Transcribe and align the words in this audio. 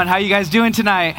everyone. 0.00 0.14
How 0.14 0.18
you 0.18 0.30
guys 0.30 0.48
doing 0.48 0.72
tonight? 0.72 1.14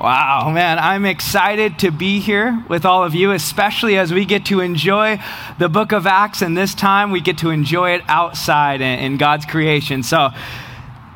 Wow, 0.00 0.52
man, 0.54 0.78
I'm 0.78 1.04
excited 1.04 1.80
to 1.80 1.90
be 1.90 2.20
here 2.20 2.64
with 2.68 2.84
all 2.84 3.02
of 3.02 3.12
you, 3.12 3.32
especially 3.32 3.98
as 3.98 4.14
we 4.14 4.24
get 4.24 4.46
to 4.46 4.60
enjoy 4.60 5.18
the 5.58 5.68
book 5.68 5.90
of 5.90 6.06
Acts, 6.06 6.42
and 6.42 6.56
this 6.56 6.76
time 6.76 7.10
we 7.10 7.20
get 7.20 7.38
to 7.38 7.50
enjoy 7.50 7.94
it 7.94 8.02
outside 8.06 8.80
in, 8.80 9.16
God's 9.16 9.46
creation. 9.46 10.04
So, 10.04 10.28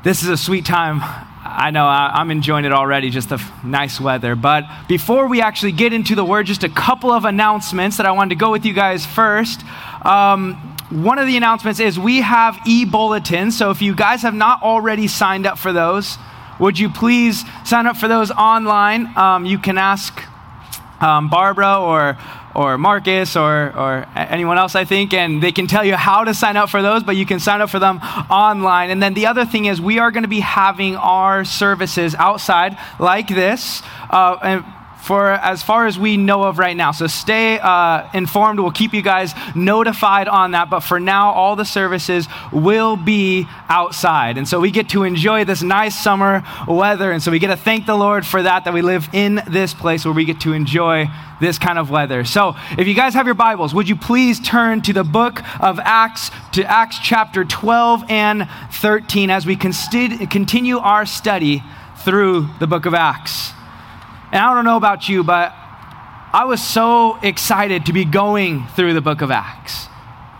this 0.02 0.24
is 0.24 0.28
a 0.28 0.36
sweet 0.36 0.66
time. 0.66 0.98
I 1.44 1.70
know 1.70 1.86
I'm 1.86 2.32
enjoying 2.32 2.64
it 2.64 2.72
already, 2.72 3.10
just 3.10 3.28
the 3.28 3.40
nice 3.62 4.00
weather. 4.00 4.34
But 4.34 4.64
before 4.88 5.28
we 5.28 5.40
actually 5.40 5.72
get 5.72 5.92
into 5.92 6.16
the 6.16 6.24
word, 6.24 6.46
just 6.46 6.64
a 6.64 6.68
couple 6.68 7.12
of 7.12 7.24
announcements 7.24 7.98
that 7.98 8.06
I 8.06 8.10
wanted 8.10 8.30
to 8.30 8.40
go 8.40 8.50
with 8.50 8.64
you 8.64 8.72
guys 8.72 9.06
first. 9.06 9.62
Um, 10.04 10.73
one 10.90 11.18
of 11.18 11.26
the 11.26 11.36
announcements 11.36 11.80
is 11.80 11.98
we 11.98 12.20
have 12.20 12.58
e 12.66 12.84
bulletins. 12.84 13.56
So, 13.56 13.70
if 13.70 13.82
you 13.82 13.94
guys 13.94 14.22
have 14.22 14.34
not 14.34 14.62
already 14.62 15.08
signed 15.08 15.46
up 15.46 15.58
for 15.58 15.72
those, 15.72 16.18
would 16.58 16.78
you 16.78 16.88
please 16.88 17.44
sign 17.64 17.86
up 17.86 17.96
for 17.96 18.08
those 18.08 18.30
online? 18.30 19.16
Um, 19.16 19.46
you 19.46 19.58
can 19.58 19.78
ask 19.78 20.22
um, 21.00 21.28
Barbara 21.30 21.80
or 21.80 22.18
or 22.54 22.78
Marcus 22.78 23.36
or, 23.36 23.76
or 23.76 24.06
anyone 24.14 24.58
else, 24.58 24.74
I 24.74 24.84
think, 24.84 25.12
and 25.12 25.42
they 25.42 25.52
can 25.52 25.66
tell 25.66 25.84
you 25.84 25.96
how 25.96 26.24
to 26.24 26.32
sign 26.32 26.56
up 26.56 26.70
for 26.70 26.82
those, 26.82 27.02
but 27.02 27.16
you 27.16 27.26
can 27.26 27.40
sign 27.40 27.60
up 27.60 27.68
for 27.70 27.78
them 27.78 27.98
online. 28.30 28.90
And 28.90 29.02
then 29.02 29.14
the 29.14 29.26
other 29.26 29.44
thing 29.44 29.64
is, 29.64 29.80
we 29.80 29.98
are 29.98 30.10
going 30.10 30.22
to 30.22 30.28
be 30.28 30.40
having 30.40 30.96
our 30.96 31.44
services 31.44 32.14
outside 32.14 32.78
like 32.98 33.28
this. 33.28 33.82
Uh, 34.08 34.38
and 34.42 34.64
for 35.04 35.32
as 35.32 35.62
far 35.62 35.86
as 35.86 35.98
we 35.98 36.16
know 36.16 36.44
of 36.44 36.58
right 36.58 36.76
now. 36.76 36.90
So 36.90 37.06
stay 37.06 37.58
uh, 37.58 38.08
informed. 38.14 38.58
We'll 38.58 38.70
keep 38.70 38.94
you 38.94 39.02
guys 39.02 39.34
notified 39.54 40.28
on 40.28 40.52
that. 40.52 40.70
But 40.70 40.80
for 40.80 40.98
now, 40.98 41.30
all 41.32 41.56
the 41.56 41.64
services 41.66 42.26
will 42.52 42.96
be 42.96 43.46
outside. 43.68 44.38
And 44.38 44.48
so 44.48 44.60
we 44.60 44.70
get 44.70 44.88
to 44.90 45.04
enjoy 45.04 45.44
this 45.44 45.62
nice 45.62 46.02
summer 46.02 46.42
weather. 46.66 47.12
And 47.12 47.22
so 47.22 47.30
we 47.30 47.38
get 47.38 47.48
to 47.48 47.56
thank 47.56 47.84
the 47.84 47.94
Lord 47.96 48.24
for 48.24 48.42
that, 48.42 48.64
that 48.64 48.72
we 48.72 48.80
live 48.80 49.08
in 49.12 49.42
this 49.46 49.74
place 49.74 50.06
where 50.06 50.14
we 50.14 50.24
get 50.24 50.40
to 50.40 50.54
enjoy 50.54 51.06
this 51.38 51.58
kind 51.58 51.78
of 51.78 51.90
weather. 51.90 52.24
So 52.24 52.54
if 52.78 52.88
you 52.88 52.94
guys 52.94 53.12
have 53.12 53.26
your 53.26 53.34
Bibles, 53.34 53.74
would 53.74 53.88
you 53.88 53.96
please 53.96 54.40
turn 54.40 54.80
to 54.82 54.94
the 54.94 55.04
book 55.04 55.42
of 55.60 55.78
Acts, 55.80 56.30
to 56.52 56.64
Acts 56.64 56.98
chapter 57.02 57.44
12 57.44 58.04
and 58.08 58.48
13 58.72 59.30
as 59.30 59.44
we 59.44 59.56
continue 59.56 60.78
our 60.78 61.04
study 61.04 61.62
through 62.04 62.48
the 62.60 62.66
book 62.66 62.86
of 62.86 62.94
Acts. 62.94 63.53
And 64.32 64.42
I 64.42 64.54
don't 64.54 64.64
know 64.64 64.76
about 64.76 65.08
you, 65.08 65.22
but 65.22 65.52
I 66.32 66.44
was 66.46 66.62
so 66.62 67.18
excited 67.22 67.86
to 67.86 67.92
be 67.92 68.04
going 68.04 68.66
through 68.68 68.94
the 68.94 69.00
book 69.00 69.20
of 69.20 69.30
Acts. 69.30 69.88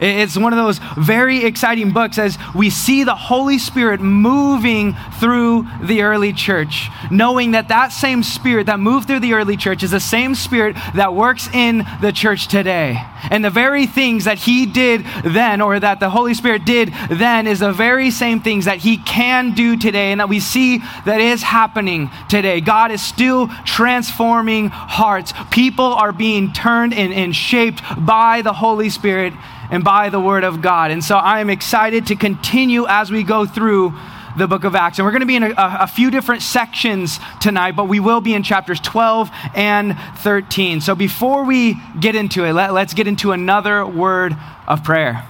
It's 0.01 0.37
one 0.37 0.53
of 0.53 0.57
those 0.57 0.81
very 0.99 1.45
exciting 1.45 1.93
books 1.93 2.19
as 2.19 2.37
we 2.55 2.69
see 2.69 3.05
the 3.05 3.15
Holy 3.15 3.59
Spirit 3.59 4.01
moving 4.01 4.97
through 5.21 5.69
the 5.83 6.03
early 6.03 6.33
church, 6.33 6.89
knowing 7.11 7.53
that 7.53 7.69
that 7.69 7.89
same 7.89 8.25
Spirit 8.25 8.67
that 8.67 8.81
moved 8.81 9.07
through 9.07 9.21
the 9.21 9.35
early 9.35 9.57
church 9.57 9.85
is 9.85 9.93
the 9.93 10.01
same 10.01 10.35
Spirit 10.35 10.77
that 10.97 11.15
works 11.15 11.49
in 11.53 11.87
the 12.01 12.11
church 12.11 12.49
today. 12.49 13.01
And 13.31 13.45
the 13.45 13.51
very 13.51 13.87
things 13.87 14.25
that 14.25 14.39
He 14.39 14.67
did 14.67 15.05
then, 15.25 15.61
or 15.61 15.79
that 15.79 16.01
the 16.01 16.11
Holy 16.11 16.35
Spirit 16.35 16.65
did 16.65 16.93
then, 17.11 17.47
is 17.47 17.61
the 17.61 17.73
very 17.73 18.11
same 18.11 18.41
things 18.41 18.65
that 18.65 18.79
He 18.79 18.99
can 18.99 19.55
do 19.55 19.77
today, 19.77 20.13
and 20.13 20.21
that 20.21 20.29
we 20.29 20.41
see 20.41 20.79
that 21.05 21.21
is 21.21 21.43
happening 21.43 22.11
today. 22.29 22.61
God 22.61 22.91
is 22.91 23.03
still 23.03 23.49
transforming 23.65 24.69
hearts. 24.69 25.33
People 25.51 25.87
are 25.87 26.13
being 26.13 26.53
turned 26.53 26.95
and, 26.95 27.13
and 27.13 27.35
shaped 27.35 27.83
by 27.99 28.43
the 28.43 28.53
Holy 28.53 28.91
Spirit 28.91 29.33
and 29.71 29.83
by 29.83 30.09
the 30.11 30.21
Word 30.21 30.45
of 30.45 30.63
God. 30.63 30.91
And 30.91 31.03
so 31.03 31.17
I 31.17 31.41
am 31.41 31.51
excited 31.51 32.07
to 32.09 32.17
continue 32.17 32.87
as 32.87 33.11
we 33.11 33.23
go 33.23 33.47
through 33.47 33.95
the 34.37 34.47
book 34.49 34.65
of 34.65 34.75
Acts. 34.75 34.99
And 34.99 35.07
we're 35.07 35.13
going 35.13 35.21
to 35.21 35.27
be 35.27 35.37
in 35.37 35.43
a, 35.45 35.55
a, 35.57 35.87
few 35.87 36.11
different 36.11 36.43
sections 36.43 37.19
tonight, 37.41 37.73
but 37.73 37.85
we 37.85 38.01
will 38.01 38.21
be 38.21 38.35
in 38.35 38.43
chapters 38.43 38.81
12 38.81 39.31
and 39.55 39.97
13. 40.19 40.81
So 40.81 40.95
before 40.95 41.45
we 41.45 41.81
get 42.01 42.15
into 42.15 42.45
it, 42.45 42.53
let, 42.53 42.73
let's 42.73 42.95
get 42.95 43.07
into 43.07 43.33
another 43.33 43.87
word 43.87 44.37
of 44.67 44.83
prayer. 44.85 45.25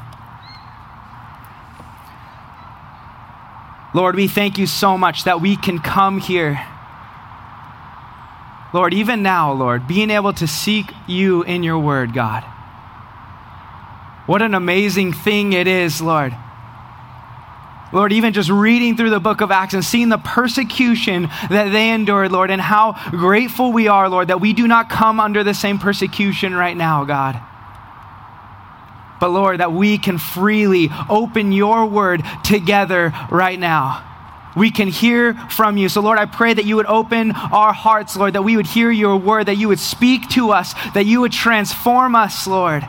Lord, 3.94 4.16
we 4.16 4.26
thank 4.26 4.58
you 4.58 4.66
so 4.66 4.98
much 4.98 5.24
that 5.24 5.40
we 5.40 5.56
can 5.56 5.78
come 5.78 6.18
here. 6.18 6.60
Lord, 8.72 8.92
even 8.92 9.22
now, 9.22 9.52
Lord, 9.52 9.86
being 9.86 10.10
able 10.10 10.32
to 10.32 10.48
seek 10.48 10.90
you 11.06 11.44
in 11.44 11.62
your 11.62 11.78
word, 11.78 12.12
God. 12.12 12.42
What 14.26 14.42
an 14.42 14.54
amazing 14.54 15.12
thing 15.12 15.52
it 15.52 15.68
is, 15.68 16.00
Lord. 16.00 16.34
Lord, 17.94 18.12
even 18.12 18.32
just 18.32 18.50
reading 18.50 18.96
through 18.96 19.10
the 19.10 19.20
book 19.20 19.40
of 19.40 19.52
Acts 19.52 19.72
and 19.72 19.84
seeing 19.84 20.08
the 20.08 20.18
persecution 20.18 21.28
that 21.48 21.70
they 21.70 21.90
endured, 21.90 22.32
Lord, 22.32 22.50
and 22.50 22.60
how 22.60 22.94
grateful 23.10 23.72
we 23.72 23.86
are, 23.86 24.08
Lord, 24.08 24.28
that 24.28 24.40
we 24.40 24.52
do 24.52 24.66
not 24.66 24.90
come 24.90 25.20
under 25.20 25.44
the 25.44 25.54
same 25.54 25.78
persecution 25.78 26.54
right 26.54 26.76
now, 26.76 27.04
God. 27.04 27.40
But 29.20 29.28
Lord, 29.28 29.60
that 29.60 29.72
we 29.72 29.96
can 29.96 30.18
freely 30.18 30.90
open 31.08 31.52
your 31.52 31.86
word 31.86 32.24
together 32.42 33.12
right 33.30 33.58
now. 33.58 34.04
We 34.56 34.70
can 34.70 34.88
hear 34.88 35.34
from 35.50 35.76
you. 35.76 35.88
So, 35.88 36.00
Lord, 36.00 36.18
I 36.18 36.26
pray 36.26 36.52
that 36.52 36.64
you 36.64 36.76
would 36.76 36.86
open 36.86 37.30
our 37.30 37.72
hearts, 37.72 38.16
Lord, 38.16 38.34
that 38.34 38.42
we 38.42 38.56
would 38.56 38.66
hear 38.66 38.90
your 38.90 39.16
word, 39.16 39.46
that 39.46 39.56
you 39.56 39.68
would 39.68 39.80
speak 39.80 40.28
to 40.30 40.50
us, 40.50 40.74
that 40.94 41.06
you 41.06 41.20
would 41.20 41.32
transform 41.32 42.14
us, 42.14 42.46
Lord. 42.46 42.84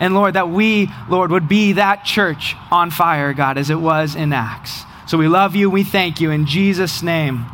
And 0.00 0.14
Lord, 0.14 0.34
that 0.34 0.48
we, 0.48 0.90
Lord, 1.08 1.30
would 1.30 1.48
be 1.48 1.72
that 1.74 2.04
church 2.04 2.56
on 2.70 2.90
fire, 2.90 3.32
God, 3.32 3.58
as 3.58 3.70
it 3.70 3.80
was 3.80 4.14
in 4.14 4.32
Acts. 4.32 4.84
So 5.06 5.18
we 5.18 5.28
love 5.28 5.54
you. 5.54 5.70
We 5.70 5.84
thank 5.84 6.20
you. 6.20 6.30
In 6.30 6.46
Jesus' 6.46 7.02
name, 7.02 7.46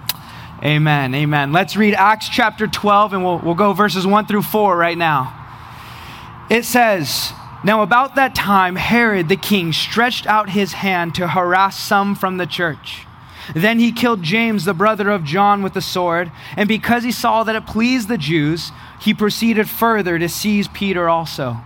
amen. 0.62 1.15
Amen. 1.15 1.53
Let's 1.53 1.77
read 1.77 1.94
Acts 1.94 2.28
chapter 2.28 2.66
12, 2.66 3.12
and 3.12 3.25
we'll, 3.25 3.38
we'll 3.38 3.54
go 3.54 3.72
verses 3.72 4.06
1 4.06 4.27
through 4.27 4.43
4 4.43 4.77
right 4.77 4.97
now. 4.97 5.34
It 6.50 6.65
says, 6.65 7.32
Now 7.65 7.82
about 7.82 8.15
that 8.15 8.34
time, 8.34 8.77
Herod 8.77 9.28
the 9.28 9.37
king 9.37 9.72
stretched 9.72 10.27
out 10.27 10.50
his 10.50 10.72
hand 10.72 11.15
to 11.16 11.28
harass 11.28 11.78
some 11.78 12.15
from 12.15 12.37
the 12.37 12.47
church. 12.47 13.06
Then 13.54 13.78
he 13.78 13.93
killed 13.93 14.22
James, 14.22 14.65
the 14.65 14.75
brother 14.75 15.10
of 15.10 15.25
John, 15.25 15.62
with 15.62 15.75
the 15.75 15.81
sword. 15.81 16.31
And 16.56 16.69
because 16.69 17.03
he 17.03 17.12
saw 17.12 17.44
that 17.44 17.56
it 17.56 17.66
pleased 17.66 18.09
the 18.09 18.19
Jews, 18.19 18.72
he 19.00 19.15
proceeded 19.15 19.69
further 19.69 20.19
to 20.19 20.28
seize 20.28 20.69
Peter 20.69 21.09
also. 21.09 21.59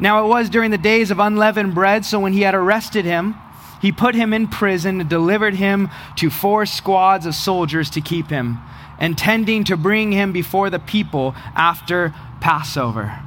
Now 0.00 0.24
it 0.24 0.28
was 0.28 0.48
during 0.48 0.70
the 0.70 0.78
days 0.78 1.10
of 1.10 1.20
unleavened 1.20 1.74
bread, 1.74 2.04
so 2.06 2.18
when 2.18 2.32
he 2.32 2.40
had 2.40 2.54
arrested 2.54 3.04
him, 3.04 3.34
he 3.82 3.92
put 3.92 4.14
him 4.14 4.32
in 4.32 4.48
prison 4.48 5.00
and 5.00 5.08
delivered 5.08 5.54
him 5.54 5.90
to 6.16 6.30
four 6.30 6.66
squads 6.66 7.26
of 7.26 7.34
soldiers 7.34 7.90
to 7.90 8.00
keep 8.00 8.28
him, 8.28 8.58
intending 9.00 9.64
to 9.64 9.76
bring 9.76 10.12
him 10.12 10.32
before 10.32 10.70
the 10.70 10.78
people 10.78 11.34
after 11.54 12.14
Passover. 12.40 13.20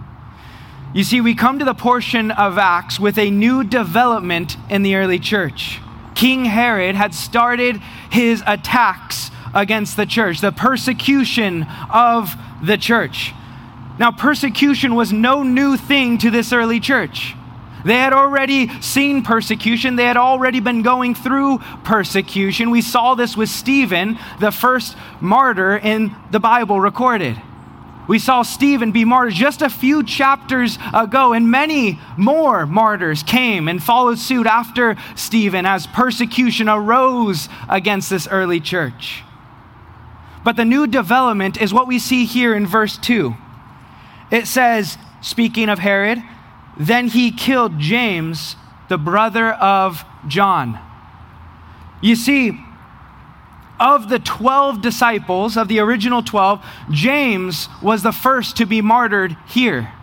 You 0.94 1.04
see, 1.04 1.22
we 1.22 1.34
come 1.34 1.58
to 1.60 1.66
the 1.66 1.74
portion 1.74 2.30
of 2.32 2.58
Acts 2.58 3.00
with 3.00 3.18
a 3.18 3.32
new 3.32 3.64
development 3.64 4.58
in 4.70 4.84
the 4.84 4.96
early 4.96 5.18
church. 5.18 5.80
King 6.14 6.46
Herod 6.46 6.96
had 6.96 7.16
started 7.16 7.82
his 8.12 8.44
attacks 8.46 9.32
against 9.56 9.98
the 9.98 10.06
church, 10.06 10.42
the 10.42 10.52
persecution 10.52 11.66
of 11.92 12.36
the 12.62 12.78
church. 12.78 13.34
Now, 14.00 14.12
persecution 14.12 14.96
was 14.96 15.14
no 15.14 15.44
new 15.44 15.78
thing 15.78 16.18
to 16.20 16.32
this 16.32 16.52
early 16.52 16.80
church. 16.80 17.36
They 17.86 17.96
had 17.96 18.14
already 18.14 18.70
seen 18.82 19.24
persecution. 19.24 19.98
They 19.98 20.06
had 20.06 20.18
already 20.18 20.60
been 20.60 20.82
going 20.82 21.16
through 21.16 21.60
persecution. 21.84 22.72
We 22.72 22.82
saw 22.82 23.14
this 23.16 23.36
with 23.36 23.50
Stephen, 23.50 24.18
the 24.40 24.52
first 24.52 24.96
martyr 25.20 25.78
in 25.78 26.16
the 26.32 26.40
Bible 26.40 26.80
recorded. 26.80 27.40
We 28.08 28.20
saw 28.20 28.42
Stephen 28.42 28.92
be 28.92 29.06
martyred 29.06 29.34
just 29.34 29.62
a 29.62 29.70
few 29.70 30.04
chapters 30.04 30.78
ago, 30.94 31.34
and 31.34 31.50
many 31.50 32.00
more 32.18 32.66
martyrs 32.66 33.24
came 33.24 33.68
and 33.68 33.82
followed 33.82 34.18
suit 34.18 34.46
after 34.46 34.98
Stephen 35.16 35.66
as 35.66 35.88
persecution 35.88 36.68
arose 36.68 37.48
against 37.70 38.10
this 38.10 38.28
early 38.28 38.60
church. 38.60 39.24
But 40.44 40.58
the 40.58 40.66
new 40.66 40.88
development 40.88 41.62
is 41.62 41.74
what 41.74 41.88
we 41.88 42.00
see 42.00 42.26
here 42.26 42.54
in 42.54 42.68
verse 42.68 42.98
2. 42.98 43.36
It 44.34 44.48
says, 44.48 44.98
speaking 45.22 45.70
of 45.70 45.78
Herod, 45.78 46.18
then 46.76 47.08
he 47.08 47.30
killed 47.30 47.78
James, 47.78 48.56
the 48.90 48.98
brother 48.98 49.52
of 49.52 50.04
John. 50.28 50.80
You 52.02 52.16
see, 52.16 52.60
of 53.80 54.10
the 54.10 54.18
12 54.18 54.82
disciples, 54.82 55.56
of 55.56 55.68
the 55.68 55.78
original 55.78 56.24
12, 56.24 56.66
James 56.90 57.70
was 57.80 58.02
the 58.02 58.12
first 58.12 58.58
to 58.58 58.66
be 58.66 58.82
martyred 58.82 59.38
here. 59.46 59.94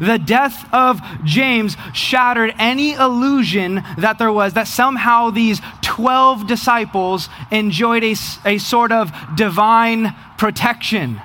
The 0.00 0.18
death 0.18 0.66
of 0.72 1.02
James 1.22 1.76
shattered 1.92 2.54
any 2.58 2.94
illusion 2.94 3.84
that 3.98 4.18
there 4.18 4.32
was 4.32 4.54
that 4.54 4.68
somehow 4.68 5.28
these 5.28 5.60
12 5.82 6.46
disciples 6.46 7.28
enjoyed 7.50 8.04
a, 8.04 8.14
a 8.46 8.56
sort 8.56 8.90
of 8.90 9.12
divine 9.36 10.14
protection. 10.38 11.20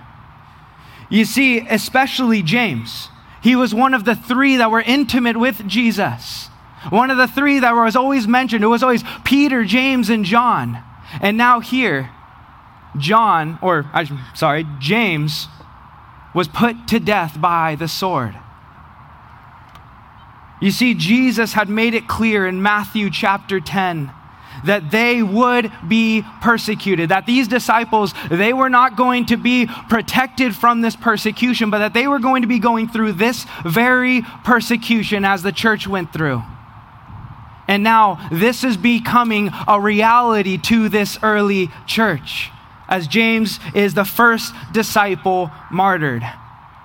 You 1.09 1.25
see, 1.25 1.59
especially 1.59 2.41
James. 2.41 3.09
He 3.41 3.55
was 3.55 3.73
one 3.73 3.93
of 3.93 4.05
the 4.05 4.15
three 4.15 4.57
that 4.57 4.71
were 4.71 4.81
intimate 4.81 5.37
with 5.37 5.67
Jesus. 5.67 6.49
One 6.89 7.11
of 7.11 7.17
the 7.17 7.27
three 7.27 7.59
that 7.59 7.71
was 7.71 7.95
always 7.95 8.27
mentioned. 8.27 8.63
It 8.63 8.67
was 8.67 8.83
always 8.83 9.03
Peter, 9.23 9.63
James, 9.63 10.09
and 10.09 10.25
John. 10.25 10.83
And 11.21 11.37
now 11.37 11.59
here, 11.59 12.09
John, 12.97 13.57
or 13.61 13.89
I'm 13.93 14.19
sorry, 14.33 14.65
James, 14.79 15.47
was 16.33 16.47
put 16.47 16.87
to 16.89 16.99
death 16.99 17.39
by 17.39 17.75
the 17.75 17.87
sword. 17.87 18.35
You 20.61 20.71
see, 20.71 20.93
Jesus 20.93 21.53
had 21.53 21.69
made 21.69 21.93
it 21.93 22.07
clear 22.07 22.47
in 22.47 22.61
Matthew 22.61 23.09
chapter 23.09 23.59
10 23.59 24.11
that 24.65 24.91
they 24.91 25.23
would 25.23 25.71
be 25.87 26.23
persecuted, 26.41 27.09
that 27.09 27.25
these 27.25 27.47
disciples, 27.47 28.13
they 28.29 28.53
were 28.53 28.69
not 28.69 28.95
going 28.95 29.25
to 29.27 29.37
be 29.37 29.67
protected 29.89 30.55
from 30.55 30.81
this 30.81 30.95
persecution, 30.95 31.69
but 31.69 31.79
that 31.79 31.93
they 31.93 32.07
were 32.07 32.19
going 32.19 32.41
to 32.41 32.47
be 32.47 32.59
going 32.59 32.87
through 32.87 33.13
this 33.13 33.45
very 33.65 34.21
persecution 34.43 35.25
as 35.25 35.43
the 35.43 35.51
church 35.51 35.87
went 35.87 36.11
through. 36.13 36.41
And 37.67 37.83
now 37.83 38.27
this 38.31 38.63
is 38.63 38.77
becoming 38.77 39.51
a 39.67 39.79
reality 39.79 40.57
to 40.57 40.89
this 40.89 41.19
early 41.21 41.69
church, 41.85 42.49
as 42.87 43.07
James 43.07 43.59
is 43.75 43.93
the 43.93 44.05
first 44.05 44.53
disciple 44.71 45.51
martyred. 45.69 46.23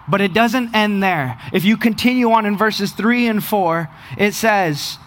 But 0.08 0.20
it 0.20 0.34
doesn't 0.34 0.74
end 0.74 1.02
there. 1.02 1.38
If 1.52 1.64
you 1.64 1.76
continue 1.76 2.32
on 2.32 2.44
in 2.44 2.56
verses 2.56 2.90
3 2.92 3.28
and 3.28 3.44
4, 3.44 3.88
it 4.18 4.34
says, 4.34 4.98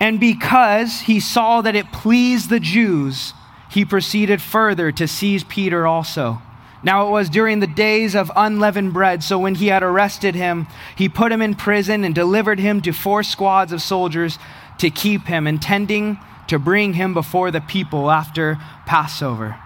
And 0.00 0.20
because 0.20 1.02
he 1.02 1.20
saw 1.20 1.60
that 1.62 1.76
it 1.76 1.92
pleased 1.92 2.50
the 2.50 2.60
Jews, 2.60 3.32
he 3.70 3.84
proceeded 3.84 4.42
further 4.42 4.92
to 4.92 5.08
seize 5.08 5.44
Peter 5.44 5.86
also. 5.86 6.40
Now 6.82 7.06
it 7.06 7.10
was 7.10 7.30
during 7.30 7.60
the 7.60 7.66
days 7.66 8.14
of 8.14 8.30
unleavened 8.36 8.92
bread, 8.92 9.24
so 9.24 9.38
when 9.38 9.54
he 9.54 9.68
had 9.68 9.82
arrested 9.82 10.34
him, 10.34 10.66
he 10.94 11.08
put 11.08 11.32
him 11.32 11.40
in 11.40 11.54
prison 11.54 12.04
and 12.04 12.14
delivered 12.14 12.58
him 12.58 12.82
to 12.82 12.92
four 12.92 13.22
squads 13.22 13.72
of 13.72 13.80
soldiers 13.80 14.38
to 14.78 14.90
keep 14.90 15.26
him, 15.26 15.46
intending 15.46 16.18
to 16.48 16.58
bring 16.58 16.92
him 16.92 17.14
before 17.14 17.50
the 17.50 17.62
people 17.62 18.10
after 18.10 18.58
Passover. 18.84 19.56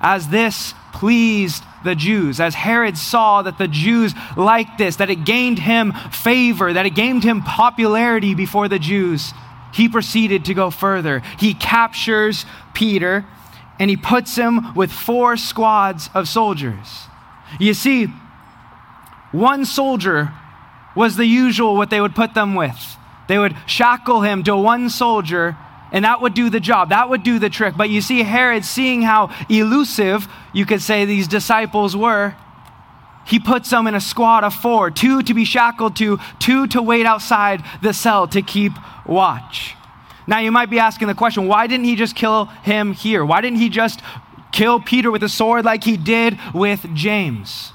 As 0.00 0.28
this 0.28 0.74
pleased 0.92 1.62
the 1.84 1.94
Jews, 1.94 2.40
as 2.40 2.54
Herod 2.54 2.98
saw 2.98 3.42
that 3.42 3.58
the 3.58 3.68
Jews 3.68 4.12
liked 4.36 4.76
this, 4.76 4.96
that 4.96 5.10
it 5.10 5.24
gained 5.24 5.60
him 5.60 5.92
favor, 6.10 6.72
that 6.72 6.86
it 6.86 6.94
gained 6.96 7.22
him 7.22 7.42
popularity 7.42 8.34
before 8.34 8.68
the 8.68 8.78
Jews, 8.78 9.32
he 9.72 9.88
proceeded 9.88 10.44
to 10.46 10.54
go 10.54 10.70
further. 10.70 11.22
He 11.38 11.54
captures 11.54 12.46
Peter 12.74 13.24
and 13.78 13.88
he 13.88 13.96
puts 13.96 14.36
him 14.36 14.74
with 14.74 14.92
four 14.92 15.36
squads 15.36 16.10
of 16.14 16.28
soldiers. 16.28 17.06
You 17.58 17.74
see, 17.74 18.08
one 19.32 19.64
soldier 19.64 20.32
was 20.94 21.16
the 21.16 21.24
usual 21.24 21.76
what 21.76 21.90
they 21.90 22.00
would 22.00 22.14
put 22.14 22.34
them 22.34 22.54
with. 22.54 22.96
They 23.28 23.38
would 23.38 23.56
shackle 23.66 24.22
him 24.22 24.42
to 24.44 24.56
one 24.56 24.90
soldier, 24.90 25.56
and 25.92 26.04
that 26.04 26.20
would 26.20 26.34
do 26.34 26.50
the 26.50 26.60
job. 26.60 26.90
That 26.90 27.08
would 27.08 27.22
do 27.22 27.38
the 27.38 27.48
trick. 27.48 27.76
But 27.76 27.88
you 27.88 28.00
see, 28.00 28.22
Herod, 28.22 28.64
seeing 28.64 29.02
how 29.02 29.30
elusive 29.48 30.28
you 30.52 30.66
could 30.66 30.82
say 30.82 31.04
these 31.04 31.28
disciples 31.28 31.96
were, 31.96 32.34
he 33.26 33.38
puts 33.38 33.70
them 33.70 33.86
in 33.86 33.94
a 33.94 34.00
squad 34.00 34.44
of 34.44 34.54
four 34.54 34.90
two 34.90 35.22
to 35.22 35.34
be 35.34 35.44
shackled 35.44 35.96
to, 35.96 36.18
two 36.38 36.66
to 36.68 36.82
wait 36.82 37.06
outside 37.06 37.62
the 37.82 37.92
cell 37.92 38.26
to 38.28 38.42
keep 38.42 38.72
watch. 39.06 39.76
Now, 40.26 40.38
you 40.38 40.52
might 40.52 40.70
be 40.70 40.78
asking 40.78 41.08
the 41.08 41.14
question 41.14 41.46
why 41.46 41.66
didn't 41.66 41.86
he 41.86 41.96
just 41.96 42.14
kill 42.14 42.46
him 42.46 42.92
here? 42.92 43.24
Why 43.24 43.40
didn't 43.40 43.58
he 43.58 43.68
just 43.68 44.00
kill 44.52 44.80
Peter 44.80 45.10
with 45.10 45.22
a 45.22 45.28
sword 45.28 45.64
like 45.64 45.84
he 45.84 45.96
did 45.96 46.38
with 46.54 46.86
James? 46.94 47.72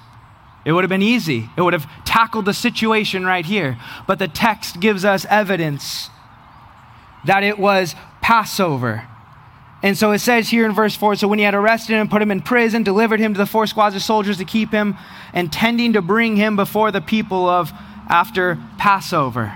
It 0.66 0.72
would 0.72 0.84
have 0.84 0.90
been 0.90 1.04
easy. 1.04 1.50
It 1.56 1.62
would 1.62 1.74
have 1.74 1.88
tackled 2.06 2.46
the 2.46 2.54
situation 2.54 3.26
right 3.26 3.46
here. 3.46 3.78
But 4.08 4.20
the 4.20 4.28
text 4.28 4.80
gives 4.80 5.06
us 5.06 5.26
evidence 5.30 6.10
that 7.26 7.44
it 7.44 7.60
was 7.60 7.96
Passover. 8.22 9.08
And 9.86 9.96
so 9.96 10.14
it 10.14 10.20
says 10.20 10.50
here 10.50 10.66
in 10.66 10.72
verse 10.72 10.96
4 10.96 11.16
so 11.16 11.28
when 11.28 11.38
he 11.38 11.46
had 11.46 11.54
arrested 11.54 11.94
him, 11.94 12.10
put 12.10 12.20
him 12.20 12.32
in 12.32 12.42
prison, 12.42 12.82
delivered 12.82 13.20
him 13.20 13.36
to 13.36 13.38
the 13.38 13.46
four 13.46 13.68
squads 13.68 13.96
of 13.96 14.02
soldiers 14.02 14.38
to 14.38 14.44
keep 14.44 14.72
him, 14.72 14.98
intending 15.32 15.94
to 15.94 16.02
bring 16.02 16.36
him 16.38 16.56
before 16.56 16.92
the 16.92 17.02
people 17.02 17.48
of 17.48 17.72
after 18.10 18.58
Passover. 18.80 19.56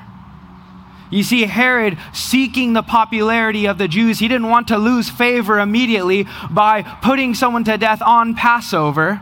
You 1.10 1.24
see, 1.24 1.46
Herod 1.46 1.98
seeking 2.14 2.74
the 2.74 2.84
popularity 2.84 3.66
of 3.66 3.80
the 3.80 3.88
Jews, 3.88 4.20
he 4.20 4.28
didn't 4.28 4.50
want 4.50 4.68
to 4.68 4.78
lose 4.78 5.10
favor 5.10 5.60
immediately 5.60 6.28
by 6.52 6.84
putting 6.84 7.34
someone 7.34 7.64
to 7.64 7.76
death 7.80 8.04
on 8.04 8.36
Passover 8.36 9.22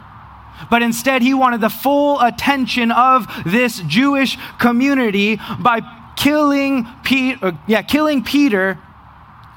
but 0.72 0.82
instead 0.82 1.22
he 1.22 1.36
wanted 1.36 1.62
the 1.62 1.70
full 1.70 2.20
attention 2.20 2.92
of 2.92 3.28
this 3.46 3.80
Jewish 3.82 4.40
community 4.58 5.40
by 5.60 5.82
killing, 6.16 6.88
Pe- 7.04 7.38
uh, 7.40 7.52
yeah, 7.68 7.84
killing 7.84 8.24
Peter 8.24 8.80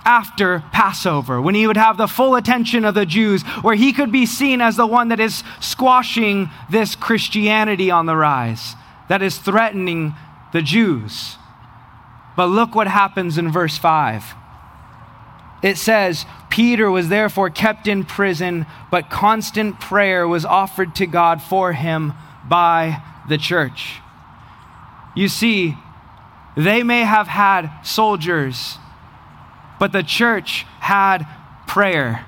after 0.04 0.64
Passover, 0.72 1.40
when 1.40 1.54
he 1.54 1.66
would 1.66 1.76
have 1.76 1.96
the 1.96 2.06
full 2.06 2.34
attention 2.34 2.84
of 2.84 2.94
the 2.94 3.06
Jews, 3.06 3.42
where 3.62 3.74
he 3.74 3.92
could 3.92 4.10
be 4.10 4.26
seen 4.26 4.60
as 4.60 4.76
the 4.76 4.86
one 4.86 5.08
that 5.08 5.20
is 5.20 5.44
squashing 5.60 6.50
this 6.70 6.96
Christianity 6.96 7.90
on 7.90 8.06
the 8.06 8.16
rise, 8.16 8.74
that 9.08 9.22
is 9.22 9.38
threatening 9.38 10.14
the 10.52 10.62
Jews. 10.62 11.36
But 12.36 12.46
look 12.46 12.74
what 12.74 12.86
happens 12.86 13.38
in 13.38 13.52
verse 13.52 13.76
5. 13.76 14.34
It 15.62 15.76
says, 15.76 16.24
Peter 16.48 16.90
was 16.90 17.08
therefore 17.08 17.50
kept 17.50 17.86
in 17.86 18.04
prison, 18.04 18.66
but 18.90 19.10
constant 19.10 19.78
prayer 19.78 20.26
was 20.26 20.44
offered 20.44 20.94
to 20.96 21.06
God 21.06 21.42
for 21.42 21.72
him 21.72 22.14
by 22.48 23.02
the 23.28 23.38
church. 23.38 24.00
You 25.14 25.28
see, 25.28 25.76
they 26.56 26.82
may 26.82 27.02
have 27.02 27.28
had 27.28 27.70
soldiers, 27.82 28.78
but 29.80 29.90
the 29.90 30.04
church 30.04 30.64
had 30.78 31.26
prayer. 31.66 32.24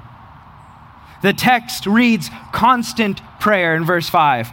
The 1.22 1.32
text 1.32 1.86
reads 1.86 2.28
constant 2.52 3.20
prayer 3.38 3.76
in 3.76 3.84
verse 3.84 4.08
5 4.08 4.50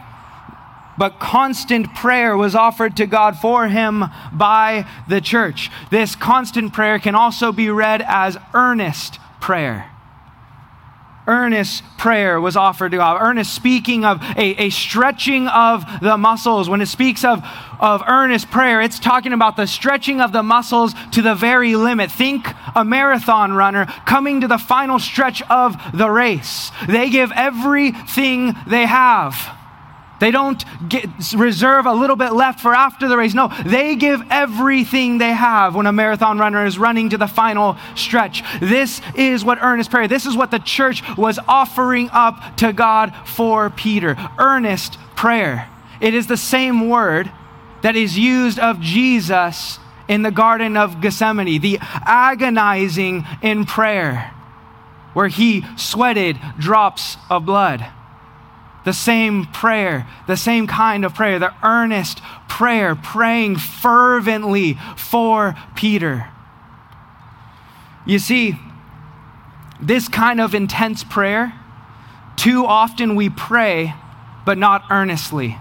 but 1.00 1.18
constant 1.18 1.94
prayer 1.94 2.36
was 2.36 2.54
offered 2.54 2.94
to 2.98 3.06
God 3.06 3.38
for 3.38 3.68
him 3.68 4.04
by 4.34 4.86
the 5.08 5.22
church. 5.22 5.70
This 5.90 6.14
constant 6.14 6.74
prayer 6.74 6.98
can 6.98 7.14
also 7.14 7.52
be 7.52 7.70
read 7.70 8.04
as 8.06 8.36
earnest 8.52 9.18
prayer. 9.40 9.90
Earnest 11.30 11.84
prayer 11.96 12.40
was 12.40 12.56
offered 12.56 12.90
to 12.90 12.96
God. 12.96 13.22
Earnest 13.22 13.54
speaking 13.54 14.04
of 14.04 14.20
a, 14.36 14.64
a 14.64 14.70
stretching 14.70 15.46
of 15.46 15.84
the 16.02 16.18
muscles. 16.18 16.68
When 16.68 16.80
it 16.80 16.86
speaks 16.86 17.24
of, 17.24 17.46
of 17.78 18.02
earnest 18.08 18.50
prayer, 18.50 18.80
it's 18.80 18.98
talking 18.98 19.32
about 19.32 19.56
the 19.56 19.66
stretching 19.66 20.20
of 20.20 20.32
the 20.32 20.42
muscles 20.42 20.92
to 21.12 21.22
the 21.22 21.36
very 21.36 21.76
limit. 21.76 22.10
Think 22.10 22.48
a 22.74 22.84
marathon 22.84 23.52
runner 23.52 23.86
coming 24.06 24.40
to 24.40 24.48
the 24.48 24.58
final 24.58 24.98
stretch 24.98 25.40
of 25.42 25.76
the 25.94 26.10
race. 26.10 26.72
They 26.88 27.10
give 27.10 27.30
everything 27.36 28.56
they 28.66 28.86
have 28.86 29.59
they 30.20 30.30
don't 30.30 30.62
get, 30.88 31.08
reserve 31.34 31.86
a 31.86 31.92
little 31.92 32.14
bit 32.14 32.32
left 32.32 32.60
for 32.60 32.74
after 32.74 33.08
the 33.08 33.16
race. 33.16 33.34
No, 33.34 33.48
they 33.64 33.96
give 33.96 34.22
everything 34.30 35.18
they 35.18 35.32
have 35.32 35.74
when 35.74 35.86
a 35.86 35.92
marathon 35.92 36.38
runner 36.38 36.64
is 36.64 36.78
running 36.78 37.08
to 37.10 37.18
the 37.18 37.26
final 37.26 37.76
stretch. 37.96 38.44
This 38.60 39.00
is 39.16 39.44
what 39.44 39.58
earnest 39.62 39.90
prayer, 39.90 40.06
this 40.06 40.26
is 40.26 40.36
what 40.36 40.50
the 40.50 40.58
church 40.58 41.02
was 41.16 41.38
offering 41.48 42.10
up 42.12 42.56
to 42.58 42.72
God 42.72 43.14
for 43.24 43.70
Peter. 43.70 44.16
Earnest 44.38 44.98
prayer. 45.16 45.68
It 46.00 46.14
is 46.14 46.26
the 46.26 46.36
same 46.36 46.88
word 46.88 47.32
that 47.82 47.96
is 47.96 48.18
used 48.18 48.58
of 48.58 48.80
Jesus 48.80 49.78
in 50.06 50.22
the 50.22 50.30
Garden 50.30 50.76
of 50.76 51.00
Gethsemane, 51.00 51.60
the 51.60 51.78
agonizing 51.80 53.24
in 53.40 53.64
prayer, 53.64 54.34
where 55.14 55.28
he 55.28 55.64
sweated 55.76 56.38
drops 56.58 57.16
of 57.30 57.46
blood 57.46 57.86
the 58.90 58.94
same 58.94 59.44
prayer, 59.44 60.04
the 60.26 60.36
same 60.36 60.66
kind 60.66 61.04
of 61.04 61.14
prayer, 61.14 61.38
the 61.38 61.54
earnest 61.62 62.20
prayer, 62.48 62.96
praying 62.96 63.54
fervently 63.54 64.76
for 64.96 65.54
Peter. 65.76 66.28
You 68.04 68.18
see, 68.18 68.58
this 69.80 70.08
kind 70.08 70.40
of 70.40 70.56
intense 70.56 71.04
prayer, 71.04 71.52
too 72.34 72.66
often 72.66 73.14
we 73.14 73.30
pray, 73.30 73.94
but 74.44 74.58
not 74.58 74.82
earnestly. 74.90 75.56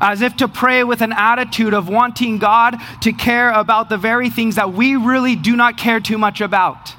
As 0.00 0.22
if 0.22 0.36
to 0.36 0.46
pray 0.46 0.84
with 0.84 1.00
an 1.00 1.12
attitude 1.12 1.74
of 1.74 1.88
wanting 1.88 2.38
God 2.38 2.76
to 3.00 3.12
care 3.12 3.50
about 3.50 3.88
the 3.88 3.98
very 3.98 4.30
things 4.30 4.54
that 4.54 4.72
we 4.72 4.94
really 4.94 5.34
do 5.34 5.56
not 5.56 5.76
care 5.76 5.98
too 5.98 6.16
much 6.16 6.40
about. 6.40 6.94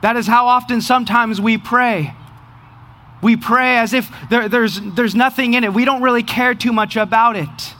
That 0.00 0.16
is 0.16 0.26
how 0.26 0.46
often 0.46 0.80
sometimes 0.80 1.38
we 1.38 1.58
pray. 1.58 2.14
We 3.22 3.36
pray 3.36 3.78
as 3.78 3.92
if 3.92 4.10
there, 4.30 4.48
there's, 4.48 4.80
there's 4.80 5.14
nothing 5.14 5.54
in 5.54 5.64
it. 5.64 5.74
We 5.74 5.84
don't 5.84 6.02
really 6.02 6.22
care 6.22 6.54
too 6.54 6.72
much 6.72 6.96
about 6.96 7.36
it. 7.36 7.74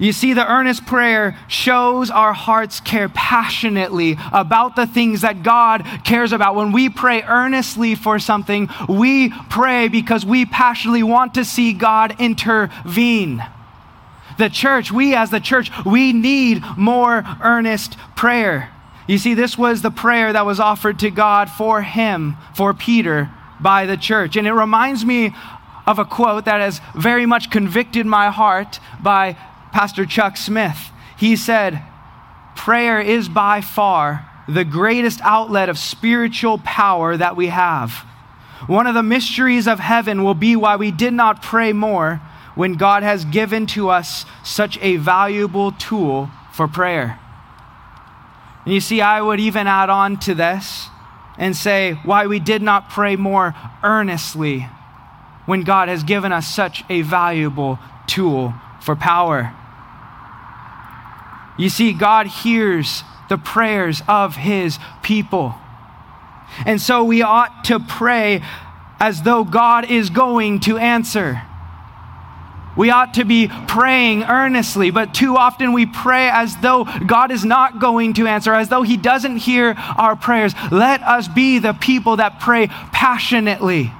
You 0.00 0.12
see, 0.12 0.32
the 0.32 0.50
earnest 0.50 0.86
prayer 0.86 1.38
shows 1.46 2.10
our 2.10 2.32
hearts 2.32 2.80
care 2.80 3.10
passionately 3.10 4.16
about 4.32 4.74
the 4.74 4.86
things 4.86 5.20
that 5.20 5.42
God 5.42 5.84
cares 6.04 6.32
about. 6.32 6.54
When 6.54 6.72
we 6.72 6.88
pray 6.88 7.22
earnestly 7.22 7.94
for 7.94 8.18
something, 8.18 8.70
we 8.88 9.28
pray 9.50 9.88
because 9.88 10.24
we 10.24 10.46
passionately 10.46 11.02
want 11.02 11.34
to 11.34 11.44
see 11.44 11.74
God 11.74 12.18
intervene. 12.18 13.44
The 14.38 14.48
church, 14.48 14.90
we 14.90 15.14
as 15.14 15.28
the 15.28 15.38
church, 15.38 15.70
we 15.84 16.14
need 16.14 16.64
more 16.78 17.22
earnest 17.42 17.98
prayer. 18.16 18.70
You 19.10 19.18
see, 19.18 19.34
this 19.34 19.58
was 19.58 19.82
the 19.82 19.90
prayer 19.90 20.32
that 20.32 20.46
was 20.46 20.60
offered 20.60 21.00
to 21.00 21.10
God 21.10 21.50
for 21.50 21.82
him, 21.82 22.36
for 22.54 22.72
Peter, 22.72 23.28
by 23.58 23.84
the 23.84 23.96
church. 23.96 24.36
And 24.36 24.46
it 24.46 24.52
reminds 24.52 25.04
me 25.04 25.34
of 25.84 25.98
a 25.98 26.04
quote 26.04 26.44
that 26.44 26.60
has 26.60 26.80
very 26.94 27.26
much 27.26 27.50
convicted 27.50 28.06
my 28.06 28.30
heart 28.30 28.78
by 29.02 29.36
Pastor 29.72 30.06
Chuck 30.06 30.36
Smith. 30.36 30.92
He 31.16 31.34
said, 31.34 31.82
Prayer 32.54 33.00
is 33.00 33.28
by 33.28 33.62
far 33.62 34.30
the 34.46 34.64
greatest 34.64 35.20
outlet 35.22 35.68
of 35.68 35.76
spiritual 35.76 36.58
power 36.58 37.16
that 37.16 37.34
we 37.34 37.48
have. 37.48 37.90
One 38.68 38.86
of 38.86 38.94
the 38.94 39.02
mysteries 39.02 39.66
of 39.66 39.80
heaven 39.80 40.22
will 40.22 40.34
be 40.34 40.54
why 40.54 40.76
we 40.76 40.92
did 40.92 41.14
not 41.14 41.42
pray 41.42 41.72
more 41.72 42.20
when 42.54 42.74
God 42.74 43.02
has 43.02 43.24
given 43.24 43.66
to 43.74 43.88
us 43.88 44.24
such 44.44 44.78
a 44.80 44.98
valuable 44.98 45.72
tool 45.72 46.30
for 46.52 46.68
prayer. 46.68 47.18
And 48.70 48.74
you 48.76 48.80
see, 48.80 49.00
I 49.00 49.20
would 49.20 49.40
even 49.40 49.66
add 49.66 49.90
on 49.90 50.16
to 50.20 50.32
this 50.32 50.86
and 51.36 51.56
say 51.56 51.94
why 52.04 52.28
we 52.28 52.38
did 52.38 52.62
not 52.62 52.88
pray 52.88 53.16
more 53.16 53.52
earnestly 53.82 54.68
when 55.44 55.62
God 55.62 55.88
has 55.88 56.04
given 56.04 56.30
us 56.30 56.46
such 56.46 56.84
a 56.88 57.02
valuable 57.02 57.80
tool 58.06 58.54
for 58.80 58.94
power. 58.94 59.52
You 61.58 61.68
see, 61.68 61.92
God 61.92 62.28
hears 62.28 63.02
the 63.28 63.38
prayers 63.38 64.02
of 64.06 64.36
his 64.36 64.78
people. 65.02 65.56
And 66.64 66.80
so 66.80 67.02
we 67.02 67.22
ought 67.22 67.64
to 67.64 67.80
pray 67.80 68.40
as 69.00 69.22
though 69.22 69.42
God 69.42 69.90
is 69.90 70.10
going 70.10 70.60
to 70.60 70.78
answer. 70.78 71.42
We 72.76 72.90
ought 72.90 73.14
to 73.14 73.24
be 73.24 73.48
praying 73.68 74.24
earnestly, 74.24 74.90
but 74.90 75.12
too 75.12 75.36
often 75.36 75.72
we 75.72 75.86
pray 75.86 76.28
as 76.30 76.56
though 76.58 76.84
God 77.06 77.30
is 77.30 77.44
not 77.44 77.80
going 77.80 78.14
to 78.14 78.26
answer, 78.26 78.54
as 78.54 78.68
though 78.68 78.82
He 78.82 78.96
doesn't 78.96 79.38
hear 79.38 79.74
our 79.76 80.16
prayers. 80.16 80.54
Let 80.70 81.02
us 81.02 81.26
be 81.28 81.58
the 81.58 81.72
people 81.72 82.16
that 82.16 82.40
pray 82.40 82.68
passionately, 82.68 83.92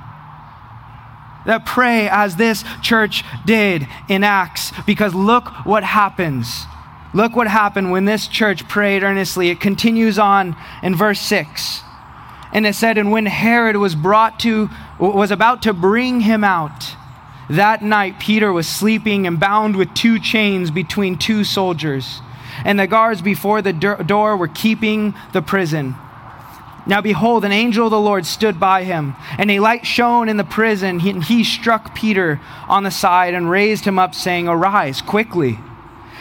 that 1.47 1.67
pray 1.67 2.09
as 2.09 2.37
this 2.37 2.65
church 2.81 3.25
did 3.45 3.89
in 4.09 4.23
Acts, 4.23 4.73
because 4.87 5.15
look 5.15 5.49
what 5.67 5.83
happens. 5.83 6.67
Look 7.13 7.35
what 7.35 7.49
happened 7.49 7.91
when 7.91 8.05
this 8.05 8.29
church 8.29 8.69
prayed 8.69 9.03
earnestly. 9.03 9.51
It 9.51 9.59
continues 9.59 10.19
on 10.19 10.57
in 10.83 10.95
verse 10.95 11.21
6. 11.21 11.83
And 12.53 12.67
it 12.67 12.75
said, 12.75 12.99
And 12.99 13.11
when 13.11 13.27
Herod 13.27 13.77
was 13.77 13.95
brought 13.95 14.39
to, 14.41 14.71
was 14.99 15.31
about 15.33 15.63
to 15.63 15.73
bring 15.73 16.21
him 16.21 16.45
out, 16.45 16.95
that 17.51 17.83
night, 17.83 18.21
Peter 18.21 18.53
was 18.53 18.69
sleeping 18.69 19.27
and 19.27 19.41
bound 19.41 19.75
with 19.75 19.93
two 19.93 20.21
chains 20.21 20.71
between 20.71 21.19
two 21.19 21.43
soldiers, 21.43 22.23
and 22.65 22.79
the 22.79 22.87
guards 22.87 23.23
before 23.23 23.61
the 23.61 23.73
door 23.73 24.37
were 24.37 24.49
keeping 24.49 25.15
the 25.33 25.43
prison. 25.43 25.97
Now, 26.87 27.01
behold, 27.01 27.45
an 27.45 27.51
angel 27.53 27.87
of 27.87 27.91
the 27.91 28.01
Lord 28.01 28.25
stood 28.25 28.61
by 28.61 28.85
him, 28.85 29.17
and 29.37 29.51
a 29.51 29.59
light 29.59 29.85
shone 29.85 30.29
in 30.29 30.37
the 30.37 30.45
prison. 30.45 31.01
He, 31.01 31.13
he 31.21 31.43
struck 31.43 31.95
Peter 31.95 32.41
on 32.69 32.85
the 32.85 32.91
side 32.91 33.35
and 33.35 33.51
raised 33.51 33.85
him 33.85 33.99
up, 33.99 34.15
saying, 34.15 34.47
Arise 34.47 35.03
quickly. 35.03 35.59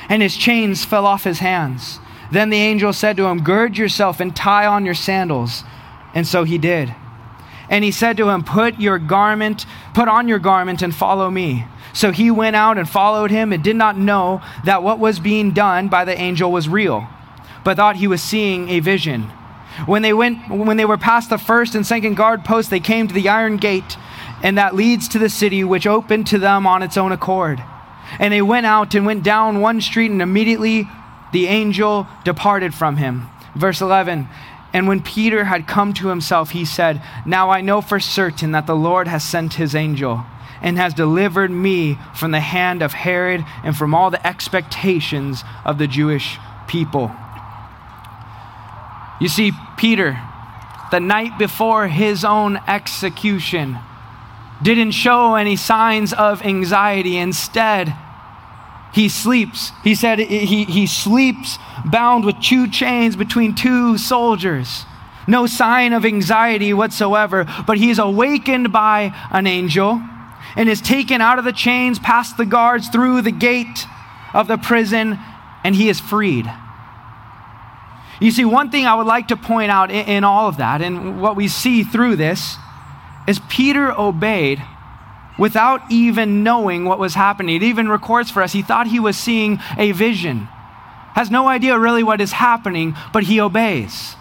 And 0.10 0.24
his 0.24 0.36
chains 0.36 0.84
fell 0.84 1.06
off 1.06 1.24
his 1.24 1.40
hands. 1.40 2.00
Then 2.32 2.50
the 2.50 2.58
angel 2.58 2.92
said 2.92 3.18
to 3.18 3.28
him, 3.28 3.44
Gird 3.44 3.78
yourself 3.78 4.20
and 4.20 4.36
tie 4.36 4.66
on 4.66 4.84
your 4.84 4.96
sandals. 4.96 5.64
And 6.14 6.28
so 6.28 6.44
he 6.44 6.58
did. 6.58 6.94
And 7.70 7.84
he 7.84 7.92
said 7.92 8.18
to 8.18 8.30
him, 8.30 8.44
Put 8.44 8.80
your 8.80 8.98
garment, 9.00 9.66
put 9.94 10.08
on 10.08 10.28
your 10.28 10.40
garment 10.40 10.82
and 10.82 10.94
follow 10.94 11.30
me. 11.30 11.66
So 11.94 12.12
he 12.12 12.32
went 12.32 12.56
out 12.56 12.78
and 12.78 12.90
followed 12.90 13.32
him 13.32 13.52
and 13.54 13.64
did 13.64 13.76
not 13.76 13.98
know 13.98 14.42
that 14.66 14.84
what 14.84 15.00
was 15.00 15.20
being 15.20 15.52
done 15.52 15.88
by 15.88 16.06
the 16.06 16.20
angel 16.20 16.52
was 16.52 16.70
real, 16.70 17.08
but 17.64 17.78
thought 17.78 17.98
he 17.98 18.08
was 18.08 18.22
seeing 18.22 18.70
a 18.70 18.80
vision. 18.80 19.24
When 19.86 20.02
they 20.02 20.14
went 20.14 20.50
when 20.50 20.78
they 20.78 20.86
were 20.86 20.98
past 20.98 21.30
the 21.30 21.38
first 21.38 21.76
and 21.76 21.86
second 21.86 22.16
guard 22.16 22.44
post, 22.44 22.70
they 22.70 22.80
came 22.80 23.08
to 23.08 23.14
the 23.14 23.30
iron 23.30 23.58
gate, 23.58 23.98
and 24.44 24.58
that 24.58 24.76
leads 24.76 25.08
to 25.10 25.20
the 25.20 25.30
city, 25.30 25.64
which 25.64 25.88
opened 25.88 26.28
to 26.28 26.40
them 26.40 26.68
on 26.68 26.84
its 26.84 26.98
own 26.98 27.12
accord. 27.12 27.64
And 28.20 28.34
they 28.34 28.42
went 28.42 28.66
out 28.66 28.96
and 28.96 29.06
went 29.06 29.24
down 29.24 29.62
one 29.62 29.80
street, 29.82 30.12
and 30.12 30.22
immediately 30.22 30.88
the 31.32 31.48
angel 31.48 32.08
departed 32.24 32.74
from 32.74 32.98
him. 32.98 33.30
Verse 33.56 33.82
11 33.82 34.28
and 34.72 34.88
when 34.88 35.02
Peter 35.02 35.46
had 35.46 35.68
come 35.68 35.94
to 35.94 36.10
himself, 36.10 36.52
he 36.52 36.64
said, 36.64 37.02
Now 37.26 37.50
I 37.50 37.62
know 37.62 37.82
for 37.82 38.00
certain 38.00 38.52
that 38.52 38.68
the 38.68 38.76
Lord 38.76 39.08
has 39.08 39.24
sent 39.24 39.56
his 39.56 39.74
angel 39.74 40.24
and 40.62 40.78
has 40.78 40.94
delivered 40.94 41.50
me 41.50 41.98
from 42.14 42.32
the 42.32 42.40
hand 42.40 42.84
of 42.84 42.94
Herod 42.94 43.46
and 43.64 43.76
from 43.76 43.96
all 43.96 44.12
the 44.12 44.26
expectations 44.26 45.44
of 45.66 45.78
the 45.78 45.88
Jewish 45.88 46.38
people. 46.68 47.12
You 49.20 49.28
see, 49.28 49.54
Peter, 49.78 50.20
the 50.92 51.00
night 51.00 51.38
before 51.40 51.88
his 51.88 52.24
own 52.24 52.60
execution, 52.68 53.80
didn't 54.62 54.92
show 54.92 55.36
any 55.36 55.56
signs 55.56 56.14
of 56.14 56.44
anxiety. 56.44 57.18
Instead, 57.18 57.96
he 58.94 59.10
sleeps. 59.10 59.72
He 59.84 59.96
said 59.96 60.20
he, 60.20 60.66
he 60.66 60.88
sleeps 60.88 61.58
bound 61.86 62.26
with 62.26 62.40
two 62.42 62.68
chains 62.70 63.16
between 63.16 63.56
two 63.56 63.98
soldiers. 63.98 64.86
No 65.28 65.46
sign 65.46 65.94
of 65.94 66.06
anxiety 66.06 66.74
whatsoever, 66.74 67.46
but 67.68 67.78
he 67.78 67.92
is 67.92 68.00
awakened 68.00 68.72
by 68.72 69.14
an 69.32 69.46
angel 69.46 70.02
and 70.56 70.68
is 70.68 70.82
taken 70.82 71.22
out 71.22 71.38
of 71.38 71.46
the 71.46 71.54
chains, 71.54 72.00
past 72.00 72.38
the 72.38 72.46
guards, 72.46 72.90
through 72.90 73.22
the 73.22 73.32
gate 73.32 73.86
of 74.34 74.48
the 74.48 74.58
prison, 74.58 75.20
and 75.64 75.76
he 75.76 75.90
is 75.90 76.00
freed. 76.00 76.52
You 78.20 78.32
see, 78.32 78.44
one 78.44 78.72
thing 78.72 78.86
I 78.86 78.96
would 78.96 79.06
like 79.06 79.28
to 79.28 79.38
point 79.38 79.72
out 79.72 79.92
in, 79.92 80.06
in 80.08 80.24
all 80.24 80.48
of 80.48 80.58
that, 80.58 80.82
and 80.82 81.22
what 81.22 81.36
we 81.36 81.48
see 81.48 81.84
through 81.84 82.16
this, 82.16 82.58
is 83.28 83.40
Peter 83.50 83.92
obeyed 83.98 84.62
without 85.40 85.82
even 85.90 86.44
knowing 86.44 86.86
what 86.86 87.00
was 87.00 87.16
happening. 87.16 87.56
It 87.56 87.64
even 87.64 87.88
records 87.88 88.30
for 88.30 88.44
us 88.44 88.54
he 88.54 88.62
thought 88.62 88.88
he 88.88 89.00
was 89.00 89.18
seeing 89.18 89.60
a 89.78 89.92
vision, 89.94 90.48
has 91.16 91.32
no 91.32 91.48
idea 91.48 91.80
really 91.80 92.04
what 92.04 92.22
is 92.22 92.34
happening, 92.34 92.96
but 93.14 93.24
he 93.24 93.40
obeys. 93.40 94.16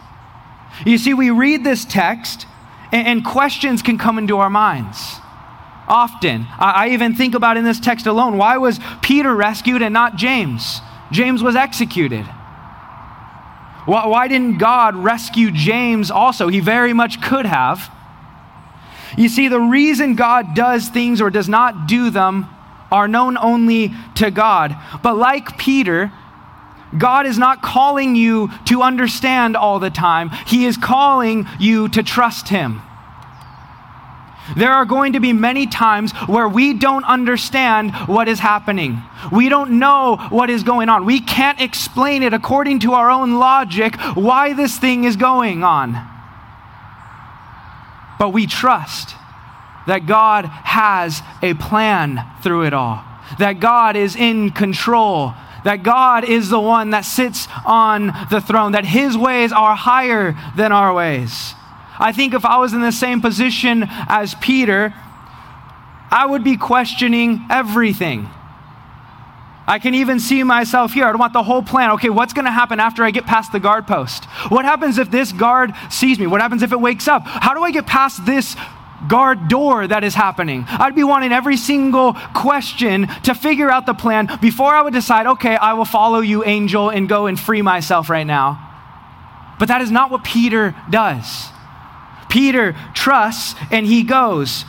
You 0.86 0.96
see, 0.96 1.12
we 1.12 1.30
read 1.30 1.64
this 1.64 1.84
text, 1.84 2.46
and, 2.92 3.06
and 3.06 3.24
questions 3.24 3.82
can 3.82 3.98
come 3.98 4.18
into 4.18 4.38
our 4.38 4.50
minds. 4.50 5.16
Often. 5.88 6.46
I, 6.58 6.90
even 6.90 7.14
think 7.14 7.34
about 7.34 7.56
in 7.56 7.64
this 7.64 7.80
text 7.80 8.06
alone 8.06 8.36
why 8.36 8.58
was 8.58 8.78
Peter 9.00 9.34
rescued 9.34 9.80
and 9.80 9.94
not 9.94 10.16
James? 10.16 10.82
James 11.10 11.42
was 11.42 11.56
executed. 11.56 12.26
Why 13.86 14.28
didn't 14.28 14.58
God 14.58 14.96
rescue 14.96 15.50
James 15.50 16.10
also? 16.10 16.48
He 16.48 16.60
very 16.60 16.92
much 16.92 17.22
could 17.22 17.46
have. 17.46 17.90
You 19.16 19.28
see, 19.28 19.48
the 19.48 19.60
reason 19.60 20.14
God 20.14 20.54
does 20.54 20.88
things 20.88 21.20
or 21.20 21.30
does 21.30 21.48
not 21.48 21.86
do 21.86 22.10
them 22.10 22.46
are 22.90 23.08
known 23.08 23.36
only 23.36 23.92
to 24.16 24.30
God. 24.30 24.76
But 25.02 25.16
like 25.16 25.58
Peter, 25.58 26.12
God 26.96 27.26
is 27.26 27.38
not 27.38 27.62
calling 27.62 28.16
you 28.16 28.50
to 28.66 28.82
understand 28.82 29.56
all 29.56 29.78
the 29.78 29.90
time, 29.90 30.30
He 30.46 30.64
is 30.64 30.76
calling 30.76 31.46
you 31.58 31.88
to 31.90 32.02
trust 32.02 32.48
Him. 32.48 32.82
There 34.56 34.72
are 34.72 34.86
going 34.86 35.12
to 35.12 35.20
be 35.20 35.34
many 35.34 35.66
times 35.66 36.12
where 36.26 36.48
we 36.48 36.72
don't 36.72 37.04
understand 37.04 37.94
what 38.06 38.28
is 38.28 38.38
happening. 38.38 39.02
We 39.30 39.50
don't 39.50 39.78
know 39.78 40.16
what 40.30 40.48
is 40.48 40.62
going 40.62 40.88
on. 40.88 41.04
We 41.04 41.20
can't 41.20 41.60
explain 41.60 42.22
it 42.22 42.32
according 42.32 42.80
to 42.80 42.94
our 42.94 43.10
own 43.10 43.34
logic 43.34 43.96
why 44.14 44.54
this 44.54 44.78
thing 44.78 45.04
is 45.04 45.16
going 45.16 45.64
on. 45.64 46.17
But 48.18 48.30
we 48.30 48.46
trust 48.46 49.14
that 49.86 50.06
God 50.06 50.44
has 50.44 51.22
a 51.42 51.54
plan 51.54 52.20
through 52.42 52.64
it 52.64 52.74
all, 52.74 53.02
that 53.38 53.54
God 53.54 53.96
is 53.96 54.16
in 54.16 54.50
control, 54.50 55.34
that 55.64 55.82
God 55.82 56.24
is 56.24 56.50
the 56.50 56.60
one 56.60 56.90
that 56.90 57.02
sits 57.02 57.48
on 57.64 58.12
the 58.30 58.40
throne, 58.40 58.72
that 58.72 58.84
his 58.84 59.16
ways 59.16 59.52
are 59.52 59.74
higher 59.74 60.36
than 60.56 60.72
our 60.72 60.92
ways. 60.92 61.54
I 61.98 62.12
think 62.12 62.34
if 62.34 62.44
I 62.44 62.58
was 62.58 62.72
in 62.72 62.80
the 62.80 62.92
same 62.92 63.20
position 63.20 63.84
as 63.88 64.34
Peter, 64.36 64.94
I 66.10 66.26
would 66.26 66.44
be 66.44 66.56
questioning 66.56 67.44
everything. 67.50 68.28
I 69.68 69.78
can 69.78 69.94
even 69.94 70.18
see 70.18 70.42
myself 70.42 70.94
here. 70.94 71.04
I 71.04 71.10
don't 71.10 71.18
want 71.18 71.34
the 71.34 71.42
whole 71.42 71.62
plan. 71.62 71.90
Okay, 71.92 72.08
what's 72.08 72.32
going 72.32 72.46
to 72.46 72.50
happen 72.50 72.80
after 72.80 73.04
I 73.04 73.10
get 73.10 73.26
past 73.26 73.52
the 73.52 73.60
guard 73.60 73.86
post? 73.86 74.24
What 74.48 74.64
happens 74.64 74.96
if 74.96 75.10
this 75.10 75.30
guard 75.30 75.74
sees 75.90 76.18
me? 76.18 76.26
What 76.26 76.40
happens 76.40 76.62
if 76.62 76.72
it 76.72 76.80
wakes 76.80 77.06
up? 77.06 77.22
How 77.26 77.52
do 77.52 77.62
I 77.62 77.70
get 77.70 77.86
past 77.86 78.24
this 78.24 78.56
guard 79.08 79.48
door 79.48 79.86
that 79.86 80.04
is 80.04 80.14
happening? 80.14 80.64
I'd 80.66 80.94
be 80.94 81.04
wanting 81.04 81.32
every 81.32 81.58
single 81.58 82.14
question 82.34 83.08
to 83.24 83.34
figure 83.34 83.70
out 83.70 83.84
the 83.84 83.92
plan 83.92 84.30
before 84.40 84.74
I 84.74 84.80
would 84.80 84.94
decide, 84.94 85.26
okay, 85.26 85.56
I 85.56 85.74
will 85.74 85.84
follow 85.84 86.20
you, 86.20 86.42
angel, 86.46 86.88
and 86.88 87.06
go 87.06 87.26
and 87.26 87.38
free 87.38 87.60
myself 87.60 88.08
right 88.08 88.26
now. 88.26 88.64
But 89.58 89.68
that 89.68 89.82
is 89.82 89.90
not 89.90 90.10
what 90.10 90.24
Peter 90.24 90.74
does. 90.88 91.50
Peter 92.30 92.74
trusts 92.94 93.54
and 93.70 93.86
he 93.86 94.02
goes. 94.02 94.64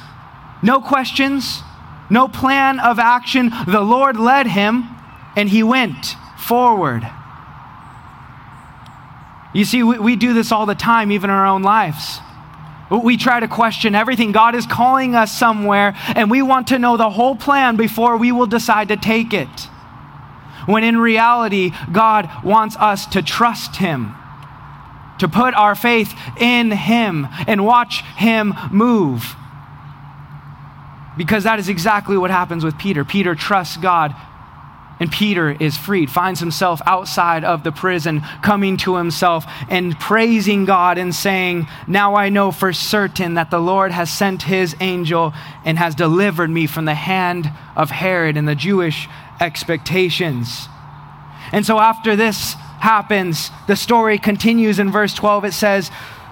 No 0.61 0.81
questions, 0.81 1.63
no 2.09 2.27
plan 2.27 2.79
of 2.79 2.99
action. 2.99 3.51
The 3.67 3.81
Lord 3.81 4.17
led 4.17 4.47
him, 4.47 4.87
and 5.35 5.49
he 5.49 5.63
went 5.63 6.15
forward. 6.37 7.09
You 9.53 9.65
see, 9.65 9.83
we, 9.83 9.97
we 9.99 10.15
do 10.15 10.33
this 10.33 10.51
all 10.51 10.65
the 10.65 10.75
time, 10.75 11.11
even 11.11 11.29
in 11.29 11.35
our 11.35 11.47
own 11.47 11.63
lives. 11.63 12.19
We 12.91 13.17
try 13.17 13.39
to 13.39 13.47
question 13.47 13.93
everything. 13.93 14.31
God 14.31 14.55
is 14.55 14.65
calling 14.65 15.15
us 15.15 15.31
somewhere, 15.31 15.95
and 16.15 16.31
we 16.31 16.41
want 16.41 16.67
to 16.67 16.79
know 16.79 16.97
the 16.97 17.09
whole 17.09 17.35
plan 17.35 17.75
before 17.75 18.17
we 18.17 18.31
will 18.31 18.47
decide 18.47 18.87
to 18.87 18.97
take 18.97 19.33
it. 19.33 19.47
When 20.65 20.83
in 20.83 20.97
reality, 20.97 21.71
God 21.91 22.29
wants 22.43 22.75
us 22.77 23.05
to 23.07 23.21
trust 23.21 23.75
Him, 23.75 24.15
to 25.19 25.27
put 25.27 25.53
our 25.53 25.75
faith 25.75 26.13
in 26.39 26.71
Him 26.71 27.27
and 27.47 27.65
watch 27.65 28.03
Him 28.17 28.55
move. 28.71 29.35
Because 31.19 31.43
that 31.43 31.59
is 31.59 31.67
exactly 31.67 32.17
what 32.17 32.31
happens 32.31 32.63
with 32.63 32.77
Peter. 32.77 33.03
Peter 33.03 33.35
trusts 33.35 33.75
God 33.75 34.15
and 35.01 35.11
Peter 35.11 35.51
is 35.51 35.77
freed, 35.77 36.09
finds 36.09 36.39
himself 36.39 36.81
outside 36.85 37.43
of 37.43 37.65
the 37.65 37.73
prison, 37.73 38.21
coming 38.41 38.77
to 38.77 38.95
himself 38.95 39.45
and 39.69 39.99
praising 39.99 40.63
God 40.63 40.97
and 40.97 41.13
saying, 41.13 41.67
Now 41.87 42.15
I 42.15 42.29
know 42.29 42.51
for 42.51 42.71
certain 42.71 43.33
that 43.33 43.51
the 43.51 43.59
Lord 43.59 43.91
has 43.91 44.09
sent 44.09 44.43
his 44.43 44.77
angel 44.79 45.33
and 45.65 45.77
has 45.77 45.93
delivered 45.93 46.49
me 46.49 46.67
from 46.67 46.85
the 46.85 46.95
hand 46.95 47.51
of 47.75 47.91
Herod 47.91 48.37
and 48.37 48.47
the 48.47 48.55
Jewish 48.55 49.09
expectations. 49.41 50.69
And 51.51 51.65
so 51.65 51.79
after 51.79 52.15
this 52.15 52.53
happens, 52.79 53.51
the 53.67 53.75
story 53.75 54.19
continues 54.19 54.79
in 54.79 54.89
verse 54.89 55.13
12. 55.13 55.43
It 55.43 55.53
says, 55.53 55.91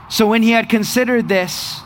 So 0.10 0.28
when 0.28 0.44
he 0.44 0.52
had 0.52 0.70
considered 0.70 1.28
this, 1.28 1.82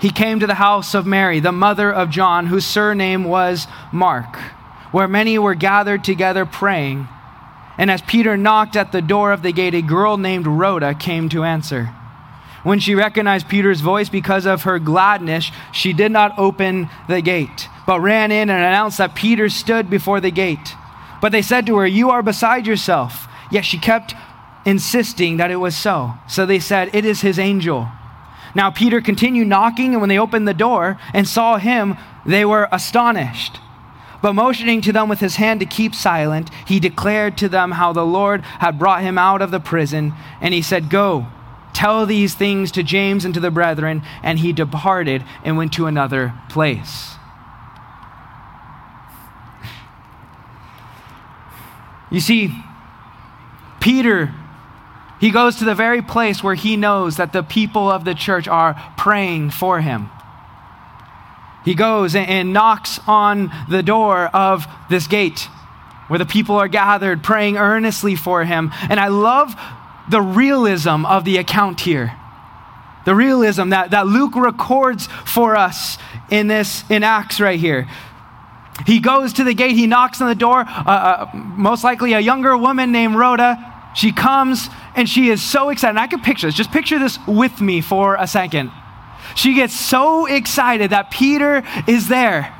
he 0.00 0.10
came 0.10 0.40
to 0.40 0.46
the 0.46 0.54
house 0.54 0.94
of 0.94 1.06
Mary, 1.06 1.40
the 1.40 1.52
mother 1.52 1.92
of 1.92 2.10
John, 2.10 2.46
whose 2.46 2.64
surname 2.64 3.24
was 3.24 3.66
Mark 3.92 4.38
where 4.90 5.08
many 5.08 5.38
were 5.38 5.54
gathered 5.54 6.04
together 6.04 6.46
praying. 6.46 7.08
And 7.76 7.90
as 7.90 8.02
Peter 8.02 8.36
knocked 8.36 8.76
at 8.76 8.92
the 8.92 9.02
door 9.02 9.32
of 9.32 9.42
the 9.42 9.52
gate, 9.52 9.74
a 9.74 9.82
girl 9.82 10.16
named 10.16 10.46
Rhoda 10.46 10.94
came 10.94 11.28
to 11.30 11.44
answer. 11.44 11.86
When 12.64 12.80
she 12.80 12.94
recognized 12.94 13.48
Peter's 13.48 13.80
voice 13.80 14.08
because 14.08 14.46
of 14.46 14.62
her 14.62 14.78
gladness, 14.78 15.50
she 15.72 15.92
did 15.92 16.10
not 16.10 16.38
open 16.38 16.90
the 17.08 17.20
gate, 17.20 17.68
but 17.86 18.00
ran 18.00 18.32
in 18.32 18.50
and 18.50 18.64
announced 18.64 18.98
that 18.98 19.14
Peter 19.14 19.48
stood 19.48 19.88
before 19.88 20.20
the 20.20 20.32
gate. 20.32 20.74
But 21.20 21.32
they 21.32 21.42
said 21.42 21.66
to 21.66 21.76
her, 21.76 21.86
You 21.86 22.10
are 22.10 22.22
beside 22.22 22.66
yourself. 22.66 23.28
Yet 23.50 23.64
she 23.64 23.78
kept 23.78 24.14
insisting 24.64 25.36
that 25.36 25.50
it 25.50 25.56
was 25.56 25.76
so. 25.76 26.14
So 26.26 26.46
they 26.46 26.58
said, 26.58 26.94
It 26.94 27.04
is 27.04 27.20
his 27.20 27.38
angel. 27.38 27.88
Now 28.54 28.70
Peter 28.70 29.00
continued 29.00 29.48
knocking, 29.48 29.92
and 29.92 30.00
when 30.00 30.08
they 30.08 30.18
opened 30.18 30.48
the 30.48 30.54
door 30.54 30.98
and 31.12 31.26
saw 31.26 31.58
him, 31.58 31.96
they 32.26 32.44
were 32.44 32.68
astonished. 32.72 33.60
But 34.20 34.32
motioning 34.32 34.80
to 34.82 34.92
them 34.92 35.08
with 35.08 35.20
his 35.20 35.36
hand 35.36 35.60
to 35.60 35.66
keep 35.66 35.94
silent, 35.94 36.50
he 36.66 36.80
declared 36.80 37.38
to 37.38 37.48
them 37.48 37.72
how 37.72 37.92
the 37.92 38.04
Lord 38.04 38.42
had 38.42 38.78
brought 38.78 39.02
him 39.02 39.16
out 39.16 39.42
of 39.42 39.50
the 39.50 39.60
prison. 39.60 40.12
And 40.40 40.52
he 40.52 40.62
said, 40.62 40.90
Go, 40.90 41.28
tell 41.72 42.04
these 42.04 42.34
things 42.34 42.72
to 42.72 42.82
James 42.82 43.24
and 43.24 43.32
to 43.34 43.40
the 43.40 43.50
brethren. 43.50 44.02
And 44.22 44.40
he 44.40 44.52
departed 44.52 45.24
and 45.44 45.56
went 45.56 45.72
to 45.74 45.86
another 45.86 46.34
place. 46.48 47.14
You 52.10 52.20
see, 52.20 52.64
Peter, 53.80 54.34
he 55.20 55.30
goes 55.30 55.56
to 55.56 55.64
the 55.64 55.74
very 55.74 56.02
place 56.02 56.42
where 56.42 56.54
he 56.54 56.76
knows 56.76 57.16
that 57.16 57.32
the 57.32 57.42
people 57.42 57.90
of 57.90 58.04
the 58.04 58.14
church 58.14 58.46
are 58.46 58.74
praying 58.96 59.50
for 59.50 59.80
him. 59.80 60.10
He 61.64 61.74
goes 61.74 62.14
and 62.14 62.52
knocks 62.52 63.00
on 63.06 63.50
the 63.68 63.82
door 63.82 64.26
of 64.28 64.66
this 64.88 65.06
gate 65.06 65.48
where 66.06 66.18
the 66.18 66.26
people 66.26 66.56
are 66.56 66.68
gathered 66.68 67.22
praying 67.22 67.56
earnestly 67.56 68.16
for 68.16 68.44
him. 68.44 68.72
And 68.88 68.98
I 68.98 69.08
love 69.08 69.54
the 70.08 70.22
realism 70.22 71.04
of 71.04 71.24
the 71.24 71.36
account 71.36 71.80
here. 71.80 72.16
The 73.04 73.14
realism 73.14 73.70
that, 73.70 73.90
that 73.90 74.06
Luke 74.06 74.34
records 74.34 75.06
for 75.26 75.56
us 75.56 75.98
in 76.30 76.46
this, 76.46 76.84
in 76.90 77.02
Acts 77.02 77.40
right 77.40 77.58
here. 77.58 77.88
He 78.86 79.00
goes 79.00 79.34
to 79.34 79.44
the 79.44 79.54
gate, 79.54 79.76
he 79.76 79.86
knocks 79.86 80.20
on 80.20 80.28
the 80.28 80.34
door. 80.34 80.60
Uh, 80.60 80.90
uh, 80.90 81.30
most 81.34 81.84
likely 81.84 82.12
a 82.12 82.20
younger 82.20 82.56
woman 82.56 82.92
named 82.92 83.16
Rhoda. 83.16 83.74
She 83.94 84.12
comes 84.12 84.68
and 84.98 85.08
she 85.08 85.30
is 85.30 85.40
so 85.40 85.70
excited. 85.70 85.90
And 85.90 86.00
I 86.00 86.08
can 86.08 86.20
picture 86.20 86.48
this. 86.48 86.56
Just 86.56 86.72
picture 86.72 86.98
this 86.98 87.20
with 87.28 87.60
me 87.60 87.80
for 87.80 88.16
a 88.16 88.26
second. 88.26 88.72
She 89.36 89.54
gets 89.54 89.72
so 89.72 90.26
excited 90.26 90.90
that 90.90 91.12
Peter 91.12 91.62
is 91.86 92.08
there. 92.08 92.52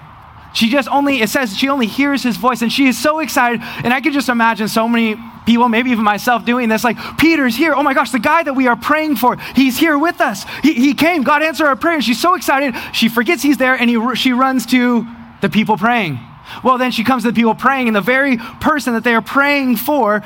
She 0.54 0.70
just 0.70 0.88
only, 0.88 1.20
it 1.20 1.30
says 1.30 1.56
she 1.56 1.68
only 1.68 1.86
hears 1.86 2.22
his 2.22 2.36
voice 2.36 2.62
and 2.62 2.72
she 2.72 2.86
is 2.86 2.96
so 2.96 3.18
excited. 3.18 3.60
And 3.60 3.92
I 3.92 4.00
can 4.00 4.12
just 4.12 4.28
imagine 4.28 4.68
so 4.68 4.88
many 4.88 5.16
people, 5.46 5.68
maybe 5.68 5.90
even 5.90 6.04
myself, 6.04 6.44
doing 6.44 6.68
this 6.68 6.84
like, 6.84 6.96
Peter's 7.18 7.56
here. 7.56 7.74
Oh 7.74 7.82
my 7.82 7.92
gosh, 7.92 8.12
the 8.12 8.20
guy 8.20 8.44
that 8.44 8.54
we 8.54 8.68
are 8.68 8.76
praying 8.76 9.16
for, 9.16 9.36
he's 9.56 9.76
here 9.76 9.98
with 9.98 10.20
us. 10.20 10.44
He, 10.62 10.74
he 10.74 10.94
came. 10.94 11.24
God 11.24 11.42
answered 11.42 11.66
our 11.66 11.76
prayer. 11.76 11.96
And 11.96 12.04
she's 12.04 12.20
so 12.20 12.34
excited. 12.34 12.72
She 12.94 13.08
forgets 13.08 13.42
he's 13.42 13.58
there 13.58 13.74
and 13.74 13.90
he, 13.90 14.14
she 14.14 14.32
runs 14.32 14.64
to 14.66 15.08
the 15.40 15.48
people 15.48 15.76
praying. 15.76 16.20
Well, 16.62 16.78
then 16.78 16.92
she 16.92 17.02
comes 17.02 17.24
to 17.24 17.30
the 17.30 17.34
people 17.34 17.54
praying, 17.54 17.88
and 17.88 17.96
the 17.96 18.00
very 18.00 18.38
person 18.38 18.94
that 18.94 19.04
they 19.04 19.14
are 19.14 19.20
praying 19.20 19.76
for, 19.76 20.22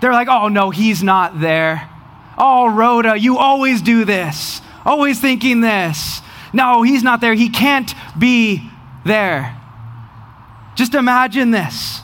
they're 0.00 0.12
like, 0.12 0.28
oh 0.28 0.48
no, 0.48 0.70
he's 0.70 1.02
not 1.02 1.40
there. 1.40 1.88
Oh, 2.38 2.68
Rhoda, 2.68 3.18
you 3.18 3.38
always 3.38 3.82
do 3.82 4.04
this. 4.04 4.62
Always 4.84 5.20
thinking 5.20 5.60
this. 5.60 6.22
No, 6.52 6.82
he's 6.82 7.02
not 7.02 7.20
there. 7.20 7.34
He 7.34 7.50
can't 7.50 7.92
be 8.18 8.70
there. 9.04 9.56
Just 10.74 10.94
imagine 10.94 11.50
this. 11.50 12.00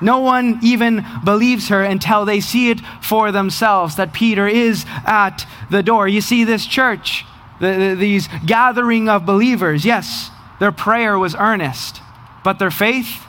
No 0.00 0.18
one 0.18 0.58
even 0.62 1.04
believes 1.24 1.68
her 1.68 1.82
until 1.82 2.26
they 2.26 2.40
see 2.40 2.70
it 2.70 2.80
for 3.00 3.32
themselves 3.32 3.96
that 3.96 4.12
Peter 4.12 4.46
is 4.46 4.84
at 5.06 5.46
the 5.70 5.82
door. 5.82 6.06
You 6.06 6.20
see, 6.20 6.44
this 6.44 6.66
church, 6.66 7.24
the, 7.60 7.72
the, 7.72 7.94
these 7.94 8.28
gathering 8.44 9.08
of 9.08 9.24
believers, 9.24 9.84
yes, 9.86 10.30
their 10.60 10.72
prayer 10.72 11.18
was 11.18 11.34
earnest, 11.34 12.02
but 12.44 12.58
their 12.58 12.70
faith, 12.70 13.24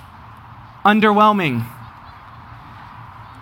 underwhelming. 0.84 1.66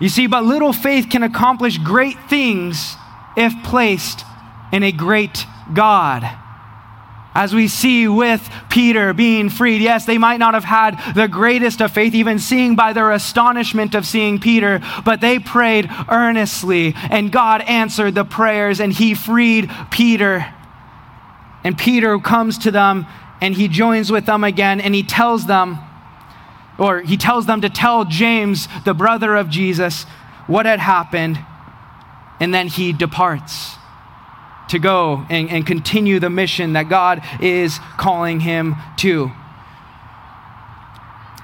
You 0.00 0.08
see, 0.08 0.26
but 0.26 0.44
little 0.44 0.72
faith 0.72 1.08
can 1.08 1.22
accomplish 1.22 1.78
great 1.78 2.18
things 2.28 2.96
if 3.36 3.52
placed 3.62 4.24
in 4.72 4.82
a 4.82 4.92
great 4.92 5.46
God. 5.72 6.28
As 7.36 7.52
we 7.52 7.66
see 7.66 8.06
with 8.06 8.48
Peter 8.70 9.12
being 9.12 9.50
freed, 9.50 9.82
yes, 9.82 10.06
they 10.06 10.18
might 10.18 10.38
not 10.38 10.54
have 10.54 10.64
had 10.64 11.14
the 11.14 11.26
greatest 11.26 11.82
of 11.82 11.90
faith, 11.90 12.14
even 12.14 12.38
seeing 12.38 12.76
by 12.76 12.92
their 12.92 13.10
astonishment 13.10 13.96
of 13.96 14.06
seeing 14.06 14.38
Peter, 14.38 14.80
but 15.04 15.20
they 15.20 15.40
prayed 15.40 15.90
earnestly, 16.08 16.94
and 17.10 17.32
God 17.32 17.60
answered 17.62 18.14
the 18.14 18.24
prayers, 18.24 18.78
and 18.78 18.92
he 18.92 19.14
freed 19.14 19.68
Peter. 19.90 20.46
And 21.64 21.76
Peter 21.76 22.18
comes 22.20 22.58
to 22.58 22.70
them, 22.70 23.06
and 23.40 23.54
he 23.54 23.66
joins 23.66 24.12
with 24.12 24.26
them 24.26 24.44
again, 24.44 24.80
and 24.80 24.94
he 24.94 25.02
tells 25.02 25.46
them, 25.46 25.78
or 26.78 27.00
he 27.00 27.16
tells 27.16 27.46
them 27.46 27.60
to 27.60 27.70
tell 27.70 28.04
James, 28.04 28.68
the 28.84 28.94
brother 28.94 29.36
of 29.36 29.48
Jesus, 29.48 30.04
what 30.46 30.66
had 30.66 30.80
happened, 30.80 31.38
and 32.40 32.52
then 32.52 32.68
he 32.68 32.92
departs 32.92 33.76
to 34.68 34.78
go 34.78 35.24
and, 35.30 35.50
and 35.50 35.66
continue 35.66 36.18
the 36.18 36.30
mission 36.30 36.72
that 36.72 36.88
God 36.88 37.22
is 37.40 37.78
calling 37.96 38.40
him 38.40 38.74
to. 38.98 39.30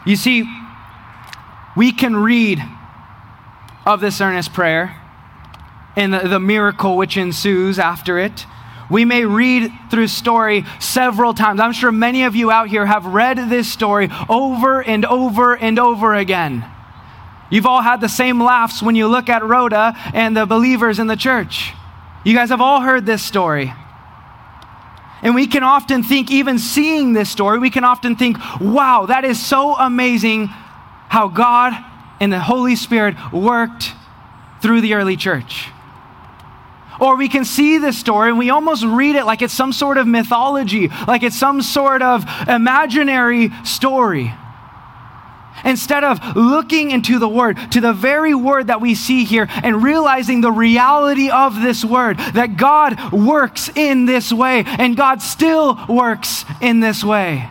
You 0.07 0.17
see, 0.17 0.45
we 1.77 1.93
can 1.93 2.17
read 2.17 2.63
of 3.87 4.01
this 4.01 4.21
earnest 4.21 4.53
prayer 4.53 4.97
and 5.97 6.13
the, 6.13 6.21
the, 6.21 6.41
miracle 6.41 6.97
which 6.97 7.17
ensues 7.17 7.79
after 7.79 8.19
it. 8.19 8.47
We 8.91 9.05
may 9.05 9.25
read 9.25 9.73
through 9.91 10.09
story 10.09 10.65
several 10.81 11.33
times. 11.33 11.61
I'm 11.61 11.73
sure 11.73 11.93
many 11.93 12.25
of 12.25 12.35
you 12.35 12.51
out 12.51 12.69
here 12.69 12.85
have 12.85 13.07
read 13.07 13.39
this 13.49 13.71
story 13.73 14.11
over 14.29 14.83
and 14.83 15.05
over 15.07 15.57
and 15.57 15.79
over 15.79 16.15
again. 16.15 16.65
You've 17.51 17.67
all 17.67 17.83
had 17.83 18.01
the 18.01 18.09
same 18.09 18.43
laughs 18.43 18.83
when 18.83 18.97
you 18.97 19.07
look 19.09 19.29
at 19.29 19.45
Rhoda 19.45 19.95
and 20.13 20.37
the 20.37 20.47
believers 20.47 20.99
in 20.99 21.07
the 21.07 21.17
church. 21.17 21.73
You 22.25 22.35
guys 22.35 22.51
have 22.51 22.61
all 22.61 22.81
heard 22.81 23.07
this 23.07 23.23
story. 23.23 23.73
And 25.23 25.35
we 25.35 25.47
can 25.47 25.63
often 25.63 26.03
think, 26.03 26.31
even 26.31 26.59
seeing 26.59 27.13
this 27.13 27.31
story, 27.31 27.59
we 27.59 27.71
can 27.71 27.85
often 27.85 28.17
think, 28.17 28.39
wow, 28.61 29.07
that 29.07 29.25
is 29.25 29.45
so 29.45 29.77
amazing 29.77 30.47
how 30.47 31.29
God 31.29 31.75
and 32.21 32.33
the 32.33 32.41
Holy 32.41 32.77
Spirit 32.77 33.17
worked 33.33 33.93
through 34.63 34.81
the 34.81 34.95
early 34.95 35.17
church. 35.17 35.69
Or 37.01 37.17
we 37.17 37.29
can 37.29 37.45
see 37.45 37.79
this 37.79 37.99
story 37.99 38.29
and 38.29 38.39
we 38.39 38.51
almost 38.51 38.85
read 38.85 39.17
it 39.17 39.25
like 39.25 39.43
it's 39.43 39.55
some 39.55 39.73
sort 39.73 39.97
of 39.97 40.07
mythology, 40.07 40.89
like 41.09 41.23
it's 41.23 41.39
some 41.39 41.63
sort 41.63 42.03
of 42.03 42.25
imaginary 42.47 43.51
story. 43.65 44.33
Instead 45.65 46.05
of 46.05 46.37
looking 46.37 46.91
into 46.91 47.19
the 47.19 47.29
word, 47.29 47.59
to 47.73 47.81
the 47.81 47.93
very 47.93 48.35
word 48.35 48.69
that 48.69 48.81
we 48.81 48.95
see 48.95 49.25
here, 49.25 49.47
and 49.63 49.83
realizing 49.83 50.41
the 50.41 50.53
reality 50.53 51.29
of 51.31 51.61
this 51.61 51.85
word, 51.85 52.19
that 52.35 52.57
God 52.57 53.13
works 53.13 53.69
in 53.75 54.07
this 54.07 54.33
way, 54.33 54.65
and 54.67 54.97
God 54.97 55.21
still 55.21 55.79
works 55.89 56.45
in 56.63 56.81
this 56.81 57.05
way. 57.05 57.49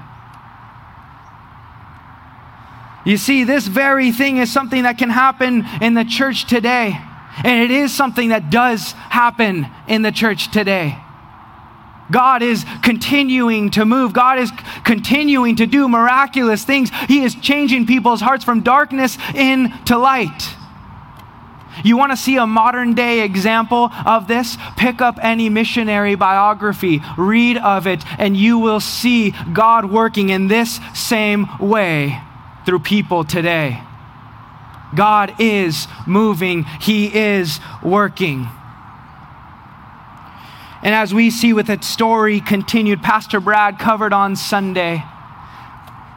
You 3.05 3.17
see, 3.17 3.43
this 3.43 3.67
very 3.67 4.11
thing 4.11 4.37
is 4.37 4.51
something 4.51 4.83
that 4.83 4.97
can 4.97 5.09
happen 5.09 5.65
in 5.81 5.93
the 5.93 6.05
church 6.05 6.45
today. 6.45 6.99
And 7.43 7.63
it 7.63 7.71
is 7.71 7.93
something 7.93 8.29
that 8.29 8.49
does 8.49 8.91
happen 8.91 9.67
in 9.87 10.01
the 10.01 10.11
church 10.11 10.51
today. 10.51 10.97
God 12.11 12.41
is 12.41 12.65
continuing 12.81 13.69
to 13.71 13.85
move. 13.85 14.13
God 14.13 14.39
is 14.39 14.51
continuing 14.83 15.57
to 15.57 15.65
do 15.65 15.87
miraculous 15.87 16.63
things. 16.63 16.89
He 17.07 17.23
is 17.23 17.35
changing 17.35 17.85
people's 17.85 18.21
hearts 18.21 18.43
from 18.43 18.61
darkness 18.61 19.17
into 19.35 19.97
light. 19.97 20.55
You 21.83 21.97
want 21.97 22.11
to 22.11 22.17
see 22.17 22.35
a 22.37 22.47
modern 22.47 22.93
day 22.93 23.21
example 23.21 23.89
of 24.05 24.27
this? 24.27 24.57
Pick 24.75 25.01
up 25.01 25.19
any 25.21 25.49
missionary 25.49 26.15
biography, 26.15 27.01
read 27.17 27.57
of 27.57 27.87
it, 27.87 28.03
and 28.19 28.35
you 28.35 28.59
will 28.59 28.79
see 28.79 29.33
God 29.53 29.85
working 29.85 30.29
in 30.29 30.47
this 30.47 30.79
same 30.93 31.47
way 31.59 32.19
through 32.65 32.79
people 32.79 33.23
today. 33.23 33.81
God 34.95 35.35
is 35.39 35.87
moving, 36.07 36.63
He 36.63 37.15
is 37.15 37.59
working. 37.83 38.47
And 40.81 40.95
as 40.95 41.13
we 41.13 41.29
see 41.29 41.51
with 41.51 41.69
its 41.69 41.87
story 41.87 42.39
continued, 42.39 43.01
Pastor 43.01 43.39
Brad 43.39 43.79
covered 43.79 44.13
on 44.13 44.35
Sunday, 44.35 45.03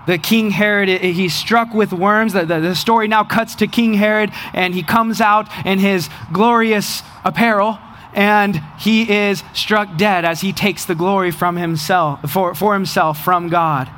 the 0.06 0.18
King 0.18 0.50
Herod, 0.50 0.88
he's 0.88 1.34
struck 1.34 1.74
with 1.74 1.92
worms. 1.92 2.32
The, 2.32 2.44
the, 2.44 2.60
the, 2.60 2.74
story 2.74 3.08
now 3.08 3.24
cuts 3.24 3.54
to 3.56 3.66
King 3.66 3.94
Herod, 3.94 4.30
and 4.52 4.74
he 4.74 4.82
comes 4.82 5.20
out 5.20 5.48
in 5.64 5.78
his 5.78 6.08
glorious 6.32 7.02
apparel, 7.24 7.78
and 8.12 8.60
he 8.78 9.10
is 9.10 9.42
struck 9.54 9.96
dead 9.96 10.24
as 10.24 10.40
he 10.40 10.52
takes 10.52 10.84
the 10.84 10.94
glory 10.94 11.30
from 11.30 11.56
himself, 11.56 12.30
for, 12.30 12.54
for 12.54 12.74
himself 12.74 13.22
from 13.22 13.48
God. 13.48 13.88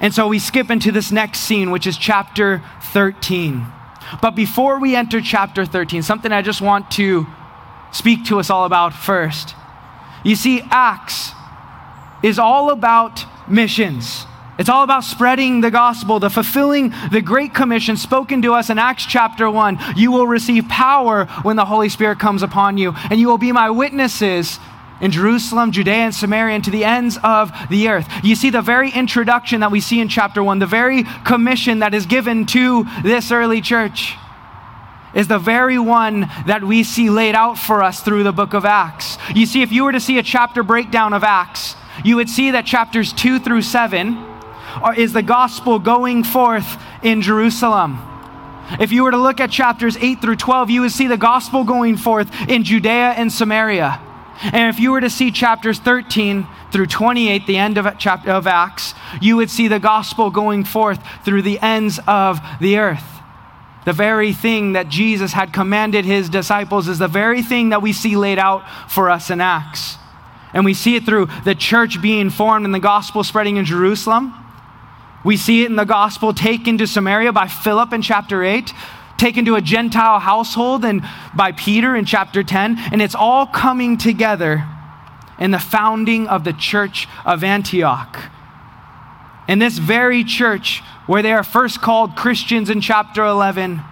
And 0.00 0.14
so 0.14 0.28
we 0.28 0.38
skip 0.38 0.70
into 0.70 0.92
this 0.92 1.10
next 1.10 1.40
scene, 1.40 1.70
which 1.70 1.86
is 1.86 1.96
chapter 1.96 2.62
13. 2.92 3.66
But 4.20 4.32
before 4.32 4.80
we 4.80 4.96
enter 4.96 5.20
chapter 5.20 5.64
13, 5.64 6.02
something 6.02 6.32
I 6.32 6.42
just 6.42 6.60
want 6.60 6.90
to 6.92 7.26
speak 7.92 8.24
to 8.26 8.38
us 8.38 8.50
all 8.50 8.64
about 8.64 8.92
first. 8.92 9.54
You 10.24 10.36
see, 10.36 10.62
Acts 10.70 11.32
is 12.22 12.38
all 12.38 12.70
about 12.70 13.24
missions. 13.48 14.26
It's 14.58 14.68
all 14.68 14.84
about 14.84 15.02
spreading 15.02 15.60
the 15.60 15.70
gospel, 15.70 16.20
the 16.20 16.30
fulfilling 16.30 16.92
the 17.10 17.20
great 17.20 17.54
commission 17.54 17.96
spoken 17.96 18.40
to 18.42 18.54
us 18.54 18.70
in 18.70 18.78
Acts 18.78 19.04
chapter 19.04 19.50
1. 19.50 19.78
You 19.96 20.12
will 20.12 20.26
receive 20.26 20.68
power 20.68 21.26
when 21.42 21.56
the 21.56 21.64
Holy 21.64 21.88
Spirit 21.88 22.20
comes 22.20 22.42
upon 22.42 22.78
you, 22.78 22.94
and 23.10 23.18
you 23.18 23.28
will 23.28 23.38
be 23.38 23.52
my 23.52 23.70
witnesses 23.70 24.60
in 25.00 25.10
Jerusalem, 25.10 25.72
Judea, 25.72 25.94
and 25.94 26.14
Samaria, 26.14 26.54
and 26.54 26.64
to 26.64 26.70
the 26.70 26.84
ends 26.84 27.18
of 27.22 27.52
the 27.70 27.88
earth. 27.88 28.08
You 28.22 28.34
see 28.34 28.50
the 28.50 28.62
very 28.62 28.90
introduction 28.90 29.60
that 29.60 29.70
we 29.70 29.80
see 29.80 30.00
in 30.00 30.08
chapter 30.08 30.42
1, 30.42 30.58
the 30.58 30.66
very 30.66 31.04
commission 31.24 31.80
that 31.80 31.94
is 31.94 32.06
given 32.06 32.46
to 32.46 32.86
this 33.02 33.30
early 33.30 33.60
church 33.60 34.16
is 35.14 35.28
the 35.28 35.38
very 35.38 35.78
one 35.78 36.28
that 36.46 36.64
we 36.64 36.82
see 36.82 37.08
laid 37.08 37.34
out 37.34 37.56
for 37.56 37.82
us 37.82 38.00
through 38.00 38.24
the 38.24 38.32
book 38.32 38.52
of 38.52 38.64
Acts. 38.64 39.16
You 39.34 39.46
see, 39.46 39.62
if 39.62 39.70
you 39.70 39.84
were 39.84 39.92
to 39.92 40.00
see 40.00 40.18
a 40.18 40.22
chapter 40.22 40.62
breakdown 40.62 41.12
of 41.12 41.22
Acts, 41.22 41.76
you 42.04 42.16
would 42.16 42.28
see 42.28 42.50
that 42.50 42.66
chapters 42.66 43.12
2 43.12 43.38
through 43.38 43.62
7 43.62 44.16
are, 44.82 44.94
is 44.94 45.12
the 45.12 45.22
gospel 45.22 45.78
going 45.78 46.24
forth 46.24 46.80
in 47.02 47.22
Jerusalem. 47.22 48.00
If 48.80 48.90
you 48.92 49.04
were 49.04 49.10
to 49.12 49.18
look 49.18 49.40
at 49.40 49.50
chapters 49.50 49.96
8 49.96 50.20
through 50.20 50.36
12, 50.36 50.70
you 50.70 50.80
would 50.80 50.90
see 50.90 51.06
the 51.06 51.16
gospel 51.16 51.64
going 51.64 51.96
forth 51.96 52.30
in 52.48 52.64
Judea 52.64 53.10
and 53.16 53.32
Samaria. 53.32 54.00
And 54.42 54.68
if 54.68 54.80
you 54.80 54.92
were 54.92 55.00
to 55.00 55.10
see 55.10 55.30
chapters 55.30 55.78
13 55.78 56.46
through 56.72 56.86
28, 56.86 57.46
the 57.46 57.56
end 57.56 57.78
of, 57.78 57.98
chapter, 57.98 58.30
of 58.30 58.46
Acts, 58.46 58.94
you 59.20 59.36
would 59.36 59.50
see 59.50 59.68
the 59.68 59.78
gospel 59.78 60.30
going 60.30 60.64
forth 60.64 61.00
through 61.24 61.42
the 61.42 61.58
ends 61.60 62.00
of 62.06 62.40
the 62.60 62.78
earth. 62.78 63.04
The 63.84 63.92
very 63.92 64.32
thing 64.32 64.72
that 64.72 64.88
Jesus 64.88 65.32
had 65.32 65.52
commanded 65.52 66.04
his 66.04 66.28
disciples 66.28 66.88
is 66.88 66.98
the 66.98 67.08
very 67.08 67.42
thing 67.42 67.68
that 67.68 67.82
we 67.82 67.92
see 67.92 68.16
laid 68.16 68.38
out 68.38 68.64
for 68.90 69.10
us 69.10 69.30
in 69.30 69.40
Acts. 69.40 69.98
And 70.52 70.64
we 70.64 70.74
see 70.74 70.96
it 70.96 71.04
through 71.04 71.28
the 71.44 71.54
church 71.54 72.00
being 72.00 72.30
formed 72.30 72.64
and 72.64 72.74
the 72.74 72.80
gospel 72.80 73.24
spreading 73.24 73.56
in 73.56 73.64
Jerusalem. 73.64 74.34
We 75.24 75.36
see 75.36 75.62
it 75.62 75.70
in 75.70 75.76
the 75.76 75.84
gospel 75.84 76.32
taken 76.32 76.78
to 76.78 76.86
Samaria 76.86 77.32
by 77.32 77.48
Philip 77.48 77.92
in 77.92 78.02
chapter 78.02 78.44
8, 78.44 78.72
taken 79.18 79.44
to 79.44 79.54
a 79.54 79.60
Gentile 79.60 80.18
household 80.18 80.84
and 80.84 81.02
by 81.34 81.52
Peter 81.52 81.96
in 81.96 82.04
chapter 82.04 82.42
10, 82.42 82.76
and 82.92 83.00
it's 83.00 83.14
all 83.14 83.46
coming 83.46 83.96
together 83.96 84.64
in 85.38 85.50
the 85.50 85.58
founding 85.58 86.26
of 86.28 86.44
the 86.44 86.52
church 86.52 87.08
of 87.24 87.42
Antioch. 87.42 88.30
In 89.48 89.58
this 89.58 89.78
very 89.78 90.24
church 90.24 90.82
where 91.06 91.22
they 91.22 91.32
are 91.32 91.44
first 91.44 91.80
called 91.80 92.16
Christians 92.16 92.70
in 92.70 92.80
chapter 92.80 93.24
11, 93.24 93.82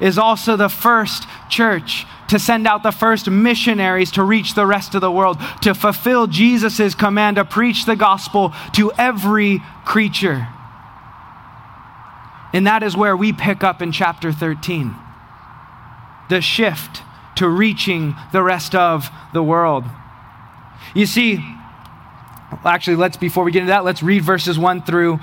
is 0.00 0.18
also 0.18 0.56
the 0.56 0.68
first 0.68 1.26
church 1.48 2.06
to 2.28 2.38
send 2.38 2.66
out 2.66 2.82
the 2.82 2.90
first 2.90 3.28
missionaries 3.28 4.12
to 4.12 4.22
reach 4.22 4.54
the 4.54 4.66
rest 4.66 4.94
of 4.94 5.00
the 5.00 5.10
world, 5.10 5.38
to 5.62 5.74
fulfill 5.74 6.26
Jesus' 6.26 6.94
command 6.94 7.36
to 7.36 7.44
preach 7.44 7.84
the 7.84 7.96
gospel 7.96 8.52
to 8.74 8.92
every 8.92 9.62
creature. 9.84 10.46
And 12.52 12.66
that 12.66 12.82
is 12.82 12.96
where 12.96 13.16
we 13.16 13.32
pick 13.32 13.62
up 13.62 13.82
in 13.82 13.92
chapter 13.92 14.32
13 14.32 14.94
the 16.28 16.40
shift 16.42 17.02
to 17.36 17.48
reaching 17.48 18.14
the 18.32 18.42
rest 18.42 18.74
of 18.74 19.08
the 19.32 19.42
world. 19.42 19.84
You 20.94 21.06
see, 21.06 21.38
actually, 22.64 22.96
let's, 22.96 23.16
before 23.16 23.44
we 23.44 23.52
get 23.52 23.60
into 23.60 23.70
that, 23.70 23.84
let's 23.84 24.02
read 24.02 24.22
verses 24.22 24.58
1 24.58 24.82
through 24.82 25.20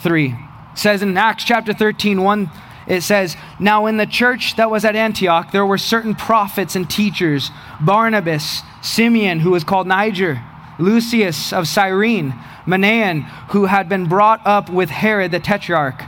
3. 0.00 0.28
It 0.28 0.78
says 0.78 1.02
in 1.02 1.16
Acts 1.16 1.44
chapter 1.44 1.72
13, 1.72 2.22
1, 2.22 2.50
it 2.86 3.00
says, 3.02 3.36
Now 3.58 3.86
in 3.86 3.96
the 3.96 4.06
church 4.06 4.56
that 4.56 4.70
was 4.70 4.84
at 4.84 4.94
Antioch, 4.94 5.50
there 5.52 5.66
were 5.66 5.78
certain 5.78 6.14
prophets 6.14 6.76
and 6.76 6.88
teachers 6.88 7.50
Barnabas, 7.80 8.62
Simeon, 8.82 9.40
who 9.40 9.50
was 9.50 9.64
called 9.64 9.86
Niger, 9.86 10.42
Lucius 10.78 11.52
of 11.52 11.66
Cyrene, 11.66 12.32
Manaen, 12.66 13.24
who 13.50 13.66
had 13.66 13.88
been 13.88 14.06
brought 14.06 14.46
up 14.46 14.68
with 14.68 14.90
Herod 14.90 15.30
the 15.30 15.40
tetrarch 15.40 16.02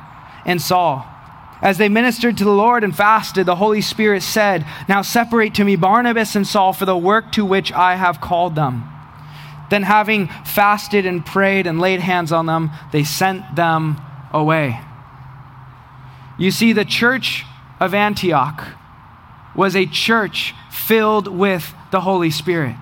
and 0.46 0.62
Saul. 0.62 1.06
As 1.60 1.76
they 1.76 1.88
ministered 1.88 2.38
to 2.38 2.44
the 2.44 2.50
Lord 2.50 2.84
and 2.84 2.96
fasted, 2.96 3.44
the 3.44 3.56
Holy 3.56 3.80
Spirit 3.80 4.22
said, 4.22 4.64
Now 4.88 5.02
separate 5.02 5.54
to 5.54 5.64
me 5.64 5.76
Barnabas 5.76 6.36
and 6.36 6.46
Saul 6.46 6.72
for 6.72 6.86
the 6.86 6.96
work 6.96 7.32
to 7.32 7.44
which 7.44 7.72
I 7.72 7.96
have 7.96 8.20
called 8.20 8.54
them. 8.54 8.88
Then, 9.68 9.82
having 9.82 10.28
fasted 10.44 11.06
and 11.06 11.26
prayed 11.26 11.66
and 11.66 11.80
laid 11.80 11.98
hands 11.98 12.30
on 12.30 12.46
them, 12.46 12.70
they 12.92 13.02
sent 13.02 13.56
them 13.56 14.00
away. 14.32 14.80
You 16.38 16.52
see, 16.52 16.72
the 16.72 16.84
church 16.84 17.44
of 17.80 17.92
Antioch 17.92 18.62
was 19.56 19.74
a 19.74 19.86
church 19.86 20.54
filled 20.70 21.26
with 21.26 21.74
the 21.90 22.02
Holy 22.02 22.30
Spirit. 22.30 22.76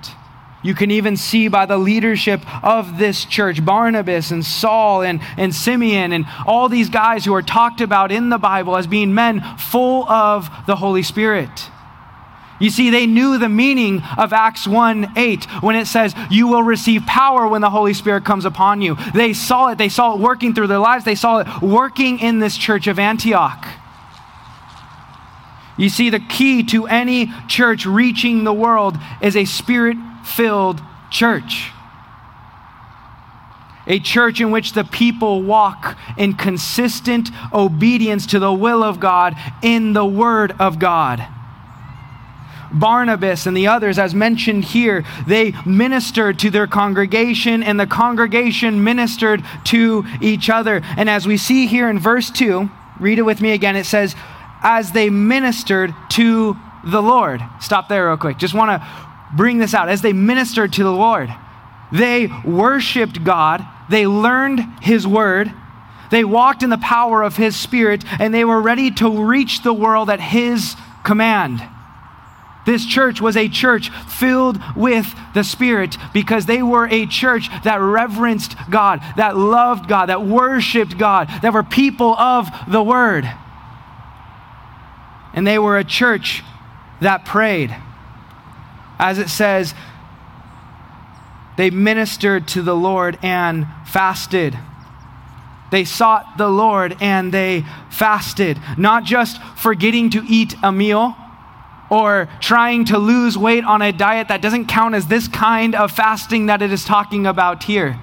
You 0.65 0.75
can 0.75 0.91
even 0.91 1.19
see 1.19 1.49
by 1.49 1.67
the 1.67 1.77
leadership 1.77 2.41
of 2.65 2.97
this 2.97 3.27
church, 3.27 3.63
Barnabas 3.63 4.31
and 4.31 4.43
Saul 4.43 5.03
and, 5.03 5.21
and 5.37 5.55
Simeon 5.55 6.13
and 6.13 6.25
all 6.47 6.71
these 6.71 6.89
guys 6.89 7.27
who 7.27 7.35
are 7.35 7.43
talked 7.43 7.83
about 7.83 8.11
in 8.11 8.31
the 8.31 8.39
Bible 8.39 8.75
as 8.75 8.87
being 8.87 9.13
men 9.13 9.43
full 9.59 10.09
of 10.09 10.49
the 10.67 10.77
Holy 10.77 11.03
Spirit. 11.03 11.71
You 12.59 12.71
see, 12.71 12.89
they 12.89 13.05
knew 13.05 13.37
the 13.37 13.49
meaning 13.51 14.03
of 14.17 14.33
Acts 14.33 14.67
1 14.67 15.19
8 15.19 15.45
when 15.61 15.77
it 15.77 15.87
says, 15.87 16.15
You 16.31 16.49
will 16.49 16.63
receive 16.63 17.03
power 17.05 17.47
when 17.47 17.61
the 17.61 17.69
Holy 17.69 17.93
Spirit 17.93 18.25
comes 18.25 18.47
upon 18.47 18.81
you. 18.81 18.97
They 19.15 19.35
saw 19.35 19.69
it. 19.69 19.77
They 19.77 19.91
saw 19.91 20.15
it 20.15 20.21
working 20.21 20.55
through 20.55 20.69
their 20.69 20.79
lives. 20.79 21.05
They 21.05 21.15
saw 21.15 21.41
it 21.41 21.63
working 21.63 22.21
in 22.21 22.39
this 22.39 22.57
church 22.57 22.87
of 22.87 22.99
Antioch. 22.99 23.67
You 25.77 25.91
see, 25.91 26.09
the 26.09 26.21
key 26.21 26.63
to 26.65 26.87
any 26.87 27.31
church 27.49 27.85
reaching 27.85 28.45
the 28.45 28.53
world 28.53 28.97
is 29.21 29.37
a 29.37 29.45
spirit 29.45 29.99
filled 30.25 30.81
church. 31.11 31.71
A 33.87 33.99
church 33.99 34.41
in 34.41 34.51
which 34.51 34.73
the 34.73 34.85
people 34.85 35.43
walk 35.43 35.99
in 36.17 36.35
consistent 36.35 37.29
obedience 37.53 38.27
to 38.29 38.39
the 38.39 38.53
will 38.53 38.83
of 38.83 38.99
God 38.99 39.35
in 39.63 39.93
the 39.93 40.07
Word 40.07 40.55
of 40.59 40.79
God. 40.79 41.25
Barnabas 42.73 43.47
and 43.47 43.57
the 43.57 43.69
others, 43.69 43.99
as 43.99 44.15
mentioned 44.15 44.65
here, 44.65 45.05
they 45.27 45.53
ministered 45.65 46.39
to 46.41 46.51
their 46.51 46.67
congregation, 46.67 47.63
and 47.63 47.79
the 47.79 47.87
congregation 47.87 48.83
ministered 48.83 49.45
to 49.65 50.05
each 50.21 50.51
other. 50.51 50.81
And 50.97 51.09
as 51.09 51.27
we 51.27 51.37
see 51.37 51.67
here 51.67 51.89
in 51.89 51.99
verse 51.99 52.31
2, 52.31 52.69
read 52.99 53.19
it 53.19 53.23
with 53.23 53.41
me 53.41 53.53
again, 53.53 53.77
it 53.77 53.87
says, 53.87 54.17
As 54.63 54.93
they 54.93 55.09
ministered 55.09 55.95
to 56.11 56.57
the 56.85 57.03
Lord. 57.03 57.41
Stop 57.61 57.89
there, 57.89 58.09
real 58.09 58.17
quick. 58.17 58.39
Just 58.39 58.55
want 58.55 58.71
to 58.71 58.89
bring 59.37 59.59
this 59.59 59.75
out. 59.75 59.89
As 59.89 60.03
they 60.03 60.13
ministered 60.13 60.73
to 60.75 60.85
the 60.85 60.93
Lord, 60.93 61.31
they 61.93 62.29
worshiped 62.45 63.25
God, 63.25 63.65
they 63.89 64.07
learned 64.07 64.61
His 64.83 65.07
word, 65.07 65.53
they 66.11 66.25
walked 66.25 66.63
in 66.63 66.71
the 66.71 66.79
power 66.79 67.23
of 67.23 67.37
His 67.37 67.57
Spirit, 67.57 68.05
and 68.21 68.33
they 68.33 68.45
were 68.45 68.61
ready 68.61 68.91
to 68.93 69.25
reach 69.25 69.63
the 69.63 69.73
world 69.73 70.11
at 70.11 70.21
His 70.21 70.77
command. 71.03 71.63
This 72.67 72.87
church 72.87 73.21
was 73.21 73.37
a 73.37 73.49
church 73.49 73.91
filled 73.91 74.59
with 74.75 75.15
the 75.35 75.45
Spirit 75.45 75.97
because 76.13 76.47
they 76.47 76.63
were 76.63 76.87
a 76.87 77.07
church 77.07 77.49
that 77.65 77.77
reverenced 77.77 78.57
God, 78.71 79.01
that 79.17 79.37
loved 79.37 79.89
God, 79.89 80.07
that 80.07 80.25
worshiped 80.25 80.97
God, 80.97 81.29
that 81.43 81.53
were 81.53 81.63
people 81.63 82.15
of 82.15 82.49
the 82.69 82.83
Word. 82.83 83.31
And 85.35 85.47
they 85.47 85.59
were 85.59 85.77
a 85.77 85.85
church 85.85 86.43
that 87.01 87.25
prayed. 87.25 87.75
As 88.99 89.19
it 89.19 89.29
says, 89.29 89.75
they 91.57 91.71
ministered 91.71 92.49
to 92.49 92.63
the 92.63 92.75
Lord 92.75 93.19
and 93.23 93.67
fasted. 93.87 94.59
They 95.71 95.85
sought 95.85 96.39
the 96.39 96.49
Lord 96.49 96.97
and 97.01 97.33
they 97.33 97.65
fasted, 97.91 98.61
not 98.77 99.05
just 99.05 99.41
forgetting 99.57 100.11
to 100.11 100.23
eat 100.29 100.55
a 100.63 100.71
meal 100.71 101.17
or 101.91 102.29
trying 102.41 102.85
to 102.87 102.99
lose 102.99 103.37
weight 103.37 103.65
on 103.65 103.83
a 103.83 103.93
diet 103.93 104.29
that 104.29 104.43
doesn't 104.43 104.67
count 104.67 104.95
as 104.95 105.07
this 105.07 105.29
kind 105.29 105.75
of 105.75 105.93
fasting 105.93 106.47
that 106.47 106.63
it 106.63 106.73
is 106.73 106.85
talking 106.85 107.27
about 107.27 107.65
here. 107.65 107.99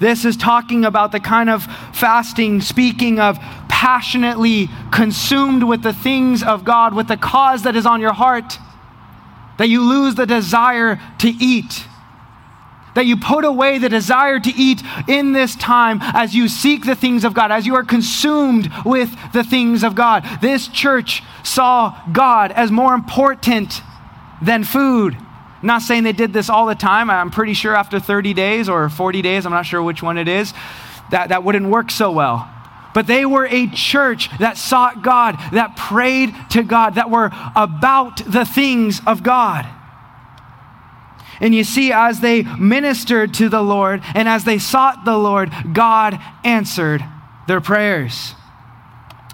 This 0.00 0.24
is 0.24 0.36
talking 0.36 0.84
about 0.84 1.12
the 1.12 1.20
kind 1.20 1.48
of 1.48 1.64
fasting, 1.92 2.60
speaking 2.60 3.18
of 3.18 3.38
passionately 3.68 4.68
consumed 4.90 5.62
with 5.62 5.82
the 5.82 5.92
things 5.92 6.42
of 6.42 6.64
God, 6.64 6.94
with 6.94 7.08
the 7.08 7.16
cause 7.16 7.62
that 7.62 7.76
is 7.76 7.86
on 7.86 8.00
your 8.00 8.12
heart, 8.12 8.58
that 9.58 9.68
you 9.68 9.82
lose 9.82 10.14
the 10.14 10.26
desire 10.26 11.00
to 11.18 11.28
eat 11.28 11.86
that 12.96 13.04
you 13.04 13.16
put 13.16 13.44
away 13.44 13.78
the 13.78 13.90
desire 13.90 14.40
to 14.40 14.50
eat 14.50 14.82
in 15.06 15.32
this 15.32 15.54
time 15.54 15.98
as 16.00 16.34
you 16.34 16.48
seek 16.48 16.86
the 16.86 16.94
things 16.96 17.24
of 17.24 17.34
God, 17.34 17.52
as 17.52 17.66
you 17.66 17.74
are 17.74 17.84
consumed 17.84 18.72
with 18.86 19.14
the 19.34 19.44
things 19.44 19.84
of 19.84 19.94
God. 19.94 20.26
This 20.40 20.66
church 20.66 21.22
saw 21.44 21.94
God 22.10 22.52
as 22.52 22.70
more 22.70 22.94
important 22.94 23.82
than 24.40 24.64
food. 24.64 25.14
I'm 25.14 25.66
not 25.66 25.82
saying 25.82 26.04
they 26.04 26.12
did 26.12 26.32
this 26.32 26.48
all 26.48 26.64
the 26.64 26.74
time. 26.74 27.10
I'm 27.10 27.30
pretty 27.30 27.52
sure 27.52 27.76
after 27.76 28.00
30 28.00 28.32
days 28.32 28.66
or 28.68 28.88
40 28.88 29.20
days, 29.20 29.44
I'm 29.44 29.52
not 29.52 29.66
sure 29.66 29.82
which 29.82 30.02
one 30.02 30.16
it 30.16 30.26
is, 30.26 30.54
that, 31.10 31.28
that 31.28 31.44
wouldn't 31.44 31.68
work 31.68 31.90
so 31.90 32.10
well. 32.10 32.50
But 32.96 33.06
they 33.06 33.26
were 33.26 33.44
a 33.44 33.66
church 33.66 34.30
that 34.38 34.56
sought 34.56 35.02
God, 35.02 35.36
that 35.52 35.76
prayed 35.76 36.34
to 36.52 36.62
God, 36.62 36.94
that 36.94 37.10
were 37.10 37.30
about 37.54 38.24
the 38.24 38.46
things 38.46 39.02
of 39.06 39.22
God. 39.22 39.66
And 41.38 41.54
you 41.54 41.62
see, 41.62 41.92
as 41.92 42.20
they 42.20 42.42
ministered 42.42 43.34
to 43.34 43.50
the 43.50 43.60
Lord 43.60 44.00
and 44.14 44.26
as 44.26 44.44
they 44.44 44.58
sought 44.58 45.04
the 45.04 45.18
Lord, 45.18 45.52
God 45.74 46.18
answered 46.42 47.04
their 47.46 47.60
prayers. 47.60 48.34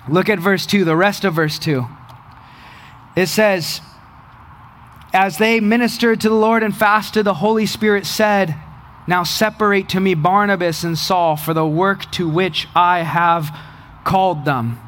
Look 0.08 0.28
at 0.28 0.40
verse 0.40 0.66
2, 0.66 0.84
the 0.84 0.96
rest 0.96 1.24
of 1.24 1.34
verse 1.34 1.60
2. 1.60 1.86
It 3.14 3.28
says, 3.28 3.80
As 5.12 5.38
they 5.38 5.60
ministered 5.60 6.20
to 6.22 6.28
the 6.28 6.34
Lord 6.34 6.64
and 6.64 6.76
fasted, 6.76 7.24
the 7.24 7.34
Holy 7.34 7.66
Spirit 7.66 8.06
said, 8.06 8.56
Now 9.06 9.24
separate 9.24 9.88
to 9.90 10.00
me 10.00 10.14
Barnabas 10.14 10.84
and 10.84 10.96
Saul 10.96 11.36
for 11.36 11.54
the 11.54 11.66
work 11.66 12.10
to 12.12 12.28
which 12.28 12.68
I 12.74 13.00
have 13.00 13.56
called 14.04 14.44
them. 14.44 14.78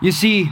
You 0.00 0.10
see, 0.10 0.50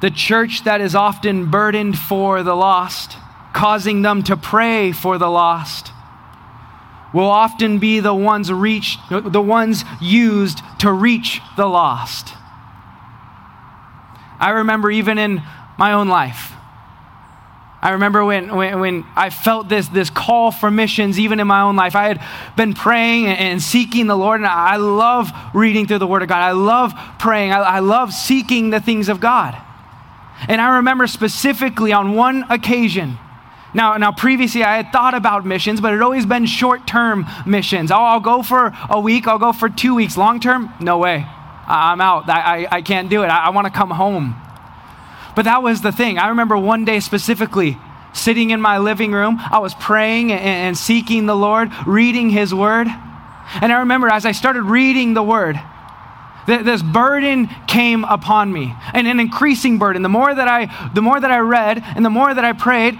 the 0.00 0.10
church 0.10 0.64
that 0.64 0.80
is 0.80 0.94
often 0.94 1.50
burdened 1.50 1.98
for 1.98 2.42
the 2.42 2.54
lost 2.54 3.16
causing 3.52 4.02
them 4.02 4.22
to 4.22 4.36
pray 4.36 4.92
for 4.92 5.16
the 5.16 5.30
lost 5.30 5.90
will 7.14 7.30
often 7.30 7.78
be 7.78 8.00
the 8.00 8.14
ones 8.14 8.52
reached 8.52 9.00
the 9.08 9.40
ones 9.40 9.82
used 9.98 10.60
to 10.78 10.92
reach 10.92 11.40
the 11.56 11.64
lost 11.64 12.34
i 14.38 14.50
remember 14.50 14.90
even 14.90 15.16
in 15.16 15.42
my 15.78 15.92
own 15.94 16.06
life 16.06 16.52
I 17.82 17.90
remember 17.90 18.24
when, 18.24 18.54
when, 18.56 18.80
when, 18.80 19.04
I 19.14 19.30
felt 19.30 19.68
this, 19.68 19.86
this 19.88 20.08
call 20.10 20.50
for 20.50 20.70
missions, 20.70 21.18
even 21.18 21.40
in 21.40 21.46
my 21.46 21.60
own 21.60 21.76
life. 21.76 21.94
I 21.94 22.08
had 22.08 22.24
been 22.56 22.72
praying 22.72 23.26
and, 23.26 23.62
seeking 23.62 24.06
the 24.06 24.16
Lord, 24.16 24.40
and 24.40 24.46
I 24.46 24.76
love 24.76 25.30
reading 25.54 25.86
through 25.86 25.98
the 25.98 26.06
Word 26.06 26.22
of 26.22 26.28
God. 26.28 26.40
I 26.40 26.52
love 26.52 26.92
praying. 27.18 27.52
I, 27.52 27.58
I 27.58 27.78
love 27.80 28.12
seeking 28.12 28.70
the 28.70 28.80
things 28.80 29.08
of 29.08 29.20
God. 29.20 29.56
And 30.48 30.60
I 30.60 30.76
remember 30.76 31.06
specifically 31.06 31.92
on 31.92 32.14
one 32.14 32.44
occasion, 32.50 33.18
now, 33.74 33.96
now 33.98 34.10
previously 34.10 34.64
I 34.64 34.76
had 34.76 34.90
thought 34.90 35.14
about 35.14 35.44
missions, 35.44 35.80
but 35.80 35.92
it 35.92 35.96
had 35.96 36.02
always 36.02 36.24
been 36.24 36.46
short 36.46 36.86
term 36.86 37.26
missions. 37.44 37.90
Oh, 37.90 37.96
I'll 37.96 38.20
go 38.20 38.42
for 38.42 38.72
a 38.88 38.98
week, 38.98 39.26
I'll 39.26 39.38
go 39.38 39.52
for 39.52 39.68
two 39.68 39.94
weeks. 39.94 40.16
Long 40.16 40.40
term, 40.40 40.72
no 40.80 40.98
way. 40.98 41.26
I'm 41.68 42.00
out. 42.00 42.28
I, 42.28 42.64
I, 42.64 42.76
I 42.76 42.82
can't 42.82 43.10
do 43.10 43.22
it. 43.22 43.26
I, 43.26 43.46
I 43.46 43.50
want 43.50 43.66
to 43.66 43.72
come 43.72 43.90
home. 43.90 44.34
But 45.36 45.44
that 45.44 45.62
was 45.62 45.82
the 45.82 45.92
thing. 45.92 46.18
I 46.18 46.28
remember 46.28 46.56
one 46.56 46.86
day 46.86 46.98
specifically 46.98 47.78
sitting 48.14 48.50
in 48.50 48.60
my 48.60 48.78
living 48.78 49.12
room, 49.12 49.38
I 49.38 49.58
was 49.58 49.74
praying 49.74 50.32
and, 50.32 50.76
seeking 50.76 51.26
the 51.26 51.36
Lord, 51.36 51.70
reading 51.86 52.30
His 52.30 52.54
Word. 52.54 52.88
And 53.60 53.70
I 53.70 53.80
remember 53.80 54.08
as 54.08 54.24
I 54.24 54.32
started 54.32 54.62
reading 54.62 55.12
the 55.12 55.22
Word, 55.22 55.60
this 56.46 56.82
burden 56.82 57.48
came 57.68 58.04
upon 58.04 58.50
me 58.50 58.74
and 58.94 59.06
an 59.06 59.20
increasing 59.20 59.78
burden 59.78 60.02
the 60.02 60.08
more 60.08 60.32
that 60.32 60.46
i 60.46 60.90
the 60.94 61.02
more 61.02 61.18
that 61.18 61.32
i 61.32 61.38
read 61.38 61.82
and 61.96 62.04
the 62.04 62.10
more 62.10 62.32
that 62.32 62.44
i 62.44 62.52
prayed 62.52 62.96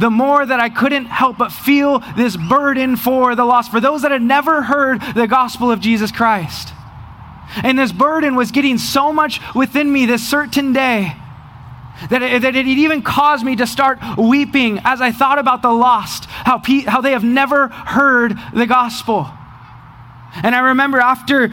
the 0.00 0.08
more 0.08 0.44
that 0.44 0.58
I 0.58 0.68
couldn't 0.68 1.04
help 1.04 1.38
but 1.38 1.52
feel 1.52 2.00
this 2.16 2.36
burden 2.36 2.96
for 2.96 3.36
the 3.36 3.44
lost, 3.44 3.70
for 3.70 3.78
those 3.78 4.02
that 4.02 4.10
had 4.10 4.22
never 4.22 4.62
heard 4.62 5.00
the 5.14 5.28
gospel 5.28 5.70
of 5.70 5.78
Jesus 5.78 6.10
Christ. 6.10 6.72
And 7.62 7.78
this 7.78 7.92
burden 7.92 8.34
was 8.34 8.50
getting 8.50 8.78
so 8.78 9.12
much 9.12 9.40
within 9.54 9.92
me 9.92 10.06
this 10.06 10.26
certain 10.26 10.72
day 10.72 11.21
that 12.10 12.22
it, 12.22 12.42
that 12.42 12.56
it 12.56 12.66
even 12.66 13.02
caused 13.02 13.44
me 13.44 13.56
to 13.56 13.66
start 13.66 13.98
weeping 14.16 14.80
as 14.84 15.00
I 15.00 15.12
thought 15.12 15.38
about 15.38 15.62
the 15.62 15.70
lost, 15.70 16.26
how, 16.26 16.58
pe- 16.58 16.82
how 16.82 17.00
they 17.00 17.12
have 17.12 17.24
never 17.24 17.68
heard 17.68 18.38
the 18.54 18.66
gospel. 18.66 19.28
And 20.42 20.54
I 20.54 20.60
remember 20.60 20.98
after 20.98 21.48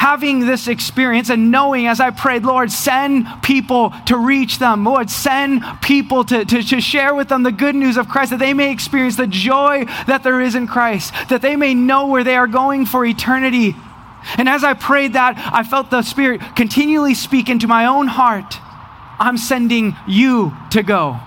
having 0.00 0.46
this 0.46 0.66
experience 0.66 1.28
and 1.28 1.50
knowing 1.50 1.86
as 1.86 2.00
I 2.00 2.10
prayed, 2.10 2.42
Lord, 2.42 2.72
send 2.72 3.26
people 3.42 3.92
to 4.06 4.16
reach 4.16 4.58
them. 4.58 4.82
Lord, 4.82 5.10
send 5.10 5.62
people 5.82 6.24
to, 6.24 6.42
to, 6.42 6.62
to 6.62 6.80
share 6.80 7.14
with 7.14 7.28
them 7.28 7.42
the 7.42 7.52
good 7.52 7.74
news 7.74 7.98
of 7.98 8.08
Christ, 8.08 8.30
that 8.30 8.38
they 8.38 8.54
may 8.54 8.72
experience 8.72 9.16
the 9.16 9.26
joy 9.26 9.84
that 10.06 10.22
there 10.22 10.40
is 10.40 10.54
in 10.54 10.66
Christ, 10.66 11.12
that 11.28 11.42
they 11.42 11.54
may 11.54 11.74
know 11.74 12.06
where 12.06 12.24
they 12.24 12.36
are 12.36 12.46
going 12.46 12.86
for 12.86 13.04
eternity. 13.04 13.76
And 14.38 14.48
as 14.48 14.64
I 14.64 14.72
prayed 14.72 15.12
that, 15.12 15.36
I 15.52 15.64
felt 15.64 15.90
the 15.90 16.00
Spirit 16.00 16.40
continually 16.56 17.12
speak 17.12 17.50
into 17.50 17.66
my 17.66 17.84
own 17.84 18.06
heart 18.06 18.56
I'm 19.20 19.36
sending 19.36 19.94
you 20.08 20.52
to 20.70 20.82
go. 20.82 21.20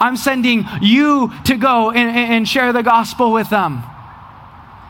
I'm 0.00 0.16
sending 0.16 0.64
you 0.80 1.32
to 1.44 1.56
go 1.56 1.92
and, 1.92 2.16
and 2.16 2.48
share 2.48 2.72
the 2.72 2.82
gospel 2.82 3.32
with 3.32 3.50
them. 3.50 3.84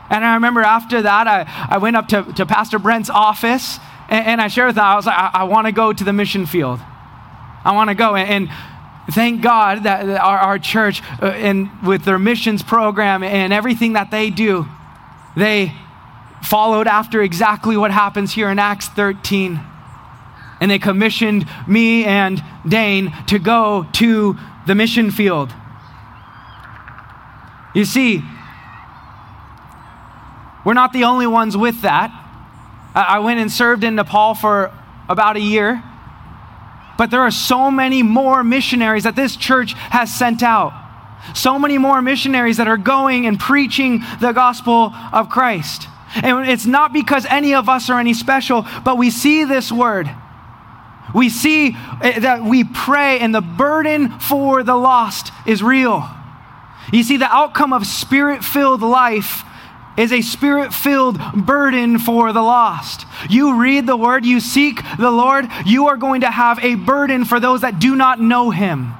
And 0.09 0.25
I 0.25 0.35
remember 0.35 0.61
after 0.61 1.01
that, 1.01 1.27
I, 1.27 1.45
I 1.69 1.77
went 1.77 1.95
up 1.95 2.07
to, 2.07 2.23
to 2.33 2.45
Pastor 2.45 2.79
Brent's 2.79 3.09
office 3.09 3.79
and, 4.09 4.25
and 4.25 4.41
I 4.41 4.47
shared 4.47 4.67
with 4.67 4.77
him, 4.77 4.83
I 4.83 4.95
was 4.95 5.05
like, 5.05 5.17
I, 5.17 5.31
I 5.33 5.43
want 5.43 5.67
to 5.67 5.71
go 5.71 5.93
to 5.93 6.03
the 6.03 6.13
mission 6.13 6.45
field. 6.45 6.79
I 7.65 7.73
want 7.73 7.89
to 7.89 7.95
go. 7.95 8.15
And, 8.15 8.29
and, 8.29 8.49
thank 9.11 9.41
God 9.41 9.83
that 9.83 10.07
our, 10.07 10.37
our 10.37 10.57
church, 10.57 11.03
uh, 11.21 11.25
and 11.25 11.69
with 11.85 12.05
their 12.05 12.17
missions 12.17 12.63
program 12.63 13.21
and 13.21 13.51
everything 13.51 13.93
that 13.93 14.11
they 14.11 14.29
do, 14.29 14.65
they 15.35 15.73
followed 16.41 16.87
after 16.87 17.21
exactly 17.21 17.75
what 17.75 17.91
happens 17.91 18.31
here 18.31 18.49
in 18.49 18.59
Acts 18.59 18.87
13. 18.87 19.59
And 20.63 20.71
they 20.71 20.79
commissioned 20.79 21.45
me 21.67 22.05
and 22.05 22.41
Dane 22.65 23.13
to 23.27 23.37
go 23.37 23.85
to 23.95 24.37
the 24.65 24.73
mission 24.75 25.11
field. 25.11 25.51
You 27.75 27.83
see, 27.83 28.23
we're 30.63 30.73
not 30.73 30.93
the 30.93 31.03
only 31.03 31.27
ones 31.27 31.57
with 31.57 31.81
that. 31.81 32.17
I 32.95 33.19
went 33.19 33.41
and 33.41 33.51
served 33.51 33.83
in 33.83 33.95
Nepal 33.95 34.35
for 34.35 34.71
about 35.09 35.35
a 35.35 35.41
year. 35.41 35.83
But 36.97 37.11
there 37.11 37.19
are 37.19 37.31
so 37.31 37.69
many 37.69 38.01
more 38.01 38.41
missionaries 38.41 39.03
that 39.03 39.17
this 39.17 39.35
church 39.35 39.73
has 39.73 40.13
sent 40.13 40.41
out. 40.43 40.71
So 41.35 41.59
many 41.59 41.77
more 41.77 42.01
missionaries 42.01 42.55
that 42.55 42.69
are 42.69 42.77
going 42.77 43.25
and 43.25 43.37
preaching 43.37 44.01
the 44.21 44.31
gospel 44.31 44.93
of 45.11 45.27
Christ. 45.27 45.89
And 46.15 46.47
it's 46.47 46.65
not 46.65 46.93
because 46.93 47.25
any 47.25 47.53
of 47.53 47.67
us 47.67 47.89
are 47.89 47.99
any 47.99 48.13
special, 48.13 48.65
but 48.85 48.97
we 48.97 49.09
see 49.09 49.43
this 49.43 49.69
word. 49.69 50.09
We 51.13 51.29
see 51.29 51.77
eh, 52.01 52.19
that 52.19 52.43
we 52.43 52.63
pray, 52.63 53.19
and 53.19 53.33
the 53.33 53.41
burden 53.41 54.19
for 54.19 54.63
the 54.63 54.75
lost 54.75 55.31
is 55.45 55.61
real. 55.61 56.09
You 56.91 57.03
see, 57.03 57.17
the 57.17 57.31
outcome 57.31 57.73
of 57.73 57.85
spirit 57.85 58.43
filled 58.43 58.81
life 58.81 59.43
is 59.97 60.11
a 60.11 60.21
spirit 60.21 60.73
filled 60.73 61.19
burden 61.35 61.99
for 61.99 62.33
the 62.33 62.41
lost. 62.41 63.05
You 63.29 63.61
read 63.61 63.85
the 63.85 63.95
word, 63.95 64.25
you 64.25 64.39
seek 64.39 64.79
the 64.97 65.11
Lord, 65.11 65.47
you 65.65 65.87
are 65.87 65.97
going 65.97 66.21
to 66.21 66.31
have 66.31 66.63
a 66.63 66.75
burden 66.75 67.25
for 67.25 67.39
those 67.39 67.61
that 67.61 67.79
do 67.79 67.95
not 67.95 68.19
know 68.19 68.49
him. 68.49 68.93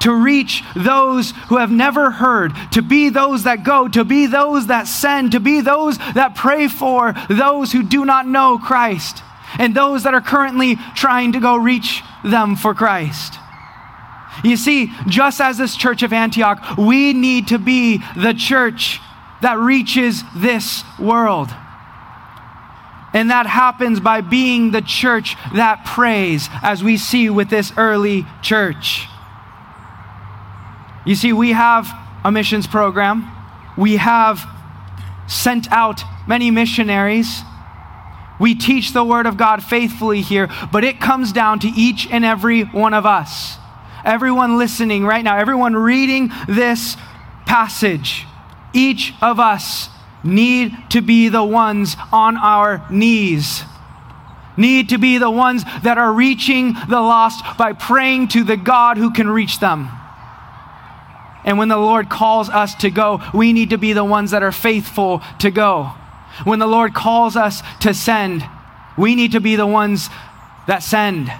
To 0.00 0.14
reach 0.14 0.64
those 0.74 1.32
who 1.48 1.58
have 1.58 1.70
never 1.70 2.10
heard, 2.10 2.52
to 2.72 2.80
be 2.80 3.10
those 3.10 3.44
that 3.44 3.64
go, 3.64 3.86
to 3.88 4.02
be 4.02 4.26
those 4.26 4.68
that 4.68 4.86
send, 4.88 5.32
to 5.32 5.40
be 5.40 5.60
those 5.60 5.98
that 5.98 6.34
pray 6.34 6.68
for 6.68 7.14
those 7.28 7.72
who 7.72 7.82
do 7.82 8.06
not 8.06 8.26
know 8.26 8.56
Christ, 8.56 9.22
and 9.58 9.74
those 9.74 10.02
that 10.04 10.14
are 10.14 10.20
currently 10.20 10.76
trying 10.94 11.32
to 11.32 11.40
go 11.40 11.56
reach 11.56 12.02
them 12.24 12.56
for 12.56 12.74
Christ. 12.74 13.34
You 14.44 14.56
see, 14.56 14.92
just 15.08 15.40
as 15.40 15.58
this 15.58 15.76
church 15.76 16.02
of 16.02 16.12
Antioch, 16.12 16.78
we 16.78 17.12
need 17.12 17.48
to 17.48 17.58
be 17.58 18.02
the 18.16 18.32
church 18.32 19.00
that 19.42 19.58
reaches 19.58 20.22
this 20.36 20.84
world. 20.98 21.50
And 23.12 23.30
that 23.30 23.46
happens 23.46 23.98
by 23.98 24.20
being 24.20 24.70
the 24.70 24.82
church 24.82 25.34
that 25.54 25.84
prays, 25.84 26.48
as 26.62 26.84
we 26.84 26.96
see 26.96 27.28
with 27.28 27.50
this 27.50 27.72
early 27.76 28.24
church. 28.40 29.06
You 31.04 31.16
see, 31.16 31.32
we 31.32 31.52
have 31.52 31.90
a 32.24 32.30
missions 32.30 32.66
program, 32.66 33.28
we 33.76 33.96
have 33.96 34.46
sent 35.26 35.70
out 35.72 36.02
many 36.28 36.50
missionaries. 36.50 37.42
We 38.40 38.54
teach 38.54 38.92
the 38.92 39.04
Word 39.04 39.26
of 39.26 39.36
God 39.36 39.62
faithfully 39.62 40.22
here, 40.22 40.48
but 40.72 40.82
it 40.82 40.98
comes 40.98 41.30
down 41.32 41.60
to 41.60 41.68
each 41.68 42.08
and 42.10 42.24
every 42.24 42.62
one 42.62 42.94
of 42.94 43.04
us. 43.04 43.58
Everyone 44.04 44.56
listening 44.56 45.04
right 45.04 45.22
now, 45.22 45.36
everyone 45.36 45.76
reading 45.76 46.32
this 46.48 46.96
passage, 47.44 48.26
each 48.72 49.12
of 49.20 49.38
us 49.38 49.90
need 50.24 50.74
to 50.90 51.02
be 51.02 51.28
the 51.28 51.44
ones 51.44 51.96
on 52.12 52.38
our 52.38 52.84
knees. 52.90 53.62
Need 54.56 54.88
to 54.88 54.98
be 54.98 55.18
the 55.18 55.30
ones 55.30 55.62
that 55.82 55.98
are 55.98 56.12
reaching 56.12 56.74
the 56.88 57.00
lost 57.00 57.44
by 57.58 57.74
praying 57.74 58.28
to 58.28 58.42
the 58.42 58.56
God 58.56 58.96
who 58.96 59.10
can 59.10 59.28
reach 59.28 59.60
them. 59.60 59.88
And 61.44 61.58
when 61.58 61.68
the 61.68 61.78
Lord 61.78 62.08
calls 62.08 62.48
us 62.48 62.74
to 62.76 62.90
go, 62.90 63.20
we 63.34 63.52
need 63.52 63.70
to 63.70 63.78
be 63.78 63.92
the 63.92 64.04
ones 64.04 64.30
that 64.30 64.42
are 64.42 64.52
faithful 64.52 65.22
to 65.40 65.50
go. 65.50 65.92
When 66.44 66.58
the 66.58 66.66
Lord 66.66 66.94
calls 66.94 67.36
us 67.36 67.62
to 67.80 67.94
send, 67.94 68.44
we 68.96 69.14
need 69.14 69.32
to 69.32 69.40
be 69.40 69.56
the 69.56 69.66
ones 69.66 70.08
that 70.66 70.82
send. 70.82 71.32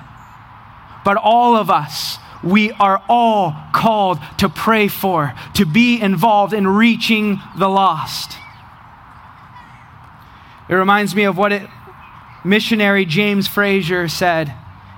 But 1.05 1.17
all 1.17 1.57
of 1.57 1.71
us, 1.71 2.19
we 2.43 2.73
are 2.73 3.03
all 3.09 3.55
called 3.73 4.19
to 4.39 4.49
pray 4.49 4.89
for, 4.89 5.35
to 5.55 5.67
be 5.67 6.01
involved 6.01 6.53
in 6.53 6.67
reaching 6.67 7.41
the 7.59 7.69
lost. 7.69 8.37
It 10.69 10.75
reminds 10.75 11.15
me 11.15 11.25
of 11.25 11.37
what 11.37 11.53
it, 11.53 11.69
missionary 12.45 13.05
James 13.05 13.49
Fraser 13.49 14.09
said. 14.09 14.55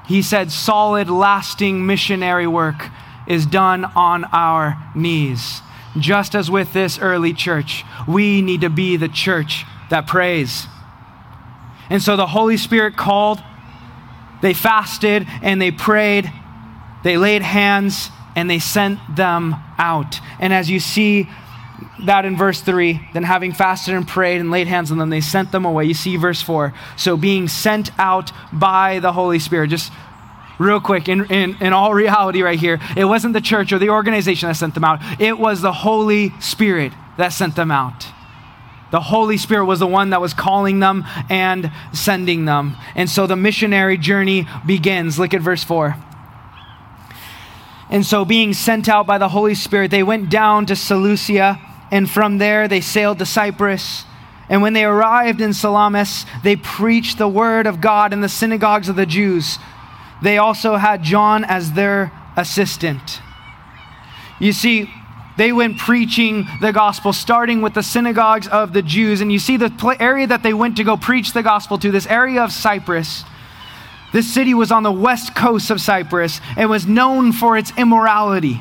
He 0.06 0.22
said, 0.22 0.52
solid, 0.52 1.08
lasting 1.08 1.86
missionary 1.86 2.46
work 2.46 2.90
is 3.26 3.46
done 3.46 3.84
on 3.84 4.24
our 4.24 4.76
knees. 4.94 5.62
Just 5.98 6.34
as 6.34 6.50
with 6.50 6.72
this 6.72 6.98
early 6.98 7.32
church, 7.32 7.84
we 8.06 8.42
need 8.42 8.62
to 8.62 8.70
be 8.70 8.96
the 8.96 9.08
church 9.08 9.64
that 9.90 10.06
prays. 10.06 10.66
And 11.90 12.02
so 12.02 12.16
the 12.16 12.26
Holy 12.26 12.56
Spirit 12.56 12.96
called, 12.96 13.42
they 14.40 14.54
fasted 14.54 15.26
and 15.42 15.60
they 15.60 15.70
prayed, 15.70 16.30
they 17.04 17.16
laid 17.16 17.42
hands 17.42 18.10
and 18.34 18.48
they 18.48 18.58
sent 18.58 18.98
them 19.14 19.54
out. 19.78 20.16
And 20.40 20.52
as 20.52 20.70
you 20.70 20.80
see 20.80 21.28
that 22.04 22.24
in 22.24 22.36
verse 22.36 22.60
3, 22.60 23.08
then 23.12 23.22
having 23.24 23.52
fasted 23.52 23.94
and 23.94 24.06
prayed 24.06 24.40
and 24.40 24.50
laid 24.50 24.66
hands 24.66 24.90
on 24.90 24.98
them, 24.98 25.10
they 25.10 25.20
sent 25.20 25.52
them 25.52 25.64
away. 25.64 25.84
You 25.84 25.94
see 25.94 26.16
verse 26.16 26.42
4. 26.42 26.72
So 26.96 27.16
being 27.16 27.48
sent 27.48 27.90
out 27.98 28.32
by 28.52 28.98
the 28.98 29.12
Holy 29.12 29.38
Spirit. 29.38 29.68
Just 29.68 29.92
real 30.58 30.80
quick, 30.80 31.08
in, 31.08 31.24
in, 31.26 31.56
in 31.60 31.72
all 31.72 31.92
reality, 31.92 32.42
right 32.42 32.58
here, 32.58 32.80
it 32.96 33.04
wasn't 33.04 33.34
the 33.34 33.40
church 33.40 33.72
or 33.72 33.78
the 33.78 33.90
organization 33.90 34.48
that 34.48 34.54
sent 34.54 34.74
them 34.74 34.84
out, 34.84 35.00
it 35.20 35.38
was 35.38 35.60
the 35.60 35.72
Holy 35.72 36.32
Spirit 36.40 36.92
that 37.16 37.28
sent 37.28 37.56
them 37.56 37.70
out. 37.70 38.06
The 38.92 39.00
Holy 39.00 39.38
Spirit 39.38 39.64
was 39.64 39.80
the 39.80 39.86
one 39.86 40.10
that 40.10 40.20
was 40.20 40.34
calling 40.34 40.78
them 40.78 41.04
and 41.30 41.72
sending 41.92 42.44
them. 42.44 42.76
And 42.94 43.08
so 43.08 43.26
the 43.26 43.36
missionary 43.36 43.96
journey 43.96 44.46
begins. 44.64 45.18
Look 45.18 45.34
at 45.34 45.40
verse 45.40 45.64
4. 45.64 45.96
And 47.88 48.06
so, 48.06 48.24
being 48.24 48.54
sent 48.54 48.88
out 48.88 49.06
by 49.06 49.18
the 49.18 49.28
Holy 49.28 49.54
Spirit, 49.54 49.90
they 49.90 50.02
went 50.02 50.30
down 50.30 50.64
to 50.66 50.76
Seleucia, 50.76 51.60
and 51.90 52.08
from 52.08 52.38
there 52.38 52.66
they 52.66 52.80
sailed 52.80 53.18
to 53.18 53.26
Cyprus. 53.26 54.06
And 54.48 54.62
when 54.62 54.72
they 54.72 54.84
arrived 54.84 55.42
in 55.42 55.52
Salamis, 55.52 56.24
they 56.42 56.56
preached 56.56 57.18
the 57.18 57.28
word 57.28 57.66
of 57.66 57.82
God 57.82 58.14
in 58.14 58.22
the 58.22 58.30
synagogues 58.30 58.88
of 58.88 58.96
the 58.96 59.04
Jews. 59.04 59.58
They 60.22 60.38
also 60.38 60.76
had 60.76 61.02
John 61.02 61.44
as 61.44 61.72
their 61.72 62.12
assistant. 62.34 63.20
You 64.40 64.52
see, 64.52 64.90
they 65.36 65.52
went 65.52 65.78
preaching 65.78 66.46
the 66.60 66.72
gospel, 66.72 67.12
starting 67.12 67.62
with 67.62 67.74
the 67.74 67.82
synagogues 67.82 68.48
of 68.48 68.72
the 68.72 68.82
Jews. 68.82 69.20
And 69.20 69.32
you 69.32 69.38
see 69.38 69.56
the 69.56 69.96
area 69.98 70.26
that 70.26 70.42
they 70.42 70.52
went 70.52 70.76
to 70.76 70.84
go 70.84 70.96
preach 70.96 71.32
the 71.32 71.42
gospel 71.42 71.78
to, 71.78 71.90
this 71.90 72.06
area 72.06 72.42
of 72.42 72.52
Cyprus. 72.52 73.24
This 74.12 74.32
city 74.32 74.52
was 74.52 74.70
on 74.70 74.82
the 74.82 74.92
west 74.92 75.34
coast 75.34 75.70
of 75.70 75.80
Cyprus 75.80 76.40
and 76.56 76.68
was 76.68 76.86
known 76.86 77.32
for 77.32 77.56
its 77.56 77.72
immorality. 77.78 78.60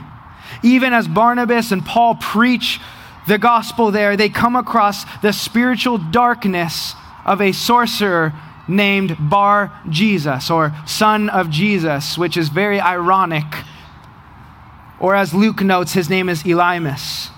Even 0.63 0.93
as 0.93 1.07
Barnabas 1.07 1.71
and 1.71 1.85
Paul 1.85 2.15
preach 2.15 2.79
the 3.27 3.37
gospel 3.37 3.91
there, 3.91 4.15
they 4.15 4.29
come 4.29 4.55
across 4.55 5.03
the 5.21 5.33
spiritual 5.33 5.97
darkness 5.97 6.95
of 7.25 7.41
a 7.41 7.51
sorcerer 7.51 8.33
named 8.67 9.17
Bar 9.19 9.71
Jesus, 9.89 10.49
or 10.49 10.73
son 10.85 11.29
of 11.29 11.49
Jesus, 11.49 12.17
which 12.17 12.37
is 12.37 12.49
very 12.49 12.79
ironic 12.79 13.45
or 15.01 15.15
as 15.15 15.33
Luke 15.33 15.61
notes, 15.61 15.93
his 15.93 16.09
name 16.09 16.29
is 16.29 16.43
Elymas. 16.43 17.31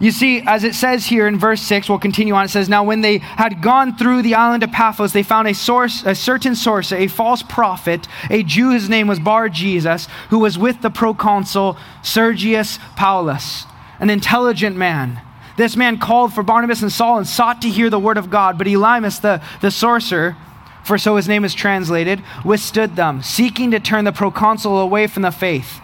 You 0.00 0.10
see, 0.10 0.40
as 0.40 0.64
it 0.64 0.74
says 0.74 1.06
here 1.06 1.26
in 1.26 1.38
verse 1.38 1.62
6, 1.62 1.88
we'll 1.88 1.98
continue 1.98 2.34
on. 2.34 2.46
It 2.46 2.48
says, 2.48 2.68
Now 2.68 2.82
when 2.82 3.02
they 3.02 3.18
had 3.18 3.62
gone 3.62 3.96
through 3.96 4.22
the 4.22 4.34
island 4.34 4.62
of 4.62 4.72
Paphos, 4.72 5.12
they 5.12 5.22
found 5.22 5.48
a, 5.48 5.54
source, 5.54 6.02
a 6.04 6.14
certain 6.14 6.54
sorcerer, 6.54 6.98
a 6.98 7.08
false 7.08 7.42
prophet, 7.42 8.08
a 8.30 8.42
Jew, 8.42 8.70
his 8.72 8.88
name 8.88 9.06
was 9.06 9.18
Bar 9.18 9.48
Jesus, 9.48 10.08
who 10.30 10.38
was 10.38 10.58
with 10.58 10.82
the 10.82 10.90
proconsul 10.90 11.78
Sergius 12.02 12.78
Paulus, 12.96 13.64
an 14.00 14.10
intelligent 14.10 14.76
man. 14.76 15.20
This 15.56 15.76
man 15.76 15.98
called 15.98 16.34
for 16.34 16.42
Barnabas 16.42 16.82
and 16.82 16.92
Saul 16.92 17.18
and 17.18 17.26
sought 17.26 17.62
to 17.62 17.70
hear 17.70 17.88
the 17.88 17.98
word 17.98 18.18
of 18.18 18.28
God, 18.28 18.58
but 18.58 18.66
Elymas, 18.66 19.20
the, 19.20 19.42
the 19.62 19.70
sorcerer, 19.70 20.36
for 20.84 20.98
so 20.98 21.16
his 21.16 21.28
name 21.28 21.44
is 21.44 21.54
translated, 21.54 22.22
withstood 22.44 22.96
them, 22.96 23.22
seeking 23.22 23.70
to 23.70 23.80
turn 23.80 24.04
the 24.04 24.12
proconsul 24.12 24.78
away 24.78 25.06
from 25.06 25.22
the 25.22 25.30
faith. 25.30 25.80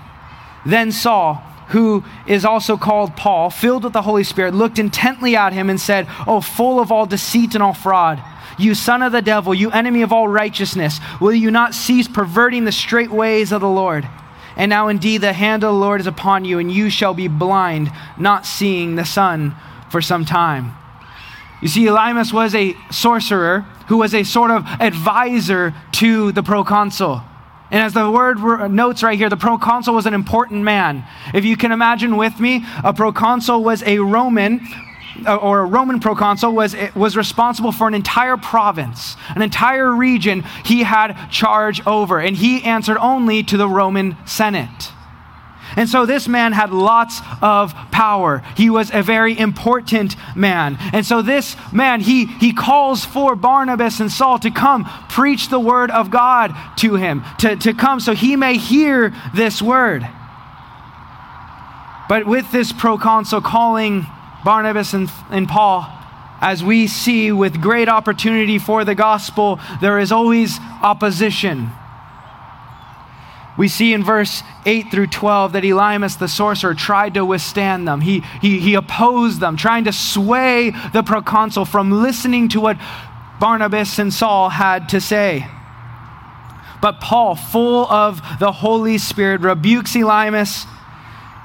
Then 0.64 0.92
Saul, 0.92 1.35
who 1.68 2.05
is 2.27 2.44
also 2.44 2.77
called 2.77 3.16
Paul, 3.16 3.51
filled 3.51 3.85
with 3.85 3.92
the 3.92 4.03
Holy 4.03 4.25
Spirit, 4.25 4.55
looked 4.55 4.79
intently 4.79 5.37
at 5.37 5.53
him 5.53 5.70
and 5.70 5.81
said, 5.81 6.07
Oh, 6.27 6.40
full 6.40 6.81
of 6.81 6.92
all 6.92 7.07
deceit 7.07 7.55
and 7.55 7.62
all 7.62 7.75
fraud, 7.75 8.22
you 8.59 8.75
son 8.75 9.03
of 9.03 9.12
the 9.12 9.22
devil, 9.22 9.55
you 9.55 9.70
enemy 9.70 10.03
of 10.03 10.12
all 10.12 10.29
righteousness, 10.29 11.01
will 11.20 11.33
you 11.33 11.51
not 11.51 11.75
cease 11.75 12.07
perverting 12.07 12.64
the 12.64 12.72
straight 12.72 13.11
ways 13.11 13.53
of 13.53 13.61
the 13.61 13.68
Lord? 13.68 14.09
And 14.57 14.68
now 14.68 14.88
indeed 14.88 15.18
the 15.18 15.33
hand 15.33 15.64
of 15.64 15.72
the 15.72 15.79
Lord 15.79 16.01
is 16.01 16.07
upon 16.07 16.44
you, 16.44 16.59
and 16.59 16.70
you 16.70 16.90
shall 16.90 17.14
be 17.14 17.29
blind, 17.29 17.90
not 18.18 18.44
seeing 18.44 18.96
the 18.96 19.05
sun 19.05 19.57
for 19.90 20.03
some 20.03 20.25
time. 20.25 20.75
You 21.62 21.68
see, 21.68 21.85
Elymas 21.85 22.33
was 22.33 22.55
a 22.55 22.77
sorcerer 22.90 23.61
who 23.87 23.98
was 23.98 24.14
a 24.14 24.25
sort 24.25 24.51
of 24.51 24.66
advisor 24.81 25.75
to 25.92 26.33
the 26.33 26.42
proconsul. 26.42 27.22
And 27.72 27.80
as 27.80 27.94
the 27.94 28.11
word 28.11 28.38
notes 28.70 29.02
right 29.02 29.18
here, 29.18 29.30
the 29.30 29.37
proconsul 29.38 29.94
was 29.94 30.04
an 30.04 30.12
important 30.12 30.62
man. 30.62 31.04
If 31.32 31.46
you 31.46 31.56
can 31.56 31.72
imagine 31.72 32.18
with 32.18 32.38
me, 32.38 32.66
a 32.85 32.92
proconsul 32.92 33.64
was 33.64 33.82
a 33.85 33.98
Roman 33.98 34.61
uh, 35.26 35.37
or 35.37 35.61
a 35.61 35.64
Roman 35.64 35.98
proconsul 35.98 36.52
was, 36.52 36.76
was 36.94 37.16
responsible 37.16 37.72
for 37.72 37.88
an 37.88 37.94
entire 37.94 38.37
province, 38.37 39.16
an 39.35 39.40
entire 39.40 39.90
region 39.90 40.42
he 40.64 40.82
had 40.82 41.30
charge 41.30 41.85
over, 41.87 42.18
and 42.18 42.37
he 42.37 42.62
answered 42.62 42.98
only 42.98 43.42
to 43.42 43.56
the 43.56 43.68
Roman 43.68 44.16
Senate. 44.26 44.92
And 45.76 45.88
so 45.88 46.06
this 46.06 46.28
man 46.28 46.52
had 46.52 46.70
lots 46.70 47.20
of 47.40 47.74
power. 47.90 48.42
He 48.56 48.70
was 48.70 48.90
a 48.92 49.02
very 49.02 49.38
important 49.38 50.16
man. 50.37 50.78
And 50.92 51.04
so 51.04 51.22
this 51.22 51.56
man, 51.72 52.00
he, 52.00 52.26
he 52.26 52.52
calls 52.52 53.04
for 53.04 53.35
Barnabas 53.35 54.00
and 54.00 54.10
Saul 54.10 54.38
to 54.40 54.50
come 54.50 54.85
preach 55.08 55.48
the 55.48 55.60
word 55.60 55.90
of 55.90 56.10
God 56.10 56.54
to 56.79 56.96
him, 56.96 57.23
to, 57.38 57.56
to 57.56 57.75
come 57.75 58.00
so 58.00 58.14
he 58.14 58.37
may 58.37 58.56
hear 58.56 59.14
this 59.35 59.62
word. 59.62 60.06
But 62.08 62.27
with 62.27 62.50
this 62.52 62.73
proconsul 62.73 63.40
calling 63.40 64.06
Barnabas 64.44 64.92
and, 64.92 65.10
and 65.31 65.48
Paul, 65.48 65.87
as 66.40 66.62
we 66.62 66.88
see 66.88 67.31
with 67.31 67.62
great 67.62 67.88
opportunity 67.88 68.58
for 68.58 68.85
the 68.85 68.96
gospel, 68.96 69.60
there 69.81 69.98
is 70.00 70.10
always 70.10 70.58
opposition. 70.83 71.70
We 73.59 73.69
see 73.69 73.92
in 73.92 74.03
verse 74.03 74.42
8 74.65 74.90
through 74.90 75.09
12 75.09 75.53
that 75.53 75.63
Elymas 75.63 76.19
the 76.19 76.29
sorcerer 76.29 76.75
tried 76.75 77.15
to 77.15 77.25
withstand 77.25 77.87
them. 77.87 78.00
He, 78.00 78.21
he, 78.40 78.59
he 78.61 78.75
opposed 78.75 79.40
them, 79.40 79.57
trying 79.57 79.85
to 79.85 79.92
sway 79.92 80.73
the 80.92 81.03
proconsul 81.03 81.67
from 81.67 81.90
listening 81.90 82.48
to 82.50 82.61
what 82.61 82.79
Barnabas 83.38 83.98
and 83.98 84.13
Saul 84.13 84.48
had 84.48 84.88
to 84.90 85.00
say. 85.00 85.46
But 86.81 87.00
Paul, 87.00 87.37
full 87.37 87.87
of 87.87 88.23
the 88.40 88.53
Holy 88.53 88.98
Spirit, 88.98 89.42
rebukes 89.42 89.94
Elymas, 89.94 90.67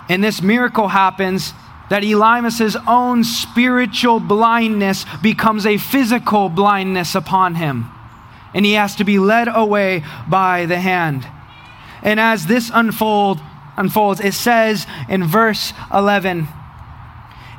and 0.09 0.23
this 0.23 0.41
miracle 0.41 0.87
happens 0.87 1.53
that 1.89 2.03
Elymas's 2.03 2.77
own 2.87 3.23
spiritual 3.23 4.19
blindness 4.19 5.05
becomes 5.21 5.65
a 5.65 5.77
physical 5.77 6.49
blindness 6.49 7.15
upon 7.15 7.55
him, 7.55 7.89
and 8.53 8.65
he 8.65 8.73
has 8.73 8.95
to 8.95 9.03
be 9.03 9.19
led 9.19 9.47
away 9.47 10.03
by 10.27 10.65
the 10.65 10.79
hand. 10.79 11.27
And 12.01 12.19
as 12.19 12.45
this 12.45 12.71
unfold, 12.73 13.39
unfolds, 13.75 14.19
it 14.19 14.33
says 14.33 14.85
in 15.09 15.23
verse 15.23 15.73
11, 15.93 16.47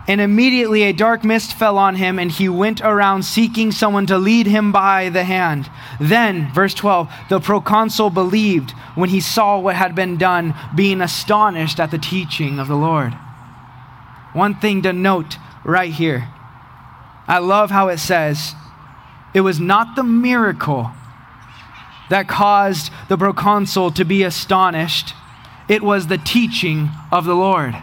And 0.06 0.20
immediately 0.20 0.82
a 0.84 0.92
dark 0.92 1.24
mist 1.24 1.54
fell 1.54 1.78
on 1.78 1.96
him, 1.96 2.18
and 2.18 2.30
he 2.30 2.48
went 2.48 2.80
around 2.80 3.24
seeking 3.24 3.72
someone 3.72 4.06
to 4.06 4.18
lead 4.18 4.46
him 4.46 4.72
by 4.72 5.08
the 5.08 5.24
hand. 5.24 5.70
Then, 6.00 6.52
verse 6.52 6.74
12, 6.74 7.12
the 7.28 7.40
proconsul 7.40 8.10
believed 8.10 8.72
when 8.94 9.10
he 9.10 9.20
saw 9.20 9.58
what 9.58 9.76
had 9.76 9.94
been 9.94 10.16
done, 10.16 10.54
being 10.74 11.00
astonished 11.00 11.80
at 11.80 11.90
the 11.90 11.98
teaching 11.98 12.58
of 12.58 12.68
the 12.68 12.76
Lord. 12.76 13.14
One 14.32 14.54
thing 14.54 14.82
to 14.82 14.92
note 14.92 15.36
right 15.64 15.92
here 15.92 16.28
I 17.26 17.38
love 17.38 17.70
how 17.70 17.88
it 17.88 17.98
says, 17.98 18.54
it 19.34 19.42
was 19.42 19.60
not 19.60 19.96
the 19.96 20.02
miracle 20.02 20.90
that 22.10 22.28
caused 22.28 22.90
the 23.08 23.16
proconsul 23.16 23.90
to 23.92 24.04
be 24.04 24.22
astonished, 24.22 25.14
it 25.68 25.82
was 25.82 26.06
the 26.06 26.18
teaching 26.18 26.90
of 27.12 27.24
the 27.24 27.34
Lord. 27.34 27.74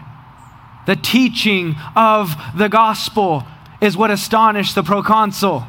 The 0.86 0.96
teaching 0.96 1.76
of 1.94 2.34
the 2.56 2.68
gospel 2.68 3.44
is 3.80 3.96
what 3.96 4.10
astonished 4.10 4.74
the 4.74 4.82
proconsul. 4.82 5.66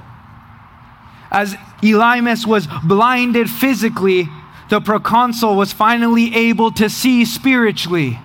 As 1.32 1.56
Elymas 1.82 2.46
was 2.46 2.68
blinded 2.84 3.50
physically, 3.50 4.30
the 4.70 4.80
proconsul 4.82 5.56
was 5.56 5.74
finally 5.74 6.36
able 6.36 6.72
to 6.74 6.90
see 6.90 7.26
spiritually. 7.26 8.20